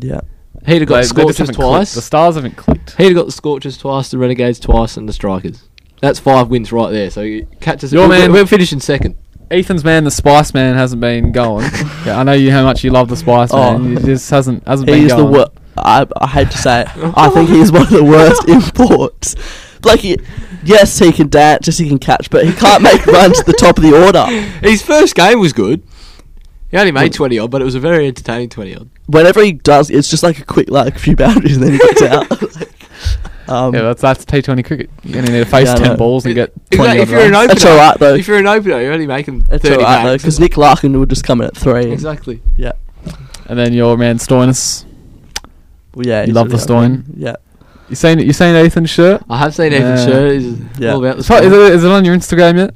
yeah. 0.00 0.20
Heat 0.66 0.78
have 0.80 0.88
got 0.88 1.02
They- 1.02 1.02
the 1.02 1.02
they 1.02 1.02
just 1.02 1.08
Scorchers 1.10 1.38
haven't 1.38 1.54
clicked. 1.56 1.68
twice. 1.68 1.94
The 1.94 2.00
Stars 2.02 2.34
haven't 2.36 2.56
clicked. 2.56 2.96
Heat 2.96 3.04
have 3.06 3.14
got 3.14 3.26
the 3.26 3.32
Scorchers 3.32 3.76
twice, 3.76 4.10
the 4.10 4.18
Renegades 4.18 4.58
twice, 4.58 4.96
and 4.96 5.08
the 5.08 5.12
Strikers. 5.12 5.68
That's 6.00 6.18
five 6.18 6.48
wins 6.48 6.72
right 6.72 6.90
there. 6.90 7.10
So 7.10 7.20
you 7.22 7.46
catch 7.60 7.84
us. 7.84 7.92
Your 7.92 8.08
we're, 8.08 8.18
man- 8.20 8.32
we're 8.32 8.46
finishing 8.46 8.80
second. 8.80 9.16
Ethan's 9.50 9.84
man, 9.84 10.04
the 10.04 10.10
Spice 10.10 10.54
Man, 10.54 10.74
hasn't 10.74 11.00
been 11.00 11.30
going. 11.32 11.68
yeah, 12.06 12.18
I 12.18 12.22
know 12.22 12.32
you 12.32 12.50
how 12.50 12.64
much 12.64 12.82
you 12.82 12.90
love 12.90 13.08
the 13.08 13.16
Spice 13.16 13.50
Oh. 13.52 13.78
Man. 13.78 13.96
He 13.98 14.02
just 14.02 14.30
hasn't 14.30 14.66
hasn't 14.66 14.88
He 14.88 14.94
been 14.96 15.04
is 15.04 15.10
the 15.10 15.16
going. 15.18 15.32
worst. 15.32 15.50
I, 15.76 16.06
I 16.20 16.26
hate 16.28 16.50
to 16.50 16.58
say 16.58 16.82
it. 16.82 16.88
I 17.16 17.28
think 17.30 17.50
he's 17.50 17.70
one 17.70 17.82
of 17.82 17.90
the 17.90 18.02
worst 18.04 18.48
imports. 18.48 19.34
Like, 19.84 20.00
he, 20.00 20.18
yes, 20.64 20.98
he 20.98 21.12
can 21.12 21.28
dance, 21.28 21.66
yes, 21.66 21.78
he 21.78 21.88
can 21.88 21.98
catch, 21.98 22.30
but 22.30 22.46
he 22.46 22.52
can't 22.52 22.82
make 22.82 23.04
runs 23.06 23.40
at 23.40 23.46
the 23.46 23.52
top 23.52 23.76
of 23.78 23.82
the 23.82 24.04
order. 24.04 24.24
His 24.66 24.82
first 24.82 25.14
game 25.14 25.38
was 25.40 25.52
good. 25.52 25.82
He 26.70 26.76
only 26.78 26.92
made 26.92 27.12
twenty 27.12 27.38
odd, 27.38 27.50
but 27.52 27.62
it 27.62 27.64
was 27.64 27.74
a 27.76 27.80
very 27.80 28.06
entertaining 28.08 28.48
twenty 28.48 28.74
odd. 28.74 28.88
Whenever 29.06 29.42
he 29.42 29.52
does, 29.52 29.90
it's 29.90 30.08
just 30.10 30.22
like 30.22 30.38
a 30.40 30.44
quick, 30.44 30.70
like 30.70 30.96
a 30.96 30.98
few 30.98 31.14
boundaries, 31.14 31.56
and 31.56 31.64
then 31.66 31.72
he 31.72 31.78
gets 31.78 32.02
out. 32.02 32.26
Like, 33.46 33.50
um, 33.52 33.74
Yeah, 33.74 33.82
that's 33.82 34.00
that's 34.00 34.24
T 34.24 34.40
Twenty 34.40 34.62
cricket. 34.62 34.88
You 35.02 35.18
only 35.18 35.30
need 35.32 35.38
to 35.40 35.44
face 35.44 35.66
Yeah, 35.66 35.74
I 35.74 35.78
ten 35.78 35.88
know. 35.90 35.96
balls 35.96 36.24
and 36.24 36.34
get 36.34 36.50
Exactly, 36.70 36.76
twenty. 36.78 37.00
if 37.02 37.10
you're 37.10 37.20
an 37.20 37.34
opener, 37.34 37.48
That's 37.48 37.64
alright, 37.66 37.98
though. 37.98 38.14
If 38.14 38.26
you're 38.26 38.38
an 38.38 38.46
opener, 38.46 38.80
you're 38.80 38.92
only 38.94 39.06
making 39.06 39.44
It's 39.50 39.62
thirty 39.62 39.76
alright 39.84 40.04
though, 40.06 40.16
because 40.16 40.40
Nick 40.40 40.56
Larkin 40.56 40.98
would 40.98 41.10
just 41.10 41.24
come 41.24 41.42
in 41.42 41.48
at 41.48 41.56
three. 41.56 41.92
exactly. 41.92 42.40
Yeah. 42.56 42.72
and 43.46 43.58
then 43.58 43.74
your 43.74 43.98
man 43.98 44.16
Stoinis. 44.16 44.86
Well, 45.94 46.06
yeah. 46.06 46.24
You 46.24 46.32
love 46.32 46.46
really 46.46 46.56
the 46.56 46.62
Stoin? 46.62 47.04
Yeah. 47.18 47.36
You 47.88 47.96
seen 47.96 48.18
you 48.18 48.32
seen 48.32 48.54
Ethan's 48.54 48.90
shirt? 48.90 49.22
I 49.28 49.38
have 49.38 49.54
seen 49.54 49.72
Ethan 49.72 49.82
Yeah. 49.82 50.04
shirt. 50.06 50.32
He's 50.40 50.58
Yeah. 50.78 50.92
all 50.92 51.04
about 51.04 51.14
the 51.16 51.20
Is 51.20 51.30
it, 51.30 51.42
sport. 51.42 51.44
is 51.72 51.84
it 51.84 51.90
on 51.90 52.04
your 52.04 52.16
Instagram 52.16 52.56
yet? 52.56 52.74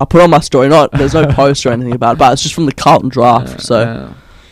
I 0.00 0.04
put 0.04 0.20
on 0.22 0.30
my 0.30 0.40
story. 0.40 0.68
Not 0.68 0.92
there's 0.92 1.14
no 1.14 1.26
post 1.32 1.64
or 1.66 1.70
anything 1.70 1.94
about 1.94 2.16
it, 2.16 2.18
but 2.18 2.32
it's 2.32 2.42
just 2.42 2.54
from 2.54 2.66
the 2.66 2.72
Carlton 2.72 3.10
Draught. 3.10 3.48
Yeah, 3.48 3.56
so 3.58 3.80
yeah. 3.80 4.08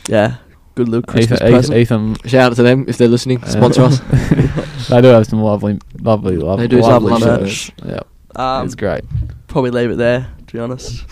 yeah, 0.08 0.34
good 0.74 0.88
little 0.88 1.02
Christmas 1.02 1.40
Ethan, 1.40 1.52
present. 1.52 1.78
Ethan, 1.78 2.10
Ethan 2.12 2.28
Shout 2.28 2.52
out 2.52 2.56
to 2.56 2.62
them 2.62 2.84
if 2.88 2.96
they're 2.98 3.08
listening. 3.08 3.42
Sponsor 3.44 3.82
us. 3.82 4.00
they 4.88 5.00
do 5.00 5.08
have 5.08 5.26
some 5.26 5.40
lovely, 5.42 5.78
lovely, 6.00 6.36
lovely. 6.36 6.66
They 6.66 6.76
do 6.76 6.82
lovely 6.82 7.12
lovely 7.12 7.48
shirts. 7.50 7.70
Yeah, 7.84 8.00
Um, 8.36 8.64
it's 8.66 8.74
great. 8.74 9.04
probably 9.48 9.70
leave 9.70 9.90
it 9.90 9.96
there. 9.98 10.28
To 10.46 10.52
be 10.52 10.58
honest. 10.60 11.04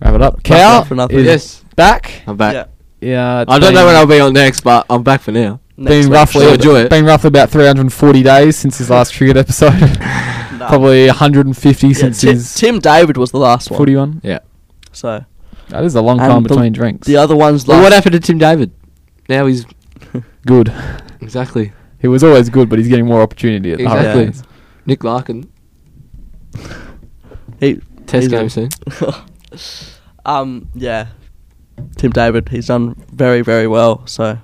Wrap 0.00 0.14
it 0.14 0.22
up. 0.22 0.34
Back 0.36 0.42
Cow 0.44 0.82
for 0.84 0.94
nothing. 0.94 1.18
is 1.20 1.24
yes, 1.26 1.64
back. 1.76 2.22
I'm 2.26 2.36
back. 2.36 2.54
Yeah. 2.54 2.64
Yeah, 3.00 3.44
I 3.48 3.58
don't 3.58 3.74
know 3.74 3.84
when 3.84 3.96
I'll 3.96 4.06
be 4.06 4.20
on 4.20 4.32
next, 4.32 4.60
but 4.60 4.86
I'm 4.88 5.02
back 5.02 5.22
for 5.22 5.32
now. 5.32 5.58
Next 5.82 5.90
been 5.90 6.04
week. 6.10 6.14
roughly 6.16 6.40
So 6.46 6.52
enjoy 6.54 6.80
it. 6.80 6.90
been 6.90 7.04
roughly 7.04 7.28
about 7.28 7.50
340 7.50 8.22
days 8.22 8.56
since 8.56 8.78
his 8.78 8.90
last 8.90 9.16
cricket 9.16 9.36
episode. 9.36 9.72
No. 10.62 10.68
Probably 10.68 11.06
150 11.08 11.86
Yeah, 11.88 11.92
since 11.92 12.20
Ti- 12.20 12.28
his 12.30 12.54
Tim 12.54 12.78
David 12.78 13.16
was 13.16 13.32
the 13.32 13.38
last 13.38 13.68
one. 13.68 13.78
footy 13.78 13.96
one. 13.96 14.22
So 14.92 15.24
That 15.70 15.82
is 15.82 15.96
a 15.96 16.00
long 16.00 16.20
And 16.20 16.30
time 16.30 16.42
the- 16.44 16.50
between 16.50 16.72
drinks. 16.72 17.04
the 17.08 17.16
other 17.16 17.34
ones 17.34 17.66
Well, 17.66 17.78
like 17.78 17.84
what 17.86 17.92
happened 17.92 18.12
to 18.12 18.20
Tim 18.20 18.38
David? 18.38 18.70
Now 19.28 19.46
he's 19.46 19.66
good. 20.46 20.72
exactly 21.20 21.72
He 22.00 22.06
was 22.06 22.22
always 22.22 22.48
good, 22.48 22.68
but 22.68 22.78
he's 22.78 22.86
getting 22.86 23.06
more 23.06 23.22
opportunity 23.22 23.72
at 23.72 23.78
the 23.78 23.84
Exactly. 23.84 24.08
Hurricanes. 24.26 24.42
Nick 24.86 25.02
Larkin. 25.02 25.50
he, 27.58 27.80
Test 28.06 28.22
he's 28.24 28.28
game 28.28 28.46
a- 28.46 28.50
soon. 28.50 28.68
um 30.24 30.68
yeah, 30.74 31.08
Tim 31.96 32.12
David. 32.12 32.50
He's 32.50 32.66
done 32.68 32.94
very 33.12 33.40
very 33.42 33.66
well. 33.66 34.06
So 34.06 34.38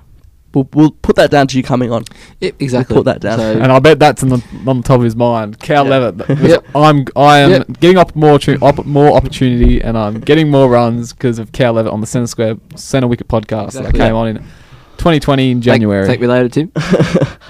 we'll, 0.53 0.67
we'll 0.73 0.91
put 0.91 1.15
that 1.15 1.31
down 1.31 1.47
to 1.47 1.57
you 1.57 1.63
coming 1.63 1.91
on. 1.91 2.03
Yep, 2.39 2.55
exactly. 2.59 2.95
put 2.95 3.05
that 3.05 3.21
down. 3.21 3.39
So, 3.39 3.59
And 3.59 3.71
I 3.71 3.79
bet 3.79 3.99
that's 3.99 4.23
on 4.23 4.29
the, 4.29 4.43
on 4.67 4.77
the 4.77 4.83
top 4.83 4.97
of 4.97 5.03
his 5.03 5.15
mind. 5.15 5.59
Cal 5.59 5.85
Yeah. 5.87 5.97
Levitt. 5.97 6.39
Yep. 6.49 6.65
I'm 6.75 7.05
I 7.15 7.39
am 7.39 7.51
Yep. 7.51 7.79
getting 7.79 7.97
up 7.97 8.15
more 8.15 8.39
tru- 8.39 8.57
op- 8.61 8.85
more 8.85 9.15
opportunity, 9.15 9.81
and 9.81 9.97
I'm 9.97 10.19
getting 10.19 10.49
more 10.49 10.69
runs 10.69 11.13
because 11.13 11.39
of 11.39 11.51
Cal 11.51 11.73
Levitt 11.73 11.91
on 11.93 12.01
the 12.01 12.07
Centre 12.07 12.27
Square 12.27 12.57
Centre 12.75 13.07
Wicket 13.07 13.27
podcast 13.27 13.73
that 13.73 13.79
Exactly. 13.79 13.99
came 13.99 14.15
on 14.15 14.27
in 14.27 14.37
2020 14.97 15.51
in 15.51 15.57
thank- 15.57 15.63
January. 15.63 16.05
Thank, 16.05 16.19
me 16.21 16.27
later, 16.27 16.49
Tim. 16.49 16.71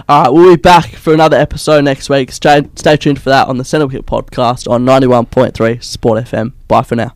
All 0.08 0.24
right, 0.24 0.30
we'll 0.34 0.56
be 0.56 0.62
back 0.62 0.90
for 0.96 1.14
another 1.14 1.38
episode 1.38 1.84
next 1.84 2.10
week. 2.10 2.32
Stay, 2.32 2.64
stay 2.76 2.96
tuned 2.98 3.22
for 3.22 3.30
that 3.32 3.48
on 3.48 3.58
the 3.58 3.66
Centre 3.66 3.88
Wicket 3.88 4.06
podcast 4.06 4.70
on 4.70 4.86
91.3 4.86 5.84
Sport 5.84 6.24
FM. 6.26 6.54
Bye 6.68 6.84
for 6.84 6.96
now. 6.96 7.14